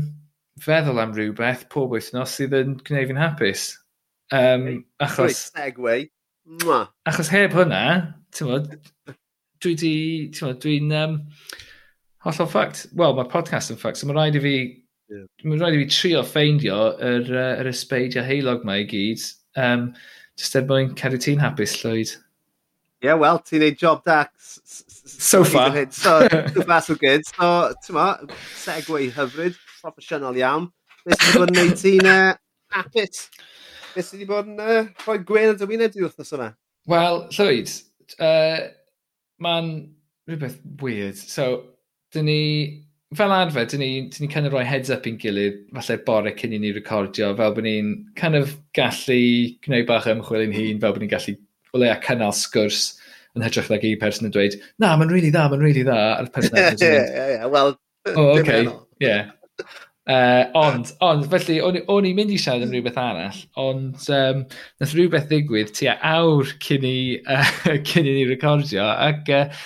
feddwl 0.61 1.01
am 1.03 1.13
rhywbeth 1.17 1.67
pob 1.73 1.93
wythnos 1.95 2.37
sydd 2.37 2.57
yn 2.57 2.77
gwneud 2.87 3.11
fi'n 3.11 3.21
hapus. 3.21 3.67
Um, 4.33 4.69
achos... 5.03 5.49
Segway. 5.51 6.07
Achos 7.09 7.29
heb 7.33 7.53
hwnna, 7.57 7.83
ti'n 8.33 8.49
bod, 8.49 8.71
dwi 9.61 9.75
di, 9.77 9.97
ti'n 10.33 10.47
bod, 10.47 10.63
dwi'n... 10.65 10.95
Um, 11.03 11.19
Hollol 12.25 12.49
ffact. 12.51 12.85
Wel, 12.97 13.15
mae 13.17 13.29
podcast 13.29 13.73
yn 13.73 13.79
ffact, 13.81 13.97
so 13.97 14.07
mae 14.09 14.17
rhaid 14.17 14.37
i 14.37 14.41
fi... 14.43 14.55
Yeah. 15.11 15.23
Mae'n 15.43 15.61
rhaid 15.63 15.77
i 15.77 15.83
fi 15.83 15.87
trio 15.91 16.19
ffeindio 16.23 16.75
yr, 17.01 17.29
uh, 17.33 17.53
yr 17.63 17.69
ysbeidio 17.71 18.21
heilog 18.27 18.65
mae 18.67 18.83
i 18.83 18.89
gyd. 18.91 19.23
Um, 19.59 19.87
just 20.39 20.55
er 20.55 20.67
mwyn 20.69 20.93
cadw 20.99 21.17
ti'n 21.21 21.41
hapus, 21.41 21.73
Llywyd. 21.81 22.13
Ie, 23.01 23.09
yeah, 23.09 23.17
wel, 23.17 23.41
ti'n 23.41 23.65
neud 23.65 23.79
job 23.81 24.03
da 24.05 24.19
so 24.37 25.41
far. 25.43 25.73
So, 25.89 26.27
so 26.53 26.61
far, 26.61 26.81
so 26.85 26.95
good. 27.01 27.25
So, 27.25 27.49
ti'n 27.81 27.97
ma, 27.97 28.05
segway 28.61 29.09
hyfryd, 29.15 29.57
proffesiynol 29.81 30.37
iawn. 30.37 30.69
Beth 31.01 31.17
sydd 31.17 31.33
wedi 31.33 31.41
bod 31.41 31.55
yn 31.55 31.57
neud 31.57 31.81
ti'n 31.81 32.11
uh, 32.11 32.35
hapus? 32.77 33.25
Beth 33.95 34.05
sydd 34.05 34.19
wedi 34.19 34.29
bod 34.29 34.53
yn 34.53 34.61
uh, 34.61 34.83
rhoi 35.07 35.17
gwen 35.25 35.55
y 35.55 35.57
dywyneb 35.57 35.97
di 35.97 36.05
wrthnos 36.05 36.37
yma? 36.37 36.51
Wel, 36.93 37.23
Llywyd, 37.33 37.73
uh, 38.21 38.61
mae'n 39.41 39.73
rhywbeth 40.29 40.61
weird. 40.85 41.17
So, 41.17 41.49
dyn 42.15 42.27
ni, 42.29 42.41
fel 43.17 43.33
arfer, 43.35 43.67
dyn 43.71 43.83
ni, 43.83 43.91
dyn 44.13 44.25
ni 44.25 44.31
kind 44.31 44.47
of 44.47 44.55
rhoi 44.55 44.65
heads 44.67 44.91
up 44.93 45.07
i'n 45.09 45.19
gilydd, 45.21 45.61
falle 45.77 45.99
bore 46.07 46.33
cyn 46.39 46.55
i 46.55 46.61
ni 46.61 46.73
recordio, 46.75 47.33
fel 47.37 47.55
bod 47.57 47.67
ni'n 47.67 47.93
kind 48.19 48.39
of 48.39 48.55
gallu 48.77 49.21
gwneud 49.65 49.87
bach 49.89 50.09
ymchwil 50.11 50.45
i'n 50.47 50.55
hun, 50.55 50.81
fel 50.83 50.95
bod 50.95 51.03
ni'n 51.03 51.13
gallu 51.13 51.37
o 51.71 51.81
leia 51.81 51.99
cynnal 52.03 52.35
sgwrs 52.35 52.89
yn 53.37 53.45
hytrach 53.45 53.69
nag 53.71 53.85
i 53.87 53.93
person 53.99 54.27
yn 54.27 54.35
dweud, 54.35 54.57
na, 54.83 54.95
mae'n 54.99 55.13
really 55.13 55.31
dda, 55.31 55.47
mae'n 55.51 55.63
really 55.63 55.85
dda, 55.87 55.99
a'r 56.17 56.33
person 56.35 56.57
yn 56.59 56.81
dweud. 56.81 56.83
Ie, 56.83 57.05
ie, 57.07 57.37
ie, 57.37 57.51
wel, 57.53 57.77
O, 58.09 58.31
oce, 58.33 58.65
ie. 59.03 59.17
Uh, 60.09 60.47
ond, 60.57 60.89
ond, 61.05 61.27
felly, 61.29 61.59
o'n 61.61 62.07
i'n 62.09 62.15
mynd 62.17 62.33
i 62.33 62.37
siarad 62.41 62.65
am 62.65 62.71
rhywbeth 62.73 62.97
arall, 62.97 63.41
ond 63.61 64.07
um, 64.17 64.41
nath 64.81 64.95
rhywbeth 64.97 65.27
ddigwydd 65.29 65.69
tua 65.77 65.93
awr 66.09 66.49
cyn 66.65 66.87
i, 66.89 66.95
uh, 67.29 67.51
cyn 67.87 68.09
i 68.09 68.15
ni 68.15 68.25
recordio, 68.25 68.87
ac 68.89 69.29
uh, 69.37 69.61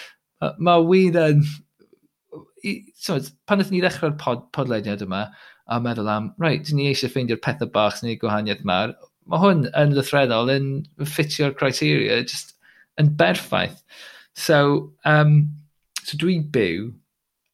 mae 0.60 0.84
wir 0.90 1.22
yn 1.24 1.46
so, 3.00 3.18
pan 3.48 3.64
ydyn 3.64 3.78
ni 3.78 3.84
ddechrau'r 3.84 4.16
pod, 4.22 4.48
podlediad 4.56 5.04
yma 5.06 5.26
a 5.66 5.80
meddwl 5.82 6.10
am, 6.12 6.32
right, 6.42 6.72
ni 6.74 6.90
eisiau 6.92 7.12
ffeindio'r 7.12 7.42
pethau 7.44 7.72
bach 7.74 8.00
sy'n 8.00 8.12
ei 8.14 8.20
gwahaniaeth 8.22 8.66
mawr, 8.70 8.94
mae 9.30 9.42
hwn 9.42 9.64
yn 9.82 9.96
lythredol 9.98 10.52
yn 10.54 10.68
ffitio'r 11.02 11.56
criteria 11.58 12.22
just 12.24 12.54
yn 13.02 13.14
berffaith. 13.20 13.82
So, 14.36 14.94
um, 15.06 15.40
so 16.04 16.20
dwi'n 16.22 16.46
byw 16.54 16.92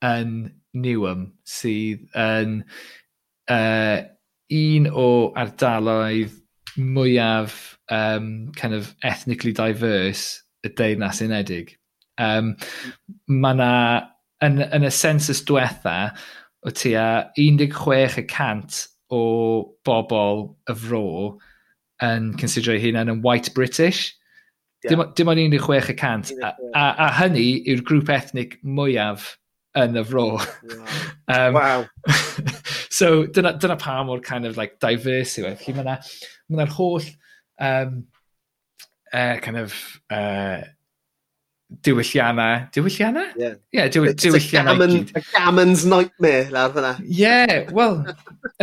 yn 0.06 0.36
Newham 0.74 1.28
sydd 1.48 2.04
yn 2.18 2.62
uh, 3.52 3.98
un 4.52 4.88
o 4.92 5.10
ardaloedd 5.40 6.38
mwyaf 6.78 7.78
um, 7.92 8.52
kind 8.56 8.74
of 8.74 8.96
ethnically 9.04 9.54
diverse 9.54 10.42
y 10.64 10.70
Deyrnas 10.70 11.22
Unedig. 11.24 11.76
Um, 12.22 12.56
mae 13.28 13.56
yna 13.58 13.72
yn, 14.46 14.62
yn 14.68 14.88
y 14.88 14.92
census 14.94 15.44
diwetha, 15.48 16.12
o 16.62 16.74
tua 16.78 17.32
16 17.38 18.88
o 19.12 19.22
bobl 19.86 20.44
y 20.70 20.76
fro 20.78 21.06
yn 22.06 22.32
considero 22.40 22.78
hunain 22.82 23.12
yn 23.12 23.22
white 23.26 23.54
British. 23.54 24.16
Yeah. 24.84 24.96
Dim, 24.96 25.04
dim 25.18 25.32
ond 25.34 25.42
16 25.42 26.34
y. 26.34 26.42
A, 26.42 26.54
a, 26.74 26.86
a 27.06 27.10
hynny 27.20 27.62
yw'r 27.70 27.84
grŵp 27.86 28.10
ethnic 28.14 28.58
mwyaf 28.66 29.36
yn 29.78 30.00
y 30.00 30.06
fro. 30.08 30.26
Wow. 30.38 30.86
um, 31.28 31.54
wow. 31.54 31.86
so 32.90 33.26
dyna, 33.26 33.54
dyna 33.62 33.78
pa 33.78 34.04
mor 34.04 34.20
kind 34.20 34.46
of 34.46 34.58
like 34.58 34.80
diverse 34.80 35.38
yw 35.40 35.52
e. 35.52 35.56
Felly 35.60 35.78
mae'na 35.78 36.00
ma 36.50 36.66
holl 36.66 37.06
um, 37.60 38.06
uh, 39.14 39.38
kind 39.38 39.58
of 39.58 39.76
uh, 40.10 40.62
diwylliannau. 41.86 42.68
Diwylliannau? 42.76 43.28
Ie, 43.36 43.44
yeah. 43.44 43.56
yeah, 43.74 43.90
diwy, 43.92 44.14
diwylliannau 44.20 44.78
gammon, 44.78 44.96
i 45.16 45.24
gammon's 45.32 45.86
nightmare 45.88 46.50
lawr 46.54 46.74
fyna. 46.76 46.94
Ie, 47.06 47.20
yeah, 47.22 47.72
wel, 47.76 48.02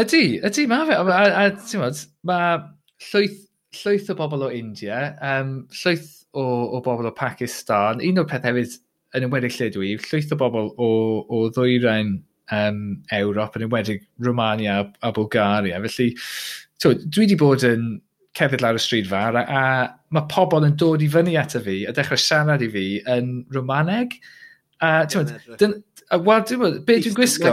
ydy, 0.01 0.23
ydy, 0.47 0.67
mae 0.71 0.89
fe. 0.89 0.99
A, 0.99 1.05
a, 1.17 1.45
a 1.45 1.47
ti'n 1.57 1.83
modd, 1.83 2.03
mae 2.29 2.59
llwyth, 3.09 3.41
llwyth 3.81 4.13
o 4.13 4.19
bobl 4.19 4.47
o 4.49 4.51
India, 4.55 5.01
um, 5.25 5.55
llwyth 5.83 6.11
o, 6.33 6.45
o 6.79 6.83
bobl 6.85 7.09
o 7.09 7.15
Pakistan. 7.17 8.03
Un 8.05 8.23
o'r 8.23 8.29
peth 8.29 8.47
hefyd 8.49 8.77
yn 9.17 9.29
ymwedig 9.29 9.57
lle 9.57 9.71
dwi, 9.75 9.95
llwyth 10.05 10.35
o 10.35 10.41
bobl 10.41 10.73
o, 10.77 10.91
o 11.25 11.45
ddwyrain 11.55 12.19
um, 12.55 12.83
Ewrop, 13.15 13.57
yn 13.57 13.69
ymwedig 13.69 14.05
Romania 14.25 14.83
a 15.03 15.13
Bulgaria. 15.17 15.81
Felly, 15.87 16.13
to, 16.83 16.95
dwi 17.07 17.25
wedi 17.25 17.41
bod 17.41 17.65
yn 17.69 17.97
cerdded 18.37 18.63
lawr 18.63 18.79
y 18.79 18.83
stryd 18.83 19.09
fawr 19.11 19.39
a, 19.41 19.45
a 19.45 19.63
mae 20.15 20.27
pobl 20.31 20.67
yn 20.67 20.77
dod 20.81 21.05
i 21.05 21.09
fyny 21.13 21.37
ato 21.41 21.61
fi 21.65 21.83
a 21.89 21.95
dechrau 21.97 22.21
siarad 22.21 22.65
i 22.65 22.71
fi 22.73 22.87
yn 23.17 23.33
Romaneg. 23.55 24.19
A 24.85 25.03
ti'n 25.11 25.25
meddwl, 25.25 25.79
wel, 26.25 26.45
ti'n 26.47 26.63
meddwl, 26.63 26.81
be 26.87 26.99
dwi'n 27.03 27.17
gwisgo? 27.17 27.53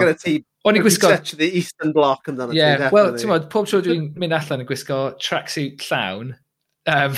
O'n 0.66 0.80
i'n 0.80 0.86
gwisgo... 0.86 1.12
the 1.38 1.50
Eastern 1.58 1.94
Bloc 1.94 2.30
amdano. 2.30 2.56
Yeah, 2.58 2.90
well, 2.94 3.14
ti'n 3.16 3.32
meddwl, 3.32 3.52
pob 3.54 3.70
tro 3.70 3.82
dwi'n 3.86 4.12
mynd 4.20 4.36
allan 4.38 4.66
yn 4.66 4.70
gwisgo 4.70 5.00
tracksuit 5.22 5.84
llawn, 5.90 6.36
um, 6.92 7.16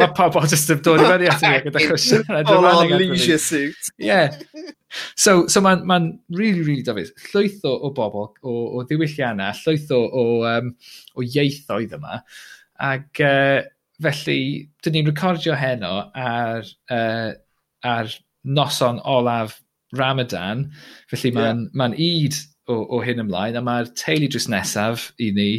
mae 0.00 0.12
pobl 0.16 0.48
jyst 0.48 0.72
yn 0.72 0.80
dod 0.86 1.02
i 1.04 1.10
fyny 1.10 1.28
ato 1.32 1.42
fi 1.44 1.58
ac 1.58 1.68
yn 1.68 1.76
dechrau 1.76 2.00
siarad 2.06 2.48
Romaneg 2.52 2.96
ato 2.96 3.02
leisure 3.02 3.40
suit. 3.42 3.92
Yeah. 4.00 4.38
So, 5.16 5.46
so 5.46 5.60
mae'n 5.64 5.84
ma 5.88 6.00
really, 6.30 6.62
really 6.62 6.84
dofus. 6.84 7.12
Llwyth 7.32 7.64
o, 7.68 7.76
o 7.88 7.92
bobl, 7.96 8.32
o, 8.44 8.56
o 8.78 8.86
ddiwylliannau, 8.88 9.56
llwyth 9.62 9.92
o, 9.94 10.00
o, 10.08 10.24
um, 10.48 10.72
o 11.16 11.24
ieithoedd 11.24 11.96
yma. 11.96 12.20
Ac 12.82 13.22
uh, 13.22 13.62
felly, 14.02 14.68
dyn 14.82 14.96
ni'n 14.96 15.10
recordio 15.10 15.54
heno 15.58 15.94
ar, 16.18 16.66
uh, 16.90 17.32
ar 17.86 18.14
noson 18.42 19.00
olaf 19.06 19.60
Ramadan. 19.96 20.70
Felly 21.10 21.32
mae'n 21.36 21.66
yeah. 21.66 21.76
ma 21.78 21.90
id 21.94 22.38
o, 22.66 22.80
o 22.96 23.02
hyn 23.04 23.22
ymlaen, 23.22 23.58
a 23.58 23.62
mae'r 23.64 23.92
teulu 23.98 24.30
drws 24.32 24.48
nesaf 24.50 25.10
i 25.22 25.30
ni 25.36 25.50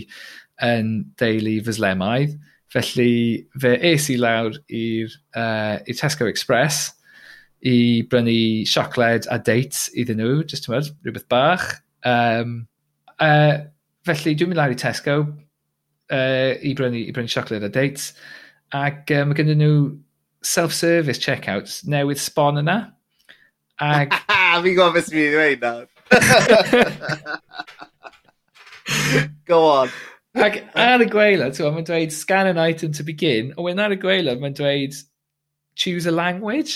yn 0.63 0.95
deulu 1.21 1.59
fyslemaidd. 1.67 2.35
Felly 2.73 3.45
fe 3.61 3.75
es 3.93 4.09
i 4.09 4.17
lawr 4.17 4.57
i'r 4.73 5.13
uh, 5.37 5.93
Tesco 5.93 6.27
Express 6.29 6.89
i 7.63 8.03
brynu 8.09 8.65
siocled 8.67 9.27
a 9.31 9.37
dates 9.39 9.85
iddyn 9.95 10.19
nhw, 10.19 10.41
jyst 10.49 10.65
tymod, 10.67 10.89
rhywbeth 11.05 11.29
bach. 11.31 11.67
Um, 12.03 12.63
uh, 13.21 13.61
felly 14.07 14.33
dwi'n 14.35 14.51
mynd 14.51 14.59
lawr 14.59 14.73
i 14.73 14.79
Tesco, 14.79 15.21
uh, 16.11 16.59
i 16.59 16.73
brynu, 16.77 16.99
i 17.07 17.11
brynu 17.15 17.31
siocled 17.31 17.63
a 17.63 17.69
dates. 17.69 18.13
Ac 18.73 19.11
mae 19.11 19.21
um, 19.21 19.33
gyda 19.37 19.55
nhw 19.57 19.73
self-service 20.43 21.21
checkouts 21.23 21.83
newydd 21.87 22.21
sbon 22.21 22.57
yna. 22.63 22.77
Ag... 23.83 24.13
Fi'n 24.63 24.75
gwybod 24.75 24.93
beth 24.97 25.09
sy'n 25.09 25.33
dweud 25.33 25.61
nawr. 25.63 25.87
Go 29.49 29.59
on. 29.69 29.89
Ac 30.43 30.53
ar 30.79 31.01
y 31.03 31.07
gweilad, 31.13 31.59
mae'n 31.61 31.87
dweud 31.87 32.11
scan 32.13 32.49
an 32.49 32.61
item 32.61 32.91
to 32.97 33.03
begin, 33.05 33.45
a 33.57 33.59
wedyn 33.61 33.83
ar 33.83 33.93
y 33.93 33.99
gweilad 34.01 34.41
mae'n 34.41 34.57
dweud 34.57 34.93
choose 35.77 36.05
a 36.09 36.13
language. 36.13 36.73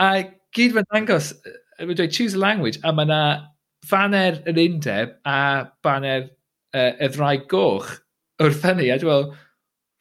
A 0.00 0.24
gyd 0.56 0.72
mae'n 0.76 0.90
dangos, 0.92 1.26
mae'n 1.80 1.96
dweud 1.96 2.12
choose 2.12 2.34
a 2.36 2.42
language, 2.42 2.78
a 2.84 2.92
mae 2.92 3.04
yna 3.08 3.22
faner 3.88 4.32
yr 4.46 4.58
undeb 4.62 5.08
a 5.26 5.66
baner 5.82 6.28
uh, 6.76 6.92
y 7.00 7.08
ddraig 7.10 7.48
goch 7.50 8.01
wrth 8.46 8.66
hynny, 8.66 8.90
a 8.92 8.98
dwi'n 9.00 9.10
meddwl, 9.12 9.32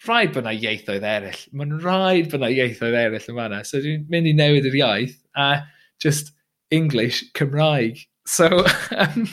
rhaid 0.08 0.34
bod 0.34 0.46
yna 0.46 0.54
ieithoedd 0.58 1.06
eraill. 1.06 1.44
Mae'n 1.58 1.78
rhaid 1.84 2.30
bod 2.32 2.42
yna 2.42 2.52
ieithoedd 2.56 2.98
eraill 3.04 3.30
yn 3.32 3.38
fanna. 3.38 3.62
So 3.68 3.82
dwi'n 3.84 4.08
mynd 4.12 4.32
i 4.32 4.36
newid 4.38 4.68
yr 4.70 4.78
iaith 4.82 5.18
a 5.38 5.50
just 6.04 6.34
English 6.72 7.24
Cymraeg. 7.38 8.06
So, 8.26 8.66
um, 8.98 9.28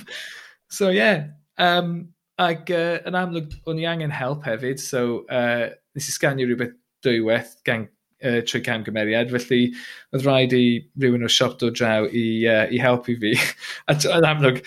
so 0.69 0.91
yeah. 0.91 1.29
Um, 1.59 2.11
ac 2.39 2.71
uh, 2.71 2.99
yn 3.09 3.19
amlwg, 3.19 3.55
o'n 3.67 3.81
i 3.83 3.87
angen 3.91 4.15
help 4.15 4.45
hefyd. 4.47 4.81
So, 4.83 5.25
uh, 5.33 5.71
nes 5.97 6.11
i 6.11 6.15
sganio 6.15 6.47
rhywbeth 6.47 6.77
dwywaith 7.07 7.57
gan 7.67 7.89
uh, 8.23 8.41
trwy 8.47 8.63
camgymeriad, 8.67 9.33
felly 9.35 9.73
oedd 10.15 10.27
rhaid 10.27 10.55
i 10.57 10.65
rhywun 11.01 11.27
o 11.27 11.31
siop 11.33 11.59
dod 11.63 11.79
draw 11.79 12.07
i, 12.07 12.27
uh, 12.47 12.67
i 12.71 12.81
helpu 12.83 13.17
fi. 13.23 13.35
a 13.91 13.97
yn 14.19 14.29
amlwg, 14.29 14.63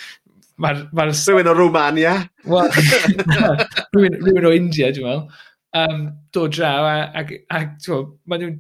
Mae'r... 0.62 0.84
Ma 0.98 1.08
rhywun 1.10 1.50
o 1.50 1.56
Rwmania. 1.58 2.16
Wel, 2.50 2.70
rhywun, 3.96 4.20
rhywun 4.22 4.50
o 4.50 4.54
India, 4.56 4.92
dwi'n 4.94 5.08
meddwl. 5.08 5.48
Um, 5.82 6.06
dod 6.36 6.52
draw, 6.58 6.84
a, 6.84 7.24
a, 7.24 7.40
a 7.56 8.00
maen 8.28 8.42
nhw'n 8.44 8.58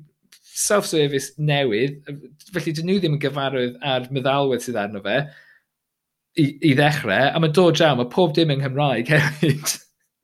self-service 0.51 1.33
newydd, 1.39 1.97
felly 2.55 2.73
dyn 2.75 2.87
nhw 2.87 2.99
ddim 2.99 3.17
yn 3.17 3.23
gyfarwydd 3.23 3.79
ar 3.87 4.07
meddalwedd 4.15 4.63
sydd 4.63 4.79
arno 4.79 5.01
fe 5.03 5.17
i, 6.39 6.45
i 6.69 6.73
ddechrau, 6.77 7.29
a 7.31 7.39
mae 7.41 7.53
dod 7.55 7.77
draw, 7.77 7.95
mae 7.97 8.09
pob 8.11 8.35
dim 8.35 8.53
yng 8.53 8.63
Nghymraeg 8.63 9.11
hefyd. 9.13 9.77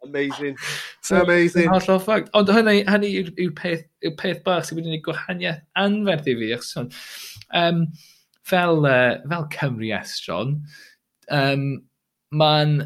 Amazing. 0.05 0.55
So, 1.03 1.21
Amazing. 1.21 1.67
Hollol 1.73 1.99
ffag. 1.99 2.29
Ond 2.37 2.51
hynny, 2.53 2.79
hynny 2.87 3.09
yw'r 3.19 3.55
peth, 3.57 3.83
yw 4.05 4.13
peth 4.19 4.43
bach 4.45 4.67
sydd 4.67 4.79
wedi'n 4.79 4.95
ei 4.95 5.03
gwahaniaeth 5.03 5.63
anferth 5.81 6.29
i 6.31 6.35
fi. 6.39 6.51
Achos, 6.55 7.01
um, 7.61 7.81
fel, 8.47 8.85
uh, 8.87 9.17
fel 9.27 9.49
Cymru 9.55 9.91
Estron, 9.97 10.61
um, 11.33 11.67
mae'n 12.31 12.77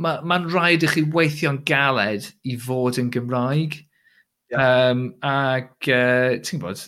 mae'n 0.00 0.26
ma 0.28 0.38
rhaid 0.46 0.86
i 0.86 0.90
chi 0.90 1.04
weithio'n 1.14 1.62
galed 1.68 2.30
i 2.48 2.56
fod 2.60 3.00
yn 3.00 3.10
Gymraeg. 3.14 3.82
Yeah. 4.50 4.90
Um, 4.90 5.02
ac 5.26 5.90
uh, 5.92 6.40
ti'n 6.42 6.62
gwybod, 6.62 6.86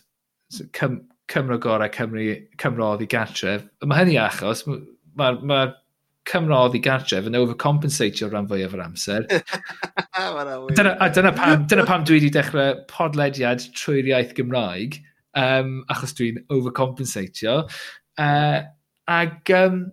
Cym 0.76 1.02
Cymro 1.32 1.58
gorau 1.60 1.88
Cymru, 1.92 2.24
Cymrodd 2.60 3.04
i 3.04 3.08
gartref. 3.08 3.64
Mae 3.86 4.02
hynny 4.02 4.18
achos, 4.20 4.64
mae'r 4.66 5.38
ma, 5.44 5.52
ma 5.52 5.60
Cymrodd 6.28 6.76
i 6.78 6.80
gartref 6.82 7.26
yn 7.26 7.38
overcompensatio 7.38 8.28
rhan 8.30 8.48
fwyaf 8.50 8.76
o'r 8.76 8.84
amser. 8.84 9.24
dyna, 10.76 10.92
a 10.98 11.08
dyna 11.10 11.32
pam, 11.38 11.64
dyna 11.70 11.86
pam 11.88 12.04
dwi 12.06 12.20
wedi 12.20 12.30
dechrau 12.34 12.76
podlediad 12.90 13.64
trwy'r 13.78 14.12
iaith 14.12 14.36
Gymraeg, 14.38 15.00
um, 15.38 15.80
achos 15.92 16.14
dwi'n 16.18 16.42
overcompensatio. 16.52 17.62
Uh, 18.20 18.62
ac 19.10 19.54
um, 19.56 19.84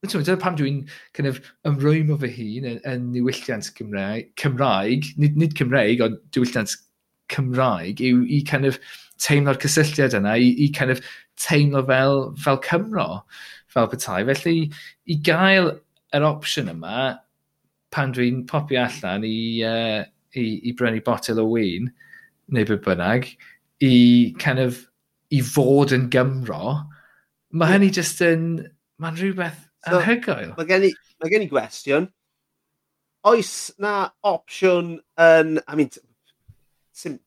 Dyna 0.00 0.38
pam 0.40 0.56
dwi'n 0.56 0.88
kind 1.12 1.28
of, 1.28 1.42
ymrwymo 1.68 2.16
fy 2.22 2.30
hun 2.32 2.68
yn, 2.70 2.78
yn 2.88 3.02
niwylliant 3.12 3.66
Cymraeg, 3.76 4.30
Cymraeg 4.40 5.10
nid, 5.20 5.36
nid 5.36 5.52
Cymraeg, 5.58 6.00
ond 6.00 6.16
diwylliant 6.32 6.72
Cymraeg, 7.28 8.00
yw 8.00 8.22
i 8.24 8.40
kind 8.48 8.64
of 8.64 8.78
teimlo'r 9.20 9.60
cysylltiad 9.60 10.16
yna, 10.16 10.38
i, 10.40 10.54
i 10.64 10.70
kind 10.72 10.94
of 10.94 11.04
teimlo 11.36 11.84
fel, 11.84 12.22
fel 12.40 12.62
Cymro, 12.64 13.06
fel 13.68 13.92
petai. 13.92 14.24
Felly, 14.32 14.56
i 15.04 15.20
gael 15.28 15.74
yr 16.16 16.28
opsiwn 16.32 16.72
yma, 16.72 17.12
pan 17.92 18.16
dwi'n 18.16 18.46
popio 18.48 18.86
allan 18.86 19.28
i, 19.28 19.36
uh, 19.68 20.00
i, 20.32 20.46
i 20.64 20.76
brynu 20.80 21.04
botel 21.04 21.44
o 21.44 21.48
wyn, 21.52 21.92
neu 22.48 22.72
beth 22.72 22.86
bynnag, 22.88 23.34
i 23.84 23.96
kind 24.40 24.64
of, 24.64 24.86
i 25.28 25.44
fod 25.44 25.92
yn 25.92 26.08
Gymro, 26.08 26.78
mae 27.52 27.76
hynny 27.76 27.92
just 27.92 28.24
yn, 28.24 28.54
mae'n 28.96 29.20
rhywbeth 29.20 29.66
So, 29.86 29.96
Anhygoel. 29.98 30.54
Mae 30.58 30.68
gen, 30.68 30.86
i, 30.90 30.92
mae 31.22 31.32
gen 31.32 31.46
i 31.46 31.48
gwestiwn. 31.50 32.10
Oes 33.30 33.54
na 33.80 33.94
opsiwn 34.26 34.94
yn... 35.20 35.56
I 35.64 35.78
mean, 35.78 35.90
sy'n 36.96 37.18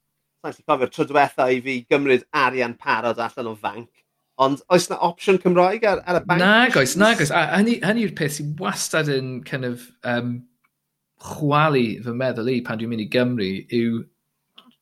gallu 0.43 0.65
cofio'r 0.67 0.93
tro 0.93 1.07
diwetha 1.09 1.49
i 1.53 1.59
fi 1.65 1.81
gymryd 1.89 2.25
arian 2.37 2.77
parod 2.79 3.21
allan 3.21 3.51
o 3.51 3.57
fanc. 3.57 3.89
Ond 4.43 4.63
oes 4.73 4.89
na 4.89 4.97
opsiwn 5.05 5.37
Cymraeg 5.41 5.85
ar, 5.85 6.01
ar 6.09 6.21
y 6.21 6.23
bank? 6.25 6.41
Nag 6.41 6.77
oes, 6.81 6.95
nag 6.97 7.21
oes. 7.21 7.33
A 7.33 7.45
hynny, 7.59 7.77
yw'r 7.81 8.15
peth 8.17 8.39
sy'n 8.39 8.55
wastad 8.61 9.11
yn 9.13 9.35
kind 9.45 9.69
of, 9.69 9.85
um, 10.09 10.39
chwalu 11.23 12.01
fy 12.03 12.15
meddwl 12.19 12.49
i 12.51 12.57
pan 12.65 12.79
dwi'n 12.79 12.91
mynd 12.91 13.05
i 13.05 13.09
Gymru 13.11 13.51
yw, 13.73 14.01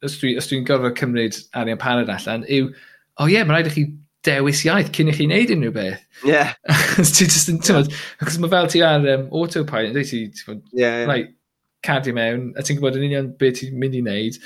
os 0.05 0.17
dwi'n 0.17 0.39
dwi 0.41 0.61
gorfod 0.65 0.97
cymryd 0.97 1.37
arian 1.57 1.79
parod 1.81 2.09
allan, 2.09 2.45
yw, 2.49 2.71
o 2.71 3.25
oh 3.25 3.29
ie, 3.29 3.35
yeah, 3.35 3.45
mae 3.45 3.59
rhaid 3.59 3.69
i 3.69 3.75
chi 3.75 3.83
dewis 4.27 4.63
iaith 4.65 4.91
cyn 4.95 5.09
i 5.09 5.15
chi 5.15 5.27
wneud 5.27 5.53
unrhyw 5.55 5.75
beth. 5.75 6.01
Ie. 6.23 6.33
Yeah. 6.33 6.53
ti 6.97 7.27
just 7.27 7.49
yn 7.51 7.61
tymod, 7.63 7.91
achos 8.21 8.37
mae 8.41 8.51
fel 8.51 8.69
ti 8.71 8.83
ar 8.85 9.07
um, 9.15 9.27
autopilot, 9.37 9.95
dwi 9.95 10.03
ti, 10.07 10.21
ti'n 10.37 10.59
yeah, 10.71 11.01
yeah. 11.01 11.07
Right, 11.09 11.31
cadw 11.85 12.13
mewn, 12.17 12.51
a 12.55 12.65
ti'n 12.65 12.77
gwybod 12.77 12.99
yn 12.99 13.07
union 13.09 13.31
beth 13.41 13.59
ti'n 13.61 13.79
mynd 13.81 13.97
i 13.97 14.03
wneud. 14.05 14.37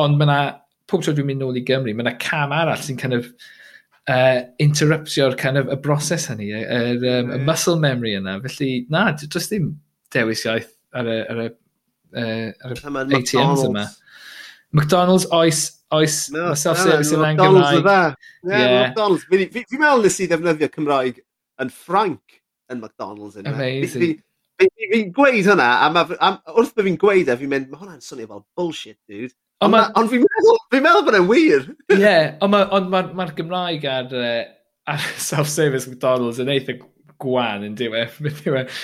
Ond 0.00 0.18
mae 0.20 0.28
yna, 0.28 0.38
pob 0.90 1.02
tro 1.02 1.14
dwi'n 1.16 1.30
mynd 1.32 1.42
nôl 1.42 1.58
i 1.58 1.64
Gymru, 1.66 1.94
mae 1.94 2.06
yna 2.06 2.14
cam 2.22 2.54
arall 2.54 2.82
sy'n 2.84 3.00
kind 3.00 3.18
of, 3.18 3.26
uh, 4.10 4.44
interruptio'r 4.62 5.36
kind 5.40 5.58
of, 5.58 5.72
y 5.72 5.80
broses 5.82 6.28
hynny, 6.30 6.52
y, 6.52 6.62
er, 6.62 6.94
um, 6.94 7.34
yeah. 7.34 7.34
y 7.34 7.42
muscle 7.48 7.78
memory 7.82 8.14
yna. 8.18 8.38
Felly, 8.46 8.72
na, 8.94 9.08
does 9.24 9.50
ddim 9.50 9.72
dewis 10.14 10.46
iaith 10.46 10.70
ar 10.94 11.10
y, 11.10 11.20
ar 11.34 11.44
y, 11.48 11.50
uh, 12.14 12.50
ar 12.62 12.76
y 12.76 12.78
ATMs 12.78 13.10
McDonald's. 13.10 13.68
yma. 13.68 13.88
McDonald's 14.74 15.26
oes 15.34 15.66
oes, 15.96 16.18
no, 16.34 16.50
mae 16.50 16.60
self-service 16.60 17.14
yn 17.14 17.22
yna'n 17.22 17.40
Gymraeg. 17.40 17.88
Ie, 17.88 18.50
yeah, 18.50 18.76
McDonald's. 18.82 19.26
Fi'n 19.30 19.46
fi, 19.54 19.64
fi 19.70 19.80
meddwl 19.80 20.04
nes 20.04 20.20
i 20.20 20.28
ddefnyddio 20.30 20.70
Cymraeg 20.74 21.20
yn 21.62 21.72
Ffranc 21.72 22.38
yn 22.72 22.80
McDonald's. 22.80 23.38
Yna. 23.40 23.54
Amazing. 23.54 24.20
Fi'n 24.60 24.74
fi, 24.92 25.04
gweud 25.14 25.48
hynna, 25.50 25.70
a 25.82 25.90
ma, 25.90 26.04
a 26.04 26.34
wrth 26.54 26.74
bod 26.76 26.86
fi'n 26.86 26.98
gweud 27.00 27.30
e, 27.30 27.38
fi'n 27.40 27.50
mynd, 27.50 27.70
mae 27.70 27.80
hwnna'n 27.82 28.04
swnio 28.04 28.30
fel 28.30 28.44
bullshit, 28.58 28.98
dude. 29.10 29.34
Ond 29.64 29.74
ma... 29.74 29.84
on 29.98 30.10
fi'n 30.10 30.22
meddwl, 30.24 30.58
fi 30.72 30.80
meddwl 30.84 31.06
bod 31.06 31.18
e'n 31.18 31.28
wir. 31.30 31.68
Ie, 31.90 32.00
yeah, 32.00 32.34
ond 32.44 32.54
mae'r 32.54 32.90
ma, 32.92 33.04
ma 33.18 33.28
Gymraeg 33.34 33.86
ar, 33.90 34.10
uh, 34.14 34.42
ar 34.94 35.06
self-service 35.28 35.90
McDonald's 35.90 36.42
yn 36.42 36.52
eitha 36.54 36.78
gwan 37.22 37.64
yn 37.66 37.76
diwe. 37.78 38.04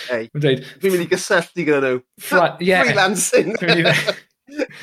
Hey, 0.08 0.28
dweud, 0.34 0.64
fi'n 0.82 0.94
mynd 0.94 1.04
i 1.04 1.10
gysylltu 1.10 1.66
gyda 1.66 1.80
nhw. 1.84 2.02
Freelancing. 2.30 3.54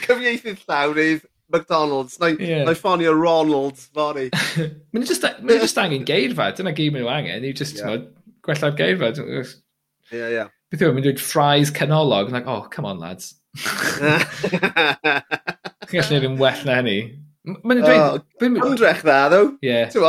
Cyfieithydd 0.06 0.64
llawrydd, 0.64 1.26
McDonald's. 1.50 2.20
Neu, 2.20 2.36
yeah. 2.40 2.66
neu 2.68 2.76
ffonio 2.78 3.14
Ronald's 3.16 3.88
fori. 3.94 4.30
Mae'n 4.94 5.08
just, 5.08 5.24
ma 5.24 5.58
just 5.62 5.80
angen 5.82 6.06
geirfa. 6.08 6.52
Dyna 6.58 6.74
gyd 6.76 6.94
mae'n 6.96 7.10
angen. 7.14 7.48
Yw 7.48 7.56
just, 7.58 7.80
yeah. 7.80 8.04
Gwella'r 8.48 8.76
geirfa. 8.80 9.14
Ie, 9.16 9.26
yeah, 10.12 10.28
ie. 10.28 10.38
Yeah. 10.40 10.54
Beth 10.72 10.84
yw'n 10.84 10.98
mynd 10.98 11.08
i'n 11.14 11.22
fries 11.22 11.72
canolog. 11.72 12.32
Like, 12.34 12.48
oh, 12.48 12.68
come 12.72 12.88
on, 12.90 13.00
lads. 13.00 13.36
Chi'n 15.88 16.02
gallu 16.02 16.18
neud 16.18 16.28
yn 16.28 16.40
well 16.42 16.64
na 16.68 16.82
hynny. 16.82 16.98
Mae'n 17.48 17.84
dweud... 17.84 18.24
Oh, 18.44 18.68
Andrech 18.68 19.04
dda, 19.08 19.20
ddo. 19.32 19.44
Ie. 19.64 19.86
Ti'n 19.94 20.04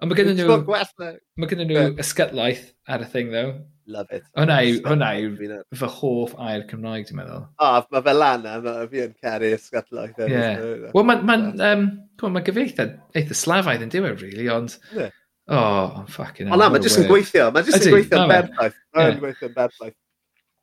Ond 0.00 0.08
mae 0.08 0.16
gennym 0.16 0.38
nhw... 0.40 0.56
Mae 0.64 1.48
gennym 1.50 1.68
nhw 1.68 1.82
ysgytlaeth 2.00 2.70
ar 2.88 3.04
y 3.04 3.08
thing, 3.12 3.28
ddo. 3.34 3.42
Love 3.90 4.12
it. 4.14 4.24
Hwna 4.38 4.56
yw, 4.62 4.76
hwna 4.86 5.08
yw 5.18 5.30
fy 5.74 5.88
hoff 5.96 6.34
air 6.46 6.62
Cymraeg, 6.70 7.08
ti'n 7.08 7.18
meddwl. 7.18 7.46
O, 7.58 7.66
oh, 7.66 7.86
mae 7.90 8.04
fel 8.06 8.20
lan 8.22 8.44
mae 8.46 8.84
fi 8.92 9.02
yn 9.06 9.16
caru 9.18 9.50
ysgatlau. 9.56 10.12
Yeah. 10.30 10.60
Wel, 10.94 11.08
mae'n 11.08 11.24
ma, 11.26 11.38
um, 11.72 11.88
ma 12.36 12.42
gyfeitha 12.46 12.86
eitha 13.18 13.36
slafaidd 13.36 13.82
yn 13.86 13.90
diwedd, 13.92 14.22
really, 14.22 14.46
ond... 14.54 14.76
Yeah. 14.94 15.10
Oh, 15.50 16.04
fucking 16.14 16.46
hell. 16.46 16.54
O 16.54 16.62
na, 16.62 16.70
mae'n 16.70 16.86
jyst 16.86 17.02
yn 17.02 17.08
gweithio. 17.10 17.48
Mae'n 17.50 17.66
jyst 17.66 17.88
yn 17.88 17.96
gweithio 17.96 18.22
yn 18.22 18.30
berffaith. 18.30 18.80
Mae'n 18.94 19.20
gweithio 19.24 19.50
yn 19.50 19.56
berffaith. 19.56 19.96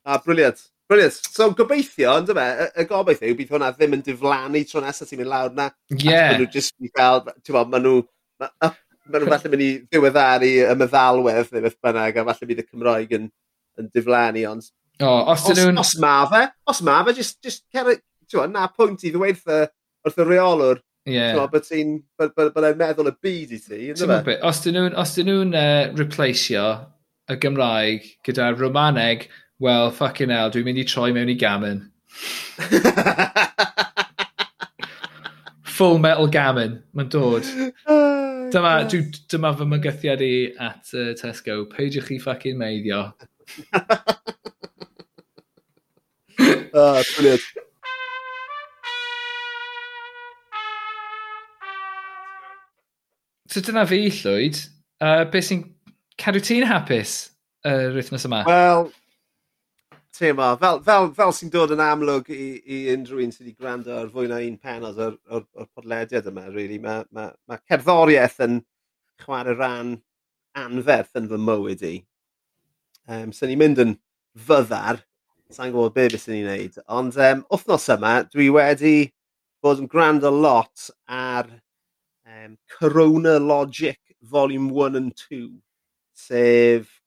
A, 0.08 0.18
briliant. 0.24 0.64
Briliant. 0.88 1.18
So 1.36 1.50
gobeithio, 1.58 2.14
ond 2.22 2.32
yma, 2.32 2.46
y 2.72 2.88
gobeithio 2.88 3.28
yw 3.28 3.36
bydd 3.36 3.52
hwnna 3.52 3.74
ddim 3.76 3.98
yn 3.98 4.04
diflannu 4.06 4.64
tro 4.70 4.80
nesaf 4.80 5.10
ti'n 5.10 5.20
mynd 5.20 5.32
lawr 5.34 5.52
na. 5.58 5.68
Ie. 5.92 6.00
Yeah. 6.06 6.30
Maen 6.30 6.46
nhw 6.46 6.52
jyst 6.54 6.78
yn 6.80 6.94
cael, 6.96 7.26
ti'n 7.42 7.58
bod, 7.58 7.74
maen 7.74 7.84
nhw 7.84 7.98
ma, 8.40 8.48
up 8.70 8.80
maen 9.08 9.24
nhw 9.24 9.32
falle 9.32 9.52
mynd 9.52 9.64
i 9.64 9.70
ddiweddaru 9.86 10.50
y 10.64 10.74
meddalwedd 10.80 11.54
neu 11.54 11.64
beth 11.64 11.78
bynnag, 11.84 12.20
a 12.20 12.26
falle 12.28 12.50
bydd 12.50 12.62
y 12.62 12.66
Cymroeg 12.66 13.14
yn, 13.18 13.30
yn 13.80 13.88
diflannu, 13.94 14.44
ond... 14.50 14.68
O, 14.98 15.14
os, 15.32 15.46
os, 15.46 15.58
nhw'n... 15.58 15.80
Os 15.80 15.94
ma 16.02 16.18
fe, 16.30 16.44
os 16.68 16.82
ma 16.86 16.98
fe, 17.06 17.16
just, 17.20 17.38
just 17.44 17.64
cer... 17.74 17.96
ti'n 18.28 18.52
na 18.52 18.66
pwynt 18.68 19.06
i 19.08 19.12
ddweud 19.14 19.40
wrth 19.48 20.20
y 20.20 20.24
reolwr, 20.26 20.82
yeah. 21.08 21.38
bod 21.48 21.64
ti'n, 21.64 21.96
bod 22.20 22.64
e'n 22.68 22.80
meddwl 22.80 23.08
y 23.08 23.14
byd 23.24 23.54
i 23.56 23.60
ti, 23.62 23.80
ynddo 23.94 24.20
fe? 24.26 24.36
Os 24.44 24.60
dyn 24.64 24.76
nhw'n 24.76 24.98
nhw 25.24 25.38
uh, 25.56 25.84
replaceio 25.96 26.66
y 27.28 27.38
Gymraeg 27.40 28.00
gyda 28.26 28.52
Romaneg, 28.56 29.28
well, 29.58 29.90
fucking 29.90 30.30
hell, 30.34 30.50
dwi'n 30.52 30.66
mynd 30.68 30.82
i 30.82 30.84
troi 30.88 31.10
mewn 31.16 31.32
i 31.32 31.38
gamen. 31.38 31.78
Full 35.78 35.98
metal 36.02 36.28
gamen, 36.34 36.82
mae'n 36.96 37.10
dod. 37.14 37.44
Ah 37.86 38.17
dyma, 38.52 38.72
dwi, 38.90 39.00
dyma 39.30 39.52
fy 39.56 39.66
mygythiad 39.68 40.22
i 40.24 40.32
at 40.68 40.92
uh, 40.94 41.12
Tesco. 41.18 41.54
Peidiwch 41.72 42.08
chi 42.08 42.18
ffucking 42.22 42.58
meiddio. 42.60 43.00
ah, 46.74 47.02
brilliant. 47.16 47.46
So 53.48 53.60
dyna 53.64 53.86
fi, 53.88 54.00
Llwyd. 54.12 54.60
Uh, 55.00 55.24
beth 55.32 55.46
sy'n 55.46 55.62
cadw 56.20 56.40
ti'n 56.44 56.66
hapus 56.68 57.12
yr 57.68 57.92
uh, 57.92 57.94
wythnos 57.96 58.26
yma? 58.28 58.42
Wel, 58.48 58.90
teimlo, 60.16 60.56
fel, 60.60 60.80
fel, 60.86 61.10
fel 61.16 61.32
sy'n 61.34 61.52
dod 61.52 61.72
yn 61.74 61.82
amlwg 61.82 62.30
i, 62.34 62.46
i 62.64 62.78
unrhyw 62.94 63.22
un 63.24 63.32
sydd 63.34 63.46
wedi 63.46 63.56
gwrando 63.58 63.94
ar 63.98 64.10
fwy 64.12 64.28
na 64.30 64.40
un 64.44 64.56
penod 64.58 64.98
o'r, 65.04 65.16
or, 65.30 65.44
or 65.54 65.68
podlediad 65.76 66.28
yma, 66.30 66.48
really. 66.54 66.78
Mae 66.82 67.04
ma, 67.14 67.28
ma 67.48 67.58
cerddoriaeth 67.68 68.40
yn 68.46 68.60
chwarae 69.22 69.56
rhan 69.56 69.96
anferth 70.58 71.18
yn 71.18 71.28
fy 71.30 71.40
mywyd 71.42 71.84
i. 71.86 71.94
Um, 73.08 73.32
so 73.32 73.48
ni'n 73.48 73.60
mynd 73.60 73.82
yn 73.84 73.94
fyddar, 74.48 75.02
sa'n 75.54 75.72
gwybod 75.72 75.94
be 75.96 76.08
bys 76.12 76.28
ni'n 76.28 76.48
neud, 76.48 76.76
ond 76.92 77.16
um, 77.24 77.46
wythnos 77.52 77.88
yma 77.94 78.18
dwi 78.28 78.50
wedi 78.52 78.96
bod 79.64 79.80
yn 79.82 79.88
gwrando 79.90 80.30
lot 80.34 80.90
ar 81.08 81.48
um, 82.28 82.58
Corona 82.74 83.38
Logic 83.40 83.98
Volume 84.20 84.70
1 84.74 84.96
and 85.00 85.16
2, 85.16 85.48
sef 86.14 86.97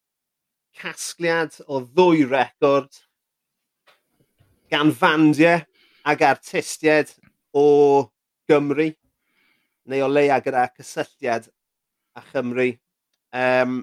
casgliad 0.82 1.60
o 1.68 1.84
ddwy 1.86 2.26
record 2.30 2.90
gan 4.72 4.92
fandiau 4.96 5.62
ag 6.08 6.26
artistiaid 6.26 7.12
o 7.54 7.68
Gymru 8.50 8.90
neu 9.92 10.06
o 10.06 10.10
leia 10.10 10.40
gyda 10.44 10.68
cysylltiad 10.78 11.48
a 12.16 12.24
Chymru. 12.32 12.72
Um, 13.32 13.82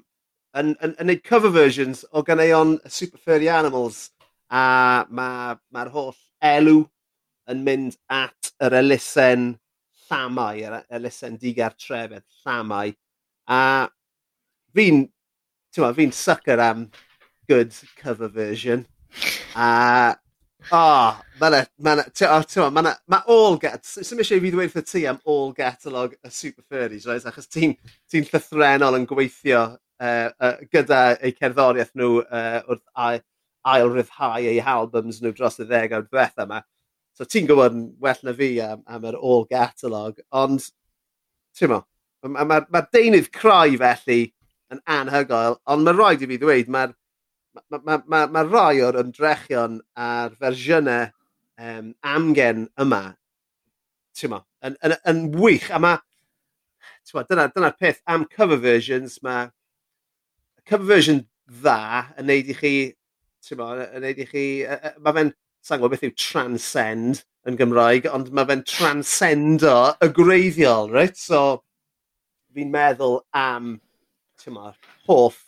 yn, 0.59 0.75
yn, 0.85 0.95
yn 1.01 1.11
neud 1.11 1.25
cover 1.25 1.53
versions 1.53 2.05
o 2.13 2.23
ganeuon 2.27 2.77
Super 2.87 3.21
Furry 3.25 3.49
Animals 3.53 4.09
a 4.51 5.05
mae'r 5.11 5.61
ma, 5.73 5.85
holl 5.93 6.17
elw 6.45 6.83
yn 7.49 7.63
mynd 7.65 7.97
at 8.13 8.53
yr 8.65 8.77
elusen 8.81 9.51
llamau, 10.09 10.57
yr 10.57 10.81
e-, 10.81 10.85
elusen 10.99 11.39
digartrefedd 11.41 12.25
llamau. 12.45 12.93
A 13.49 13.89
fi'n 14.77 15.07
Tewa, 15.75 15.93
fi'n 15.97 16.13
sucker 16.13 16.61
am 16.61 16.89
good 17.49 17.75
cover 17.97 18.29
version. 18.29 18.87
A... 19.57 20.17
oh, 20.73 21.19
mae'na... 21.41 21.65
Mae 21.79 22.73
ma 22.73 22.95
ma 23.07 23.21
all 23.27 23.59
get... 23.61 23.85
Sdim 23.85 24.23
eisiau 24.25 24.41
fi 24.43 24.53
ddweud 24.53 24.73
wrth 24.73 24.93
ti 24.93 25.05
am 25.09 25.21
all 25.29 25.53
gatalog 25.57 26.17
y 26.17 26.33
Super 26.33 26.65
Furries, 26.69 27.07
right? 27.09 27.27
Achos 27.29 27.51
ti'n 27.53 27.77
ti 28.11 28.23
llythrenol 28.25 28.99
yn 28.99 29.07
gweithio 29.09 29.65
uh, 30.01 30.31
uh, 30.41 30.57
gyda 30.73 31.03
eu 31.21 31.35
cerddoriaeth 31.37 31.93
nhw 31.99 32.23
uh, 32.25 32.63
wrth 32.67 32.85
ail, 33.07 33.23
ail 33.69 33.93
ryddhau 33.93 34.49
eu 34.49 34.65
albums 34.75 35.21
nhw 35.23 35.35
dros 35.37 35.61
y 35.63 35.69
ddegawd 35.69 36.09
diwetha 36.09 36.49
yma. 36.49 36.63
So 37.19 37.27
ti'n 37.27 37.49
gwybod 37.49 37.77
yn 37.77 37.87
well 38.01 38.25
na 38.25 38.35
fi 38.39 38.51
am, 38.65 38.83
am 38.87 39.07
yr 39.11 39.19
all 39.19 39.47
gatalog, 39.51 40.21
ond 40.33 40.65
ti'n 41.59 41.73
mo, 41.73 41.83
mae'r 42.25 42.35
ma, 42.35 42.45
ma, 42.47 42.61
ma 42.73 42.85
deunydd 42.95 43.33
crau 43.35 43.77
felly 43.81 44.21
yn 44.75 44.83
anhygoel, 44.99 45.59
ond 45.71 45.87
mae 45.87 45.97
rhaid 45.97 46.25
i 46.25 46.31
fi 46.31 46.41
ddweud, 46.41 46.73
mae'r 46.73 46.97
ma, 47.71 47.79
ma, 47.79 48.01
ma, 48.07 48.25
ma 48.33 48.43
rai 48.49 48.83
o'r 48.85 49.01
ymdrechion 49.03 49.81
a'r 50.09 50.35
fersiynau 50.41 51.09
um, 51.59 51.95
amgen 52.17 52.67
yma 52.81 53.03
ti'n 54.19 54.33
ma, 54.33 54.43
yn, 54.67 54.77
yn, 54.85 54.95
yn, 55.11 55.25
wych. 55.39 55.69
A 55.75 55.81
mae, 55.83 55.99
dyna'r 57.15 57.53
dyna 57.55 57.73
peth 57.79 58.01
am 58.11 58.27
cover 58.31 58.59
versions, 58.61 59.19
mae 59.23 59.49
cover 60.69 60.89
version 60.89 61.25
dda 61.49 62.09
yn 62.19 62.29
neud 62.31 62.53
i 62.53 62.57
chi, 62.59 62.75
ti'n 63.47 63.61
ma, 63.61 63.71
yn 63.87 64.05
neud 64.05 64.23
i 64.25 64.29
chi, 64.29 64.47
mae 64.99 65.17
fe'n, 65.21 65.33
sa'n 65.65 65.81
gwybod 65.81 65.97
beth 65.97 66.07
yw 66.09 66.15
transcend 66.19 67.23
yn 67.49 67.59
Gymraeg, 67.59 68.09
ond 68.13 68.33
mae 68.35 68.49
fe'n 68.51 68.65
transcendo 68.69 69.77
y 70.05 70.11
greiddiol, 70.15 70.91
right? 70.95 71.17
So, 71.19 71.63
fi'n 72.55 72.73
meddwl 72.75 73.21
am 73.39 73.77
tyma, 74.39 74.75
hoff 75.07 75.45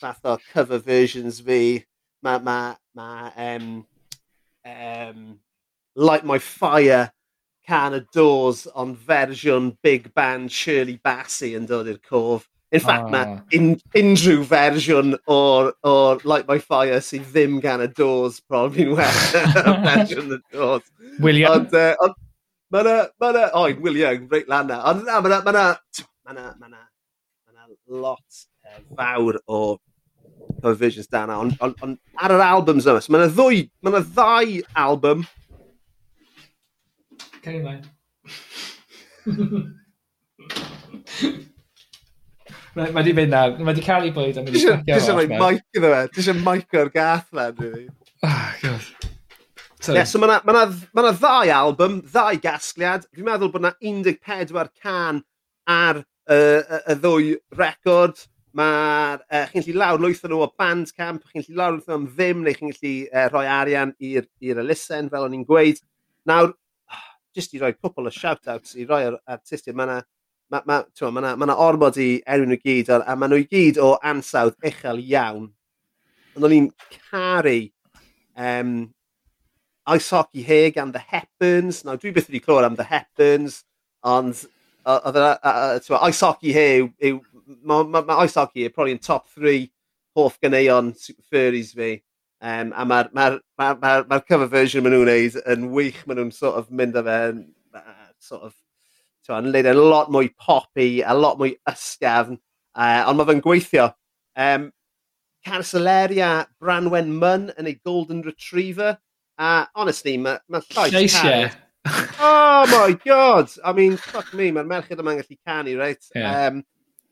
fath 0.00 0.24
o 0.24 0.38
cover 0.52 0.78
versions 0.78 1.40
fi. 1.40 1.84
Mae 2.22 2.38
ma, 2.38 2.74
ma, 2.94 3.30
um, 3.36 3.86
um, 4.64 5.40
Light 5.96 6.24
My 6.24 6.38
Fire 6.38 7.10
can 7.66 7.94
y 7.94 8.00
Doors 8.12 8.66
ond 8.74 8.96
fersiwn 8.96 9.76
big 9.82 10.12
band 10.14 10.50
Shirley 10.52 10.98
Bassey 11.04 11.54
yn 11.56 11.68
dod 11.68 11.90
i'r 11.90 12.00
cof. 12.00 12.48
In 12.72 12.80
fact, 12.80 13.08
oh. 13.08 13.08
Ah. 13.08 13.10
mae 13.10 13.58
un, 13.58 13.70
unrhyw 13.98 14.44
fersiwn 14.46 15.16
o'r, 15.26 15.72
or 15.82 16.20
Light 16.24 16.48
My 16.48 16.58
Fire 16.62 17.00
sydd 17.04 17.28
ddim 17.32 17.58
gan 17.62 17.84
y 17.84 17.88
Doors, 18.00 18.40
probably 18.40 18.86
yn 18.88 18.96
well, 18.96 19.22
fersiwn 19.86 20.36
y 20.36 20.40
Doors. 20.52 20.86
William? 21.18 21.58
Ond, 21.58 21.74
uh, 21.74 21.94
ond 22.06 22.16
mae 22.70 22.86
yna, 22.86 22.96
ma 23.20 23.48
oed, 23.64 23.82
William, 23.84 24.28
reit 24.30 24.48
lan 24.48 24.70
na. 24.70 24.80
Ond 24.92 25.04
na, 25.04 25.20
mae 25.20 25.34
yna, 25.34 25.42
mae 25.44 25.58
yna, 25.58 25.66
mae 26.30 26.70
yna, 26.70 26.86
lot 27.90 28.40
uh, 28.66 28.80
fawr 28.96 29.40
o 29.46 29.78
provisions 30.60 31.08
dan 31.10 31.30
ond 31.30 31.56
on, 31.60 31.74
on, 31.82 31.98
ar 32.20 32.34
yr 32.34 32.44
albums 32.44 32.86
yma. 32.88 33.02
So, 33.02 33.12
mae 33.12 33.24
yna 33.24 33.34
ddwy, 33.34 33.66
mae 33.82 33.92
yna 33.94 34.02
ddau 34.06 34.56
album. 34.86 35.26
Cain 37.44 37.62
okay, 37.64 37.80
Mae 42.70 42.92
wedi 42.94 43.12
mynd 43.16 43.32
nawr, 43.34 43.56
mae 43.58 43.72
wedi 43.72 43.82
cael 43.84 44.06
ei 44.06 44.12
bwyd 44.14 44.36
am 44.38 44.46
wedi 44.46 44.60
sbacio. 44.62 44.84
Ti'n 44.86 45.16
rhoi 45.16 45.26
mic 45.32 45.64
iddo 45.74 45.88
fe, 45.90 46.02
ti'n 46.14 46.26
rhoi 46.28 46.42
mic 46.46 46.76
o'r 46.78 46.92
gath 46.94 47.26
fe. 47.34 47.46
dwi. 47.58 47.86
Ah, 48.22 48.30
oh, 48.30 48.52
god. 48.62 49.08
Yeah, 49.96 50.04
so 50.04 50.20
mae 50.20 50.28
yna 50.28 50.38
ma, 50.44 50.52
na, 50.54 50.62
ma 50.94 51.10
ddau 51.10 51.50
album, 51.56 51.98
ddau 52.06 52.38
gasgliad. 52.44 53.08
Fi'n 53.16 53.26
meddwl 53.26 53.50
bod 53.50 53.64
yna 53.64 53.74
14 53.80 54.70
can 54.78 55.22
ar 55.66 56.04
y, 56.30 56.38
y 56.80 56.96
ddwy 57.00 57.32
record. 57.58 58.20
Mae'r 58.56 59.20
uh, 59.22 59.44
chi'n 59.52 59.62
gallu 59.62 59.78
lawr 59.78 60.00
lwytho 60.02 60.30
nhw 60.30 60.40
o 60.42 60.48
Bandcamp, 60.58 61.26
chi'n 61.30 61.44
gallu 61.44 61.58
lawr 61.60 61.76
lwytho 61.76 61.92
nhw 61.92 61.98
am 62.00 62.06
ddim, 62.14 62.40
neu 62.46 62.56
chi'n 62.56 62.72
gallu 62.72 62.94
uh, 63.10 63.26
rhoi 63.30 63.44
arian 63.58 63.92
i'r 64.02 64.62
elusen, 64.64 65.10
fel 65.12 65.26
o'n 65.26 65.36
i'n 65.38 65.46
gweud. 65.46 65.78
Nawr, 66.30 66.54
jyst 67.36 67.54
i 67.54 67.60
roi 67.62 67.74
cwpl 67.76 68.10
o 68.10 68.14
shout-outs 68.14 68.74
i 68.74 68.86
roi'r 68.88 69.20
artistiaid, 69.30 69.78
mae 69.78 69.86
yna 69.86 70.00
ma, 70.50 70.62
ma, 70.66 70.82
ma, 70.82 71.20
ma, 71.20 71.46
ma 71.46 71.56
ormod 71.62 71.98
i 72.02 72.10
enw 72.26 72.48
nhw 72.50 72.58
gyd, 72.58 72.90
a, 72.90 73.02
a 73.06 73.16
maen 73.16 73.30
nhw 73.34 73.44
i 73.44 73.48
gyd 73.50 73.78
o 73.78 73.92
ansawdd 74.12 74.58
uchel 74.66 75.02
iawn. 75.04 75.50
Ond 76.34 76.46
o'n 76.46 76.56
i'n 76.56 76.70
caru 76.96 77.58
um, 78.34 78.74
Ice 79.94 80.10
Hockey 80.10 80.42
Hig 80.46 80.78
am 80.78 80.92
The 80.92 81.02
Hepburns. 81.12 81.84
Nawr, 81.86 82.00
dwi 82.02 82.12
beth 82.14 82.28
wedi 82.30 82.42
clywed 82.42 82.66
am 82.66 82.78
The 82.78 82.88
Hepburns, 82.90 83.62
ond 84.06 84.42
oedd 84.86 85.18
yna, 85.20 85.32
oes 86.00 86.22
hoci 86.24 86.54
he 86.54 86.66
yw, 86.80 87.18
mae 87.66 87.84
ma, 87.88 88.02
ma 88.06 88.20
oes 88.22 88.36
yw 88.38 88.70
probably 88.72 88.96
yn 88.96 89.02
top 89.02 89.28
3 89.36 89.66
hoff 90.16 90.38
ganeuon 90.42 90.94
furries 91.30 91.74
fi. 91.76 91.98
Um, 92.40 92.72
a 92.72 92.86
mae'r 92.88 93.10
ma 93.12 93.26
ma 93.60 93.74
ma 93.76 93.92
ma 94.08 94.18
cover 94.24 94.48
version 94.48 94.84
maen 94.84 94.94
nhw'n 94.96 95.10
neud 95.10 95.38
yn 95.52 95.66
wych, 95.74 96.00
maen 96.06 96.22
nhw'n 96.22 96.32
sort 96.32 96.56
of 96.56 96.70
mynd 96.72 96.96
â 96.96 97.04
fe 97.04 97.18
uh, 97.76 98.10
sort 98.18 98.46
of, 98.48 98.54
yn 99.36 99.50
leid 99.52 99.68
a 99.68 99.74
e 99.76 99.76
lot 99.76 100.08
mwy 100.10 100.30
poppy, 100.40 101.02
a 101.04 101.14
lot 101.14 101.36
mwy 101.38 101.52
ysgafn, 101.68 102.40
uh, 102.74 103.02
ond 103.06 103.20
mae 103.20 103.28
fe'n 103.28 103.44
gweithio. 103.44 103.90
Um, 104.40 104.70
Cancelaria 105.44 106.46
Branwen 106.60 107.12
Munn 107.20 107.50
yn 107.60 107.68
ei 107.68 107.76
Golden 107.84 108.24
Retriever, 108.24 108.96
a 109.40 109.68
honestly, 109.76 110.16
mae 110.20 110.40
ma 110.48 110.62
llais... 110.64 110.96
Lleisiau. 110.96 111.50
oh 112.20 112.66
my 112.70 112.98
god! 113.04 113.50
I 113.64 113.72
mean, 113.72 113.96
fuck 113.96 114.34
me, 114.34 114.50
mae'r 114.52 114.68
merched 114.68 115.00
yma'n 115.00 115.22
gallu 115.22 115.38
canu, 115.46 115.78
reit? 115.80 116.04
Yeah. 116.14 116.46
Um, 116.46 116.64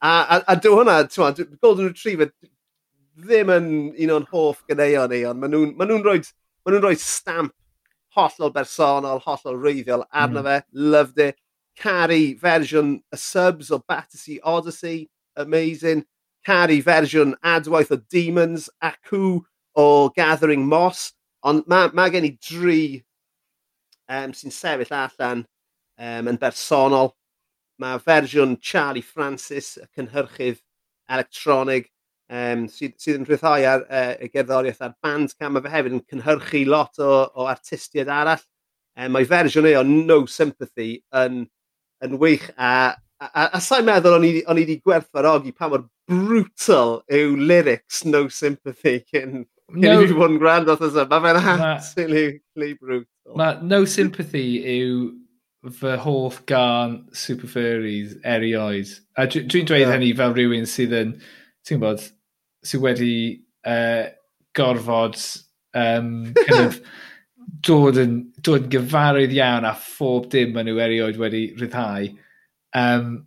a, 0.02 0.08
a, 0.08 0.44
a 0.52 0.56
do 0.56 0.74
hwnna, 0.76 1.00
twad, 1.12 1.40
Golden 1.60 1.88
Retriever 1.88 2.30
ddim 3.18 3.50
yn 3.50 3.70
un 4.04 4.12
o'n 4.14 4.26
hoff 4.30 4.60
gyneuon 4.70 5.10
ni, 5.10 5.24
ond 5.26 5.40
maen 5.42 5.54
nhw'n 5.54 5.72
ma 5.78 5.88
nhw 5.88 6.02
rhoi, 6.04 6.20
ma 6.64 6.74
nhw 6.74 6.82
rhoi 6.84 6.98
stamp 7.02 7.54
hollol 8.16 8.52
bersonol, 8.54 9.22
hollol 9.24 9.58
reiddiol 9.58 10.04
arno 10.12 10.42
mm. 10.42 10.48
fe. 10.48 10.62
Loved 10.72 11.18
it. 11.18 11.38
Caru 11.78 12.38
fersiwn 12.40 12.96
y 12.98 13.18
subs 13.18 13.70
o 13.70 13.82
Battersea 13.88 14.40
Odyssey. 14.44 15.08
Amazing. 15.36 16.04
Caru 16.46 16.80
fersiwn 16.82 17.34
adwaith 17.44 17.92
o 17.94 18.00
Demons. 18.10 18.68
Acw 18.82 19.40
o 19.76 20.08
Gathering 20.16 20.66
Moss. 20.66 21.12
Ond 21.46 21.66
mae 21.70 21.92
ma 21.94 22.08
gen 22.10 22.26
i 22.26 22.32
dri 22.42 23.04
um, 24.08 24.34
sy'n 24.36 24.54
sefyll 24.54 24.94
allan 24.96 25.44
um, 25.44 26.30
yn 26.32 26.40
bersonol. 26.40 27.12
Mae 27.78 28.00
fersiwn 28.02 28.56
Charlie 28.60 29.04
Francis, 29.06 29.76
y 29.78 29.86
cynhyrchydd 29.94 30.60
electronig, 31.14 31.90
um, 32.28 32.66
sydd, 32.72 32.96
sydd 33.00 33.20
yn 33.20 33.26
rhyddhau 33.28 33.66
ar 33.72 33.84
uh, 33.86 34.14
y 34.24 34.30
gerddoriaeth 34.32 34.82
ar 34.84 34.96
Bandcamp. 35.04 35.56
Mae 35.56 35.66
fe 35.66 35.74
hefyd 35.76 35.98
yn 35.98 36.06
cynhyrchu 36.10 36.64
lot 36.68 36.98
o, 37.02 37.12
o 37.38 37.50
artistiaid 37.50 38.10
arall. 38.12 38.42
Um, 38.98 39.12
mae 39.14 39.28
fersiwn 39.28 39.68
ei 39.70 39.78
o 39.78 39.84
No 39.86 40.24
Sympathy 40.26 40.96
yn, 41.24 41.44
yn 42.04 42.18
wych 42.22 42.50
a 42.56 42.96
A, 43.18 43.26
a, 43.34 43.44
a 43.56 43.58
sa'n 43.58 43.82
meddwl 43.82 44.14
o'n 44.14 44.24
i 44.28 44.30
wedi 44.46 44.76
gwerthfarogi 44.78 45.50
pa 45.50 45.66
mor 45.66 45.80
brutal 46.06 47.00
yw 47.10 47.32
lyrics 47.34 48.04
No 48.06 48.28
Sympathy 48.30 49.00
cyn 49.10 49.40
No. 49.70 50.00
Can 50.00 50.08
you 50.08 50.24
yn 50.24 50.38
gwrando 50.40 50.72
off 50.72 50.80
yma, 50.80 51.18
Mae 51.20 51.34
fe'n 51.36 51.62
absolutely 51.68 52.70
brutal. 52.80 53.34
Mae 53.36 53.58
no 53.60 53.82
sympathy 53.84 54.62
yw 54.64 55.10
fy 55.76 55.96
hoff 56.00 56.38
gan 56.46 57.02
Super 57.12 57.50
Furries 57.52 58.14
erioed. 58.24 58.88
A 59.18 59.26
dwi'n 59.28 59.50
dwi 59.50 59.64
dweud 59.68 59.82
yeah. 59.82 59.92
hynny 59.92 60.14
fel 60.16 60.32
rhywun 60.32 60.68
sydd 60.70 60.94
yn, 60.96 61.12
ti'n 61.68 61.82
bod, 61.82 62.00
sydd 62.64 62.84
wedi 62.86 63.12
uh, 63.68 64.08
gorfod 64.56 65.20
um, 65.76 66.32
kind 66.46 66.64
of, 66.64 66.80
dod, 67.68 68.00
yn, 68.00 68.16
dod 68.40 68.64
yn 68.64 68.72
gyfarwydd 68.72 69.36
iawn 69.36 69.68
a 69.68 69.74
phob 69.76 70.30
dim 70.32 70.56
maen 70.56 70.70
nhw 70.70 70.80
erioed 70.84 71.20
wedi 71.20 71.48
rhyddhau. 71.58 72.08
Um, 72.72 73.26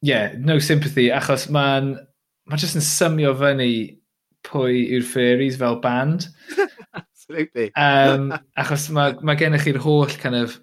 yeah, 0.00 0.32
no 0.38 0.58
sympathy, 0.64 1.10
achos 1.12 1.48
mae'n 1.52 1.96
ma 2.48 2.56
jyst 2.56 2.78
yn 2.78 2.88
symio 2.88 3.34
fyny 3.36 3.97
pwy 4.48 4.84
yw'r 4.96 5.06
fairies 5.06 5.58
fel 5.60 5.78
band. 5.84 6.28
Absolutely. 6.98 7.70
um, 7.76 8.32
achos 8.56 8.88
mae 8.94 9.18
ma 9.26 9.36
gennych 9.36 9.66
chi'r 9.66 9.80
holl 9.84 10.14
kind 10.22 10.38
of 10.38 10.56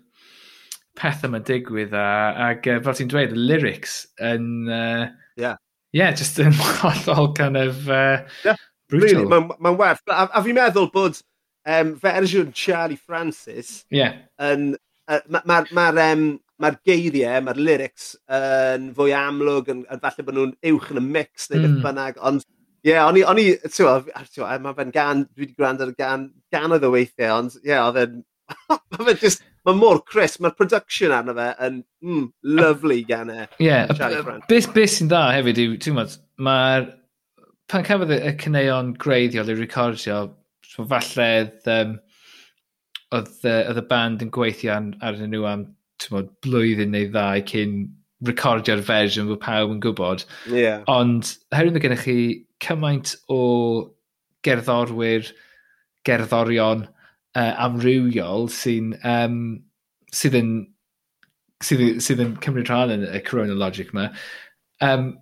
pethau 0.98 1.30
mae'n 1.32 1.46
digwydd 1.46 1.94
a, 1.94 2.08
ac 2.50 2.70
uh, 2.72 2.80
fel 2.86 2.98
ti'n 2.98 3.12
dweud, 3.12 3.36
y 3.36 3.44
lyrics 3.52 4.00
yn... 4.24 4.48
Uh, 4.72 5.06
yeah. 5.38 5.60
Yeah, 5.96 6.16
just 6.16 6.40
yn 6.42 6.56
hollol 6.82 7.32
kind 7.38 7.60
of 7.60 7.86
uh, 7.90 8.24
yeah, 8.48 8.58
brutal. 8.90 9.06
Really, 9.06 9.28
mae'n 9.32 9.52
ma 9.64 9.76
werth. 9.78 10.02
A, 10.10 10.26
a 10.32 10.42
fi'n 10.46 10.58
meddwl 10.58 10.90
bod 10.96 11.20
um, 11.70 11.94
fersiwn 12.02 12.50
er 12.50 12.58
Charlie 12.58 13.00
Francis 13.00 13.84
yeah. 13.94 14.18
yn... 14.42 14.74
Uh, 15.06 15.22
Mae'r 15.30 15.46
ma, 15.46 15.62
ma, 15.70 15.92
ma 15.94 16.06
um, 16.16 16.26
mae'r 16.62 16.78
geiriau, 16.88 17.44
mae'r 17.46 17.60
lyrics 17.62 18.14
yn 18.32 18.88
fwy 18.96 19.12
amlwg, 19.14 19.70
yn, 19.74 19.84
yn 19.92 20.02
falle 20.02 20.26
bod 20.26 20.38
nhw'n 20.38 20.54
uwch 20.72 20.92
yn 20.94 21.02
y 21.02 21.04
mix 21.06 21.50
neu 21.52 21.60
mm. 21.60 21.66
beth 21.66 21.84
bynnag, 21.84 22.20
ond 22.26 22.46
Ie, 22.86 22.92
yeah, 22.92 23.08
o'n 23.10 23.18
i, 23.18 23.24
o'n 23.26 23.40
i, 23.42 23.48
ti'n 23.64 23.72
t'wod, 23.74 24.60
ma' 24.62 24.76
fe'n 24.78 24.92
gan, 24.94 25.24
dwi 25.34 25.48
wedi 25.48 25.56
gwrando 25.58 25.88
ar 25.88 25.90
y 25.90 25.96
gan, 25.98 26.28
oedd 26.54 26.84
y 26.86 26.92
weithiau, 26.94 27.40
ond 27.40 27.56
ie, 27.58 27.72
yeah, 27.72 27.88
oedd 27.88 27.98
e'n, 28.04 28.20
mae 28.70 29.08
fe'n 29.08 29.18
just, 29.24 29.42
mae 29.66 29.80
mor 29.80 30.04
crisp, 30.06 30.44
mae'r 30.46 30.54
production 30.60 31.16
arno 31.16 31.34
fe 31.34 31.48
yn, 31.66 31.82
mm, 32.06 32.28
lovely 32.62 33.00
gan 33.10 33.34
e. 33.34 33.48
Ie, 33.66 33.82
beth 34.52 34.70
beth 34.78 34.94
sy'n 35.00 35.10
dda 35.10 35.24
hefyd 35.34 35.64
yw, 35.66 35.74
ti'n 35.82 35.98
gwybod, 35.98 36.16
mae'r, 36.46 36.88
pan 37.74 37.90
cafodd 37.90 38.14
y 38.20 38.36
cyneuon 38.46 38.94
greiddiol 39.02 39.50
i 39.50 39.58
recordio, 39.58 40.22
so 40.70 40.86
falle, 40.94 41.30
um, 41.80 41.98
oedd, 43.18 43.36
oedd 43.50 43.82
y 43.82 43.88
band 43.90 44.30
yn 44.30 44.34
gweithio 44.38 44.78
ar, 44.78 44.94
arnyn 45.10 45.34
nhw 45.34 45.50
am, 45.50 45.70
ti'n 45.98 46.14
gwybod, 46.14 46.34
blwyddyn 46.46 46.94
neu 46.94 47.10
ddau 47.10 47.42
cyn 47.50 47.80
recordio'r 48.30 48.86
fersiwn 48.86 49.34
fod 49.34 49.42
pawb 49.42 49.74
yn 49.74 49.82
gwybod. 49.84 50.30
Yeah. 50.54 50.86
Ond, 50.92 51.34
herwydd 51.56 51.80
mae 51.80 51.90
gennych 51.90 52.06
chi 52.06 52.20
cymaint 52.64 53.16
o 53.32 53.42
gerddorwyr, 54.46 55.32
gerddorion 56.06 56.86
uh, 56.86 57.54
amrywiol 57.66 58.50
sy'n 58.54 58.94
um, 59.04 59.40
sydd 60.14 60.38
yn 60.40 60.52
sydd, 61.64 62.02
sydd 62.04 62.24
yn 62.24 62.36
cymryd 62.44 62.70
rhan 62.72 62.94
yn 62.96 63.06
y 63.10 63.22
chronologic 63.26 63.94
yma. 63.94 64.10
Um, 64.86 65.14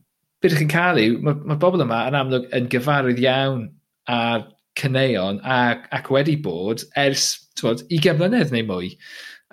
beth 0.42 0.54
ydych 0.54 0.64
chi'n 0.64 0.74
cael 0.74 1.02
yw, 1.02 1.20
mae'r 1.24 1.46
ma 1.50 1.60
bobl 1.60 1.86
yma 1.86 2.04
yn 2.10 2.18
amlwg 2.20 2.50
yn 2.58 2.70
gyfarwydd 2.74 3.22
iawn 3.24 3.68
a'r 4.12 4.48
cyneuon 4.80 5.40
ac, 5.46 5.86
ac 5.94 6.10
wedi 6.12 6.36
bod 6.42 6.84
ers 7.00 7.28
twod, 7.60 7.86
20 7.94 8.18
mlynedd 8.20 8.52
neu 8.54 8.66
mwy. 8.68 8.92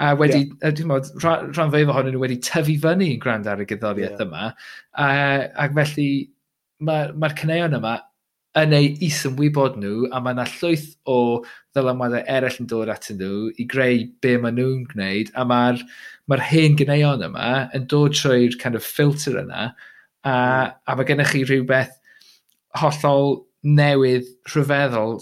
A 0.00 0.14
wedi, 0.16 0.46
yeah. 0.48 0.72
dwi'n 0.72 0.88
modd, 0.88 1.10
rhan 1.20 1.72
fwyaf 1.72 1.92
ohonyn 1.92 2.14
nhw 2.16 2.22
wedi 2.22 2.38
tyfu 2.42 2.78
fyny 2.80 3.10
yn 3.14 3.20
gwrando 3.22 3.52
ar 3.52 3.60
y 3.60 3.66
gyddoriaeth 3.68 4.16
yeah. 4.16 4.24
yma. 4.24 4.46
A, 4.96 5.08
ac 5.60 5.76
felly, 5.76 6.08
mae'r 6.80 7.12
ma, 7.14 7.28
ma 7.28 7.34
cyneuon 7.36 7.76
yma 7.80 7.96
yn 8.58 8.74
ei 8.74 8.94
is 9.06 9.20
yn 9.28 9.36
wybod 9.38 9.76
nhw 9.78 10.08
a 10.10 10.20
mae 10.22 10.34
yna 10.34 10.46
llwyth 10.56 10.88
o 11.10 11.18
ddylanwadau 11.76 12.24
eraill 12.34 12.58
yn 12.62 12.70
dod 12.70 12.90
at 12.90 13.06
nhw 13.14 13.50
i 13.62 13.66
greu 13.70 14.08
be 14.24 14.34
maen 14.42 14.58
nhw'n 14.58 14.88
gwneud 14.90 15.30
a 15.38 15.44
mae'r 15.46 15.84
ma, 16.26 16.40
hen 16.50 16.78
gyneuon 16.80 17.22
yma 17.28 17.50
yn 17.78 17.86
dod 17.90 18.16
trwy'r 18.18 18.58
kind 18.62 18.78
of 18.78 18.86
filter 18.86 19.38
yna 19.44 19.68
a, 20.26 20.34
a 20.34 20.96
mae 20.96 21.06
gennych 21.06 21.30
chi 21.34 21.44
rhywbeth 21.46 21.94
hollol 22.80 23.44
newydd 23.62 24.26
rhyfeddol 24.50 25.20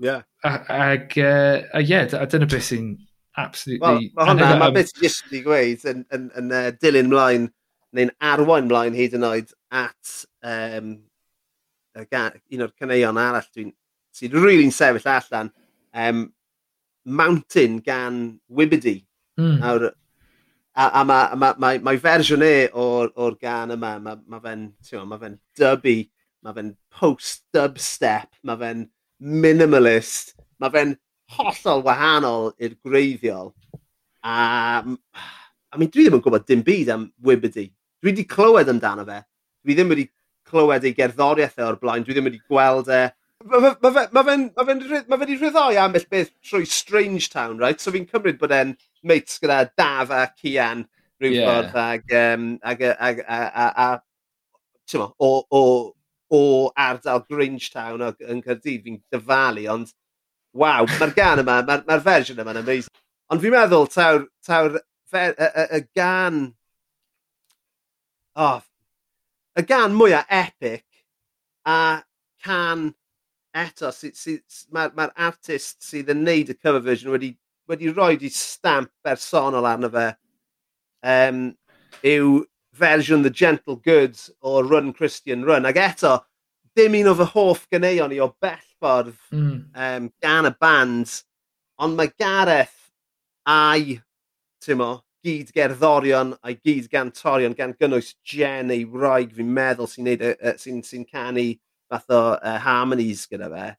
yeah. 0.00 0.22
ag 0.44 1.18
uh, 1.18 1.60
a 1.74 1.82
ie 1.82 1.90
yeah, 1.90 2.08
a 2.16 2.26
dyna 2.30 2.46
beth 2.46 2.70
sy'n 2.70 2.94
absolutely 3.40 3.82
well, 3.82 4.00
mae 4.14 4.30
hwnna, 4.30 4.50
mae 4.62 4.74
beth 4.76 4.94
i 4.94 5.04
jyst 5.04 5.26
wedi 5.26 5.42
gweud 5.44 5.86
yn, 5.90 6.04
yn, 6.14 6.28
yn, 6.38 6.52
uh, 6.54 6.70
dilyn 6.80 7.10
mlaen 7.10 7.48
neu'n 7.94 8.12
arwain 8.32 8.68
mlaen 8.68 8.96
hyd 8.96 9.16
yn 9.18 9.26
oed 9.28 9.50
at 9.70 10.14
um, 10.42 10.94
un 11.94 12.64
o'r 12.66 12.72
cyneuon 12.78 13.20
arall 13.22 13.50
dwi'n 13.54 13.70
sy'n 14.14 14.34
rili'n 14.34 14.74
sefyll 14.74 15.10
allan 15.14 15.52
um, 15.94 16.24
Mountain 17.04 17.78
gan 17.84 18.40
Wibidi 18.48 18.96
mm. 19.38 19.60
Awr, 19.62 19.90
a, 20.74 20.88
a 20.88 21.04
mae 21.04 21.36
ma, 21.38 21.52
ma, 21.58 21.72
ma 21.84 21.94
fersiwn 22.00 22.44
e 22.46 22.54
o'r, 22.70 23.12
or 23.14 23.36
gan 23.40 23.74
yma 23.76 23.94
mae 24.02 24.18
ma 24.26 24.40
fe'n 24.42 24.68
ma 25.06 25.20
fe 25.20 25.34
dubby 25.60 25.98
mae 26.44 26.56
fe'n 26.56 26.74
post 26.98 27.44
dubstep 27.54 28.40
mae 28.42 28.60
fe'n 28.62 28.84
minimalist 29.44 30.34
mae 30.58 30.74
fe'n 30.74 30.96
hollol 31.36 31.84
wahanol 31.86 32.52
i'r 32.58 32.74
greiddiol 32.84 33.54
a 34.24 34.82
I 35.74 35.78
mean, 35.78 35.90
dwi 35.90 36.04
ddim 36.04 36.20
yn 36.20 36.22
gwybod 36.22 36.44
dim 36.46 36.60
byd 36.62 36.90
am 36.94 37.08
Wibidi 37.26 37.68
Dwi 38.04 38.12
wedi 38.12 38.26
clywed 38.28 38.68
amdano 38.68 39.06
fe. 39.08 39.22
Dwi 39.64 39.74
ddim 39.78 39.92
wedi 39.94 40.10
clywed 40.44 40.84
ei 40.84 40.92
gerddoriaeth 40.92 41.56
e 41.56 41.64
o'r 41.64 41.78
blaen. 41.80 42.02
Dwi 42.04 42.12
ddim 42.12 42.26
wedi 42.28 42.42
gweld 42.44 42.90
e. 42.92 43.06
Mae 43.48 43.60
fe'n 43.64 43.78
ma 43.80 43.92
fe, 43.94 44.02
ma 44.12 44.22
ma 44.28 44.34
ma 45.08 45.16
fe 45.20 45.28
rhyddoi 45.30 45.78
ambell 45.80 46.04
beth 46.10 46.34
trwy 46.44 46.66
Strange 46.68 47.30
Town, 47.32 47.56
right? 47.56 47.80
So 47.80 47.92
fi'n 47.94 48.04
cymryd 48.10 48.36
bod 48.40 48.52
e'n 48.52 48.74
mates 49.08 49.40
gyda 49.40 49.62
Daf 49.72 50.12
a 50.12 50.26
Cian 50.36 50.84
rhyw 51.22 51.32
yeah. 51.32 51.48
ffordd 51.48 51.78
ag, 51.80 52.12
um, 52.20 52.44
ag, 52.62 52.82
ag, 52.82 52.98
ag, 53.08 53.22
a, 53.24 53.38
a, 53.64 53.68
a, 53.84 54.98
a, 55.00 55.06
o, 55.18 55.30
o, 55.48 55.62
o 56.28 56.40
ardal 56.86 57.24
Grangetown 57.30 58.04
yn 58.04 58.42
Cyrdydd, 58.44 58.84
fi'n 58.84 59.00
dyfalu, 59.14 59.64
ond 59.72 59.94
waw, 60.52 60.84
mae'r 60.98 61.14
gan 61.16 61.40
yma, 61.40 61.62
mae'r 61.64 61.86
ma 61.88 61.98
fersiwn 62.04 62.44
yma'n 62.44 62.60
amazing. 62.60 62.92
Ond 63.32 63.40
fi'n 63.40 63.56
meddwl, 63.56 63.88
taw'r, 63.96 64.28
taw 64.44 64.68
y, 64.74 64.84
y, 65.24 65.48
y 65.78 65.82
gan 65.96 66.44
oh, 68.34 68.60
y 69.56 69.62
gan 69.66 69.94
mwyaf 69.94 70.26
epic 70.28 70.84
a 71.64 72.02
can 72.44 72.92
eto 73.54 73.90
sy 73.94 74.10
sy 74.18 74.38
mae'r 74.74 74.94
ma'r 74.98 75.12
artist 75.28 75.84
sydd 75.86 76.10
yn 76.12 76.24
neud 76.26 76.50
y 76.50 76.56
cover 76.58 76.82
version 76.82 77.14
wedi 77.14 77.34
wedi 77.70 77.92
roid 77.94 78.24
'i 78.26 78.30
stamp 78.34 78.90
bersonol 79.06 79.68
arno 79.70 79.90
fe 79.94 80.08
um, 81.14 81.46
yw 82.02 82.40
fersiwn 82.74 83.22
The 83.22 83.30
Gentle 83.30 83.76
Goods 83.76 84.30
o 84.42 84.60
Run 84.62 84.92
Christian 84.92 85.44
Run 85.46 85.70
Ac 85.70 85.78
eto 85.78 86.16
dim 86.74 86.98
un 86.98 87.12
o 87.12 87.14
fy 87.20 87.28
hoff 87.36 87.68
ganeuon 87.70 88.12
i 88.16 88.18
o 88.20 88.32
bell 88.42 88.66
ffordd... 88.80 89.14
mm. 89.30 89.58
um, 89.78 90.10
gan 90.22 90.50
y 90.50 90.54
band 90.60 91.14
ond 91.78 91.96
mae 91.98 92.10
Gareth 92.18 92.74
a'i 93.46 94.00
t'mo' 94.64 95.03
gyd 95.24 95.52
gerddorion 95.56 96.34
a'i 96.44 96.56
gyd 96.60 96.90
gantorion 96.92 97.56
gan 97.56 97.74
gynnwys 97.80 98.14
Jen 98.28 98.72
ei 98.74 98.84
Wraig 98.84 99.32
fi'n 99.36 99.54
meddwl 99.56 99.88
sy'n 99.90 100.10
uh, 100.14 100.52
sy, 100.60 100.76
sy 100.84 101.02
canu 101.08 101.46
fath 101.90 102.12
o 102.12 102.22
uh, 102.34 102.58
harmonies 102.64 103.24
gyda 103.30 103.50
fe. 103.52 103.70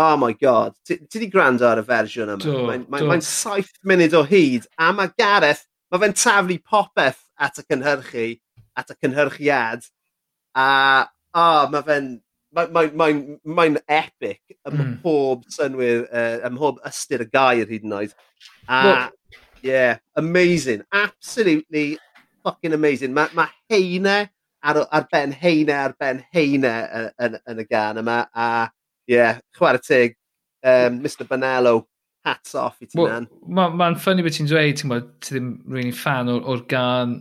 Oh 0.00 0.16
my 0.16 0.32
god, 0.32 0.76
ti 0.86 0.96
di 1.18 1.28
gwrando 1.32 1.66
ar 1.68 1.82
y 1.82 1.84
fersiwn 1.84 2.36
yma? 2.36 2.60
Mae'n 2.70 2.86
mae, 2.92 3.06
mae 3.08 3.24
saith 3.26 3.72
munud 3.84 4.14
o 4.16 4.22
hyd, 4.28 4.68
a 4.78 4.92
mae 4.96 5.12
Gareth, 5.18 5.66
mae 5.90 6.04
fe'n 6.04 6.16
taflu 6.16 6.56
popeth 6.62 7.20
at 7.40 7.60
y 7.60 7.66
cynhyrchu, 7.66 8.26
at 8.78 8.92
y 8.94 8.96
cynhyrchiad, 9.02 9.84
a 10.56 10.68
oh, 11.34 11.68
mae 11.72 11.86
fe'n 11.88 12.10
mae'n 12.56 12.72
mae, 12.74 12.90
mae, 12.98 13.70
mae 13.74 13.82
epic 13.86 14.40
ym 14.66 14.74
mm. 14.74 14.94
mhob 14.98 15.44
synwyr, 15.52 16.06
uh, 16.08 16.38
ym 16.48 16.56
mhob 16.56 16.80
ystyr 16.88 17.26
y 17.26 17.28
gair 17.30 17.68
hyd 17.70 17.86
yn 17.86 17.96
oed. 18.00 18.16
A 18.66 18.80
well, 18.86 19.10
Yeah, 19.62 19.98
amazing. 20.16 20.82
Absolutely 20.92 21.98
fucking 22.44 22.72
amazing. 22.72 23.14
Mae 23.14 23.28
ma 23.34 23.48
heine 23.70 24.30
ar, 24.62 24.86
ar 24.90 25.08
ben 25.12 25.32
heine 25.32 25.74
ar 25.74 25.94
ben 25.98 26.24
heine 26.32 26.74
yn, 27.20 27.38
yn 27.48 27.62
y 27.62 27.66
gan 27.68 28.00
yma. 28.00 28.22
A 28.34 28.68
yeah, 29.10 29.40
chwarae 29.56 29.82
teg, 29.84 30.16
um, 30.64 31.00
Mr 31.04 31.26
Bonello, 31.28 31.86
hats 32.24 32.54
off 32.54 32.78
i 32.80 32.86
ti 32.86 32.98
well, 32.98 33.08
man. 33.12 33.28
Mae'n 33.46 33.76
ma, 33.76 33.90
ma 33.90 33.98
ffynnu 33.98 34.24
beth 34.26 34.38
ti'n 34.38 34.50
dweud, 34.50 34.78
ti'n 34.78 34.92
bod, 34.92 35.10
ti 35.24 35.34
ddim 35.36 35.50
really 35.68 35.94
fan 35.96 36.30
o'r 36.32 36.64
gan 36.70 37.18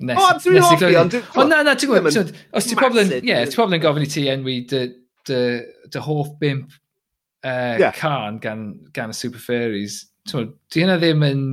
nes, 0.00 0.18
oh, 0.18 0.34
nes 0.52 0.72
i 0.72 0.80
glywed. 0.80 1.00
Ond 1.02 1.16
oh, 1.36 1.48
na, 1.48 1.62
na, 1.66 1.76
ti'n 1.78 1.92
gwybod, 1.92 2.34
os 2.56 2.68
ti'n 2.68 2.80
pobl 2.80 3.02
yn, 3.04 3.80
gofyn 3.84 4.06
i 4.06 4.12
ti 4.12 4.28
enwi 4.32 4.60
dy, 4.70 4.84
dy, 5.28 5.40
dy 5.92 6.04
hoff 6.04 6.34
bimp 6.40 6.72
uh, 7.44 7.76
yeah. 7.80 7.92
can 7.96 8.40
gan, 8.42 8.70
gan 8.96 9.12
y 9.12 9.16
Super 9.16 9.42
Fairies, 9.42 10.02
ti'n 10.28 10.40
gwybod, 10.40 10.54
di 10.72 10.84
hynna 10.84 11.00
ddim 11.00 11.26
yn 11.28 11.44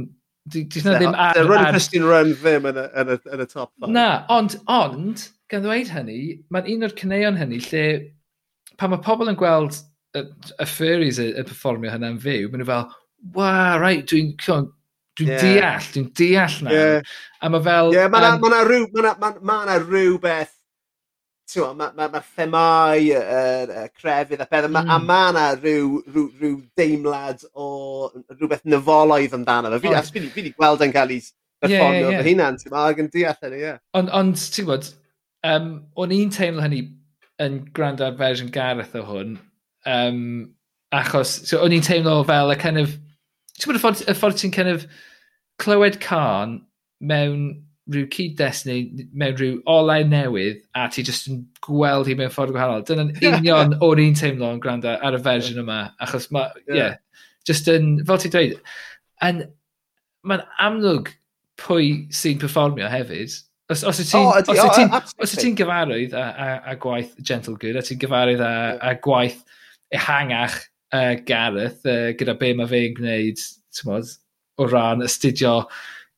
Dyna 0.54 0.98
ddim 1.00 1.16
ar... 1.18 1.38
Dyna 1.38 1.48
run 1.50 1.72
Christian 1.72 2.06
Run 2.06 2.36
ddim 2.38 2.68
yn 2.70 2.78
y, 2.78 2.86
yn 3.02 3.14
y, 3.16 3.18
yn 3.34 3.41
y 3.41 3.48
top 3.50 3.72
5. 3.82 3.89
Na, 3.96 4.08
ond, 4.34 4.58
ond, 4.72 5.26
gan 5.52 5.66
ddweud 5.66 5.89
hynny, 5.93 6.20
mae'n 6.54 6.70
un 6.76 6.88
o'r 6.88 6.96
cyneuon 7.00 7.39
hynny 7.39 7.62
lle 7.66 7.86
pan 8.80 8.91
mae 8.91 9.04
pobl 9.06 9.32
yn 9.32 9.39
gweld 9.39 9.80
y, 10.18 10.26
y 10.62 10.70
furries 10.70 11.22
yn 11.24 11.48
performio 11.48 11.93
hynna'n 11.93 12.22
fyw, 12.22 12.50
maen 12.52 12.62
nhw 12.62 12.70
fel, 12.70 12.89
wa, 13.38 13.52
right, 13.82 14.06
dwi'n 14.12 14.36
dwi 15.16 15.30
yeah. 15.30 15.41
deall, 15.41 15.89
dwi'n 15.93 16.10
deall 16.20 16.60
na. 16.68 16.76
Yeah. 16.76 17.16
A 17.41 17.52
mae 17.52 17.66
fel... 17.66 17.93
Ie, 17.93 18.00
yeah, 18.02 18.12
mae 18.12 18.26
yna 18.26 18.36
um, 18.36 18.46
ma 18.46 18.62
rhyw, 18.68 18.88
ma 18.93 19.06
na, 19.08 19.16
ma, 19.39 19.58
ma 19.66 19.80
rhyw 19.80 20.20
beth 20.22 20.55
t'mo' 21.52 21.72
ma' 21.78 21.91
ma' 21.98 22.10
ma'r 22.14 22.28
themâu 22.36 23.06
y 23.06 23.16
yr 23.16 23.72
y 23.72 23.86
crefydd 23.93 24.43
a 24.43 24.48
pethau, 24.50 24.72
mm. 24.72 24.82
...a 24.82 24.98
hmm. 24.98 25.08
mae 25.10 25.32
yna 25.32 25.46
rhyw, 25.60 25.89
rhyw 26.10 26.28
rhyw 26.41 26.60
deimlad 26.80 27.46
o 27.54 27.70
rhywbeth 28.34 28.66
nafolaidd 28.66 29.38
amdano 29.38 29.74
fe. 29.76 29.88
Fi... 29.88 29.96
A 29.96 30.04
fi 30.04 30.28
fi 30.34 30.46
'di 30.46 30.54
gweld 30.58 30.86
yn 30.86 30.93
cael 30.96 31.16
ei 31.16 31.22
berfformio... 31.22 31.72
yeah, 31.72 31.98
yeah, 32.00 32.12
yeah. 32.16 32.24
...fy 32.26 32.34
hunan 32.34 32.62
t'mo' 32.62 32.84
ag 32.84 33.02
yn 33.06 33.12
deall 33.14 33.41
hynny 33.46 33.64
ie. 33.64 33.74
Ond 34.00 34.14
on, 34.22 34.34
ti'n 34.36 34.70
'bod 34.70 34.91
um, 35.46 35.72
o'n 36.02 36.16
i'n 36.16 36.34
teimlo 36.34 36.66
hynny 36.66 36.84
yn 37.46 37.60
gwrando 37.76 38.08
ar 38.08 38.18
fersiwn 38.20 38.52
Gareth 38.56 38.96
o 38.98 39.04
hwn 39.06 39.36
um, 39.86 40.22
achos 40.96 41.34
so 41.50 41.60
o'n 41.64 41.76
i'n 41.76 41.86
teimlo 41.86 42.22
fel 42.28 42.54
y 42.54 42.58
kind 42.60 42.82
of 42.82 42.96
t'mod 43.60 43.80
y 43.80 43.84
ffordd 43.84 44.04
y 44.08 44.16
ffordd 44.18 44.39
ti'n 44.41 44.54
kind 44.56 44.72
of 44.72 44.88
clywed 45.62 46.00
can 46.04 46.60
mewn 47.00 47.64
rhyw 47.92 48.08
cyd-destun 48.14 49.10
mewn 49.14 49.36
rhyw 49.38 49.58
olau 49.70 50.06
newydd 50.10 50.62
a 50.78 50.88
ti 50.94 51.04
jyst 51.06 51.30
yn 51.30 51.44
gweld 51.66 52.10
hi 52.10 52.16
mewn 52.18 52.34
ffordd 52.34 52.56
gwahanol. 52.56 52.86
Dyna'n 52.88 53.14
union 53.30 53.76
o'r 53.86 54.02
un 54.02 54.18
teimlo 54.18 54.50
yn 54.56 54.62
gwrando 54.64 54.96
ar 54.96 55.18
y 55.18 55.22
fersiwn 55.26 55.62
yma. 55.62 55.82
Achos 56.02 56.32
mae, 56.34 56.50
ie, 56.64 56.66
yeah. 56.72 56.80
yeah, 56.80 57.26
jyst 57.50 57.70
yn, 57.72 57.92
fel 58.08 58.22
ti'n 58.22 58.34
dweud, 58.34 58.56
yn, 59.28 59.44
mae'n 60.26 60.46
amlwg 60.66 61.14
pwy 61.62 61.92
sy'n 62.14 62.42
performio 62.42 62.90
hefyd. 62.92 63.38
Os, 63.72 63.82
os 63.88 64.02
ti'n 64.02 64.22
oh, 64.22 64.34
os 64.38 64.50
oh, 64.62 65.26
ti, 65.26 65.40
ti 65.42 65.54
gyfarwydd 65.58 66.14
a, 66.18 66.26
a, 66.26 66.50
a, 66.74 66.76
gwaith 66.82 67.16
Gentle 67.22 67.58
Good, 67.62 67.78
a 67.80 67.86
ti'n 67.86 68.02
gyfarwydd 68.02 68.44
a, 68.46 68.54
a 68.82 68.94
gwaith 69.02 69.40
ehangach 69.94 70.60
uh, 70.94 71.16
Gareth 71.26 71.86
uh, 71.90 72.12
gyda 72.18 72.38
be 72.42 72.54
mae 72.58 72.70
fe'n 72.70 72.98
gwneud, 72.98 73.42
ti'n 73.74 73.98
o 74.56 74.68
ran 74.70 75.04
astudio 75.04 75.66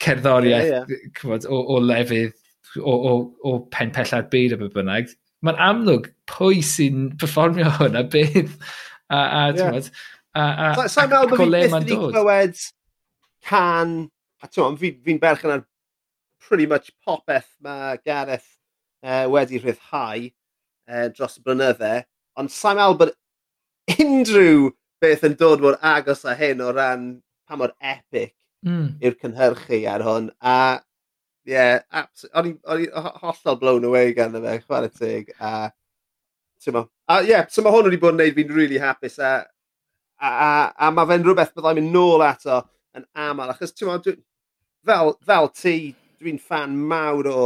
cerddoriaeth 0.04 0.70
yeah, 0.70 0.84
yeah. 0.90 1.14
Cymod, 1.18 1.48
o, 1.50 1.62
o 1.76 1.80
lefydd 1.82 2.36
o, 2.82 2.92
o, 2.92 3.14
o 3.44 3.56
pen 3.74 3.94
pellad 3.96 4.30
byd 4.34 4.58
o 4.58 4.70
bynnag, 4.74 5.14
mae'n 5.46 5.62
amlwg 5.70 6.12
pwy 6.30 6.62
sy'n 6.66 7.10
performio 7.22 7.72
hwnna 7.78 8.04
bydd. 8.14 8.54
A, 9.08 9.18
a, 9.18 9.42
yeah. 9.56 9.72
Mod, 9.72 9.90
a, 10.36 10.42
a, 10.42 10.74
so, 10.76 10.88
so 10.88 11.02
a, 11.02 11.08
a, 11.08 11.10
a, 11.10 11.62
a, 11.64 11.80
a, 11.80 12.12
clywed 12.12 12.60
can, 13.48 13.98
a 14.44 14.50
ti'n 14.52 14.80
fi'n 14.82 15.00
fi 15.06 15.18
berchen 15.22 15.56
ar 15.56 15.64
pretty 16.48 16.68
much 16.68 16.92
popeth 17.06 17.50
mae 17.64 17.98
Gareth 18.06 18.48
uh, 19.04 19.26
wedi 19.32 19.62
rhyddhau 19.62 20.28
uh, 20.28 21.08
dros 21.16 21.40
y 21.40 21.46
blynydde, 21.46 21.94
ond 22.38 22.54
sa'n 22.54 22.80
meddwl 22.80 23.00
bod 23.02 23.16
unrhyw 23.98 24.70
beth 25.02 25.26
yn 25.28 25.38
dod 25.40 25.64
mor 25.64 25.78
agos 25.86 26.26
a 26.26 26.36
hyn 26.38 26.64
o 26.64 26.72
ran 26.76 27.08
pa 27.48 27.58
mor 27.60 27.74
epic 27.80 28.34
mm. 28.68 28.86
i'r 29.04 29.18
cynhyrchu 29.22 29.82
ar 29.90 30.06
hwn. 30.06 30.30
A 30.42 30.58
ie, 31.48 31.56
yeah, 31.56 32.06
o'n 32.36 32.52
i 32.52 32.88
hollol 33.24 33.60
blown 33.62 33.88
away 33.88 34.14
gan 34.18 34.36
y 34.38 34.44
fe, 34.44 34.56
chwarae 34.66 34.94
teg. 34.94 35.32
A, 35.40 35.70
tyma. 36.64 36.88
a 37.08 37.22
ie, 37.24 37.32
yeah, 37.32 37.46
so 37.52 37.64
mae 37.64 37.76
hwn 37.76 37.90
wedi 37.90 38.02
bod 38.02 38.16
yn 38.16 38.22
gwneud 38.22 38.40
fi'n 38.40 38.56
really 38.56 38.82
hapus. 38.84 39.20
A, 39.20 39.36
a, 40.20 40.32
a, 40.32 40.50
a 40.88 40.92
mae 40.94 41.12
fe'n 41.12 41.26
rhywbeth 41.26 41.56
byddai'n 41.56 41.82
mynd 41.82 41.96
nôl 41.96 42.26
ato 42.26 42.62
yn 42.98 43.08
aml. 43.28 43.54
Achos 43.54 43.76
ti'n 43.76 44.04
dwi, 44.04 44.18
fel, 44.88 45.16
fel 45.28 45.52
ti, 45.56 45.78
dwi'n 46.22 46.42
fan 46.42 46.76
mawr 46.90 47.32
o 47.32 47.42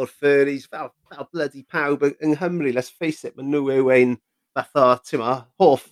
o'r 0.00 0.10
furries, 0.10 0.68
fel, 0.70 0.92
fel 1.10 1.26
bloody 1.32 1.64
pawb 1.66 2.04
yng 2.06 2.36
Nghymru, 2.36 2.72
let's 2.72 2.92
face 2.94 3.26
it, 3.26 3.34
mae 3.36 3.44
nhw 3.44 3.66
yw 3.74 3.90
ein 3.92 4.14
fath 4.54 4.78
o, 4.78 4.92
ti'n 5.04 5.24
hoff 5.60 5.88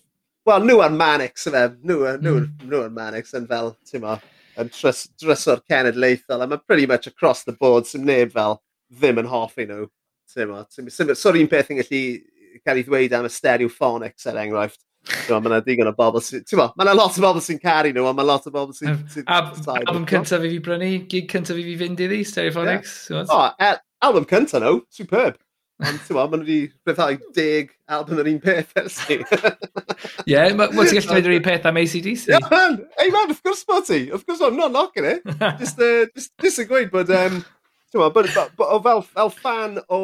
Wel, 0.48 0.64
nhw 0.64 0.78
ar 0.80 0.94
Manix, 0.96 1.42
yfe. 1.50 1.62
Nhw, 1.84 1.96
nhw, 2.22 2.34
mm. 2.40 2.68
nhw 2.70 2.78
ar 2.86 2.92
Manix 2.94 3.34
yn 3.36 3.44
fel, 3.50 3.74
ti'n 3.88 4.00
mo, 4.00 4.14
yn 4.58 4.72
trys, 4.74 5.06
drysor 5.20 5.62
cenedlaethol, 5.70 6.42
a 6.42 6.48
mae 6.50 6.60
pretty 6.66 6.86
much 6.86 7.06
across 7.06 7.44
the 7.44 7.54
board, 7.54 7.86
sy'n 7.86 8.06
neb 8.08 8.34
fel 8.34 8.58
ddim 8.90 9.22
yn 9.22 9.30
hoffi 9.30 9.68
nhw. 9.68 9.86
Sor 10.28 11.38
un 11.38 11.48
peth 11.48 11.72
yn 11.72 11.80
gallu 11.80 12.02
cael 12.64 12.80
ei 12.80 12.84
ddweud 12.84 13.16
am 13.16 13.26
y 13.28 13.32
stereophonics 13.32 14.28
er 14.28 14.38
enghraifft. 14.42 14.82
Mae 15.28 15.38
yna 15.38 15.60
digon 15.64 15.88
o 15.88 15.94
bobl 15.96 16.20
sy'n... 16.24 16.42
Mae 16.58 16.84
yna 16.84 16.94
lot 16.98 17.16
o 17.16 17.22
bobl 17.24 17.42
sy'n 17.44 17.60
caru 17.62 17.92
nhw, 17.94 18.04
ond 18.10 18.18
mae 18.18 18.28
lot 18.28 18.48
o 18.48 18.52
bobl 18.52 18.74
sy'n... 18.76 18.98
Album 19.24 20.04
cyntaf 20.10 20.44
i 20.44 20.50
fi 20.52 20.58
brynu, 20.64 20.90
gig 21.08 21.28
cyntaf 21.32 21.56
i 21.56 21.64
fi 21.64 21.76
fynd 21.80 22.02
iddi, 22.04 22.24
Stereophonics. 22.28 22.96
Yeah. 23.12 23.30
Oh, 23.32 23.46
e, 23.62 23.70
album 24.04 24.26
cyntaf 24.28 24.60
nhw, 24.64 24.80
superb. 24.92 25.38
Ond 25.78 26.00
ti'n 26.02 26.16
meddwl, 26.16 26.30
maen 26.32 26.40
nhw 26.42 26.46
wedi 26.48 26.56
rhyddhau 26.88 27.16
deg 27.36 27.68
album 27.94 28.18
yr 28.18 28.28
un 28.32 28.40
peth 28.42 28.72
ers 28.80 28.96
ni. 29.06 29.18
Ie, 30.32 30.40
mae 30.58 30.72
ti'n 30.74 30.96
gallu 30.98 31.04
dweud 31.06 31.28
yr 31.28 31.34
un 31.36 31.44
peth 31.44 31.68
am 31.70 31.78
ACDC? 31.78 32.24
Ie, 32.32 32.40
man! 32.50 32.80
Ei, 32.98 33.12
man, 33.14 33.28
wrth 33.30 33.44
gwrs 33.46 33.62
bod 33.68 33.86
ti! 33.86 34.00
Wrth 34.10 34.24
gwrs, 34.26 34.42
I'm 34.42 34.58
not 34.58 34.74
knocking 34.74 35.06
it. 35.06 35.22
Just, 35.60 35.78
uh, 35.78 36.08
just, 36.16 36.32
just 36.42 36.64
yn 36.64 36.68
gweud 36.72 36.90
bod, 36.90 37.12
um, 37.14 37.38
ti'n 37.92 38.02
meddwl, 38.02 38.30
fel, 38.58 39.06
fel 39.06 39.32
fan 39.38 39.78
o, 39.86 40.02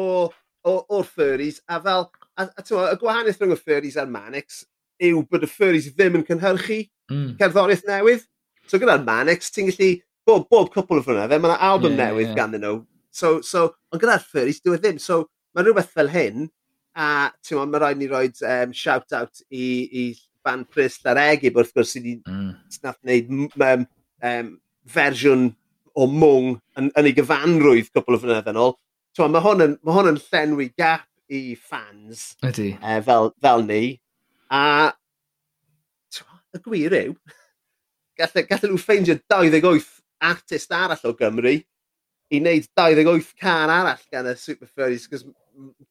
o, 0.63 0.77
o'r 0.79 1.11
furries, 1.11 1.59
a 1.67 1.81
fel, 1.83 2.07
a, 2.39 2.47
a 2.47 2.63
ti'n 2.63 2.79
meddwl, 2.79 2.95
y 2.95 3.03
gwahaniaeth 3.03 3.43
rhwng 3.43 3.57
y 3.57 3.59
furries 3.59 3.99
a'r 3.99 4.09
manix 4.15 4.63
yw 5.03 5.25
bod 5.27 5.43
y 5.43 5.51
furries 5.51 5.91
ddim 5.91 6.21
yn 6.21 6.27
cynhyrchu 6.31 6.81
mm. 7.11 7.29
cerddoriaeth 7.43 7.87
newydd. 7.91 8.25
So 8.71 8.79
gyda'r 8.79 9.03
manix, 9.03 9.51
ti'n 9.51 9.73
gallu, 9.73 9.93
bob, 10.23 10.47
bob 10.47 10.71
cwpl 10.71 11.03
o 11.03 11.07
fyna, 11.11 11.27
fe 11.27 11.37
mae 11.37 11.51
yna 11.51 11.61
album 11.67 11.99
yeah, 11.99 12.13
newydd 12.13 12.31
yeah. 12.31 12.39
ganddyn 12.39 12.63
nhw. 12.63 12.83
So, 13.15 13.41
so, 13.43 13.73
ond 13.91 14.01
gyda'r 14.01 14.23
furries, 14.23 14.63
dwi 14.63 14.79
e 14.79 14.79
ddim. 14.79 15.03
So, 15.03 15.25
mae 15.55 15.65
rhywbeth 15.65 15.91
fel 15.95 16.11
hyn 16.11 16.47
a 16.95 17.09
t'mod 17.43 17.71
mae 17.71 17.83
rhaid 17.83 17.99
ni 17.99 18.09
roed 18.11 18.39
um, 18.47 18.73
shout 18.75 19.15
out 19.15 19.43
i 19.51 19.65
i 19.89 20.05
band 20.45 20.69
Pris 20.69 20.99
Laregib, 21.05 21.57
wrth 21.57 21.73
gwrs 21.73 21.95
sydd 21.95 22.05
wedi 22.05 22.19
mm. 22.29 22.51
...nath 22.83 22.99
wneud 23.01 23.31
um, 23.33 23.85
yym 24.21 24.51
fersiwn 24.95 25.47
o 25.95 26.05
Mwng 26.11 26.51
yn 26.77 26.91
yn 26.99 27.09
ei 27.09 27.15
gyfanrwydd 27.17 27.89
cwbl 27.95 28.17
o 28.17 28.21
flynedd 28.21 28.51
yn 28.51 28.59
ôl. 28.61 28.75
Mae 29.17 29.41
hwn 29.41 29.63
yn 29.63 29.77
ma' 29.81 29.95
hwn 29.95 30.11
yn 30.11 30.21
llenwi 30.27 30.69
gap 30.77 31.07
i 31.31 31.55
fans. 31.55 32.33
Ydi. 32.45 32.73
Yy 32.75 33.01
fel 33.07 33.31
fel 33.41 33.65
ni 33.65 33.81
a 34.53 34.91
y 36.55 36.61
gwir 36.63 36.95
yw 36.95 37.15
galle 38.19 38.43
gallen 38.49 38.73
nhw 38.73 38.81
ffeindio 38.81 39.17
dau 39.31 39.49
ddeg 39.49 39.65
wyth 39.67 39.95
artist 40.23 40.71
arall 40.75 41.09
o 41.09 41.13
Gymru 41.19 41.55
i 41.55 42.39
wneud 42.39 42.69
28 42.77 42.99
ddeg 42.99 43.09
arall 43.49 44.05
gan 44.11 44.29
y 44.31 44.35
Super 44.39 44.69
Furries 44.69 45.07
'c'os 45.09 45.25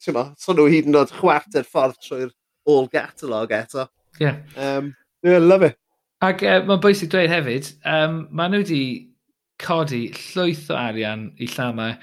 ti'n 0.03 0.17
ma, 0.17 0.27
son 0.41 0.59
nhw 0.59 0.67
hyd 0.71 0.91
yn 0.91 0.99
oed 1.01 1.15
chwarter 1.15 1.67
ffordd 1.67 1.99
trwy'r 2.05 2.33
all 2.71 2.89
catalog 2.93 3.55
eto. 3.55 3.89
Yeah. 4.21 4.37
Um, 4.57 4.95
yeah, 5.23 5.39
love 5.39 5.63
it. 5.63 5.79
Ac 6.25 6.43
uh, 6.47 6.63
mae'n 6.65 6.81
bwysig 6.81 7.11
dweud 7.13 7.33
hefyd, 7.33 7.73
um, 7.91 8.23
maen 8.33 8.55
nhw 8.55 8.63
wedi 8.63 8.85
codi 9.61 10.07
llwyth 10.17 10.71
o 10.73 10.79
arian 10.79 11.29
i 11.39 11.49
llamau. 11.51 11.97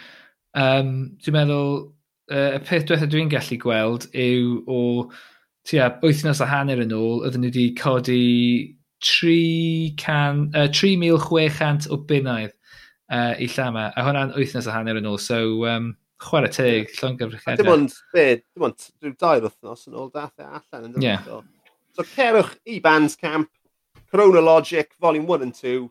Um, 0.58 1.18
dwi'n 1.24 1.38
meddwl, 1.38 1.78
uh, 2.32 2.52
y 2.58 2.60
peth 2.68 2.86
diwethaf 2.88 3.10
dwi'n 3.12 3.32
gallu 3.32 3.58
gweld 3.62 4.04
yw 4.12 4.46
o 4.68 4.80
tua 5.68 5.88
wythnos 6.04 6.42
a 6.44 6.46
hanner 6.50 6.80
yn 6.84 6.96
ôl, 6.96 7.22
oedden 7.26 7.42
nhw 7.46 7.52
wedi 7.52 7.68
codi 7.80 8.24
3,600 9.02 11.88
uh, 11.90 11.94
o 11.94 11.96
bunnaidd 12.10 12.54
uh, 13.12 13.34
i 13.42 13.48
llama, 13.56 13.84
a 13.96 14.00
hwnna'n 14.06 14.36
wythnos 14.38 14.68
a 14.70 14.76
hanner 14.76 15.00
yn 15.00 15.10
ôl. 15.10 15.20
So, 15.22 15.40
um, 15.70 15.88
chwarae 16.22 16.52
teg, 16.54 16.92
llon 17.00 17.18
gyfrichedd. 17.20 17.62
Dim 17.62 17.72
ond, 17.72 17.96
be, 18.14 18.26
dim 18.54 18.68
ond, 18.68 18.88
rhyw 19.02 19.16
dair 19.20 19.46
wythnos 19.46 19.88
yn 19.90 19.98
ôl 19.98 20.12
dath 20.14 20.42
e 20.42 20.46
allan. 20.48 20.92
Yn 20.92 21.06
yeah. 21.06 21.24
So, 21.26 21.42
so 21.98 22.06
cerwch 22.14 22.54
i 22.70 22.80
Bandcamp, 22.84 23.50
Chronologic, 24.12 24.94
Volume 25.02 25.28
1 25.28 25.48
and 25.48 25.56
2, 25.58 25.90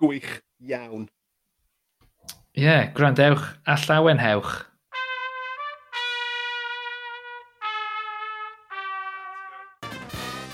gwych 0.00 0.32
iawn. 0.66 1.08
Ie, 2.56 2.64
yeah, 2.64 2.88
gwrandewch 2.96 3.44
a 3.66 3.76
llawenhewch. 3.84 4.66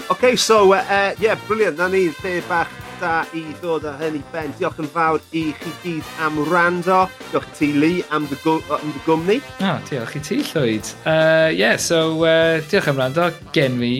OK, 0.08 0.36
so, 0.36 0.72
uh, 0.72 0.76
uh 0.76 1.14
yeah, 1.18 1.38
brilliant. 1.46 1.78
Na 1.78 1.88
ni 1.88 2.08
lle 2.22 2.40
bach 2.48 2.85
da 3.00 3.24
i 3.36 3.42
ddod 3.60 3.84
â 3.88 3.92
hyn 4.00 4.16
i 4.18 4.22
ben. 4.32 4.52
Diolch 4.58 4.78
yn 4.82 4.88
fawr 4.92 5.20
i 5.36 5.42
chi 5.60 5.72
gyd 5.82 6.10
am 6.24 6.38
rando. 6.48 7.04
Diolch 7.30 7.48
i 7.50 7.56
ti, 7.58 7.68
Lee, 7.76 8.04
am 8.14 8.26
dy, 8.30 8.36
am 8.76 8.92
dy 8.94 9.02
gwmni. 9.06 9.38
O, 9.60 9.70
oh, 9.70 9.78
diolch 9.88 10.16
i 10.18 10.22
ti, 10.24 10.38
Llwyd. 10.50 10.92
Uh, 11.04 11.50
yeah, 11.54 11.76
so 11.76 12.24
uh, 12.24 12.60
diolch 12.70 12.88
am 12.92 13.00
rando 13.00 13.28
gen 13.56 13.78
fi. 13.82 13.92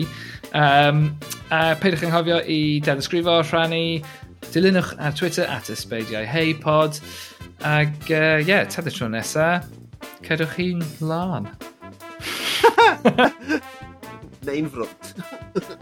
Um, 0.57 1.03
uh, 1.51 1.73
peidwch 1.81 2.05
yn 2.07 2.13
hofio 2.13 2.39
i 2.49 2.59
danysgrifo, 2.85 3.39
rhannu, 3.49 4.01
dilynwch 4.53 4.93
ar 4.97 5.15
Twitter 5.17 5.49
at 5.51 5.69
ysbeidiau 5.73 6.25
heipod. 6.27 7.01
Ac 7.67 8.09
ie, 8.09 8.17
uh, 8.17 8.37
yeah, 8.47 8.65
tad 8.69 8.89
y 8.89 8.95
tro 8.95 9.09
nesa, 9.11 9.49
cedwch 10.25 10.57
chi'n 10.57 10.85
lan. 11.05 11.51
Neu'n 14.47 14.71
frwnt. 14.71 15.13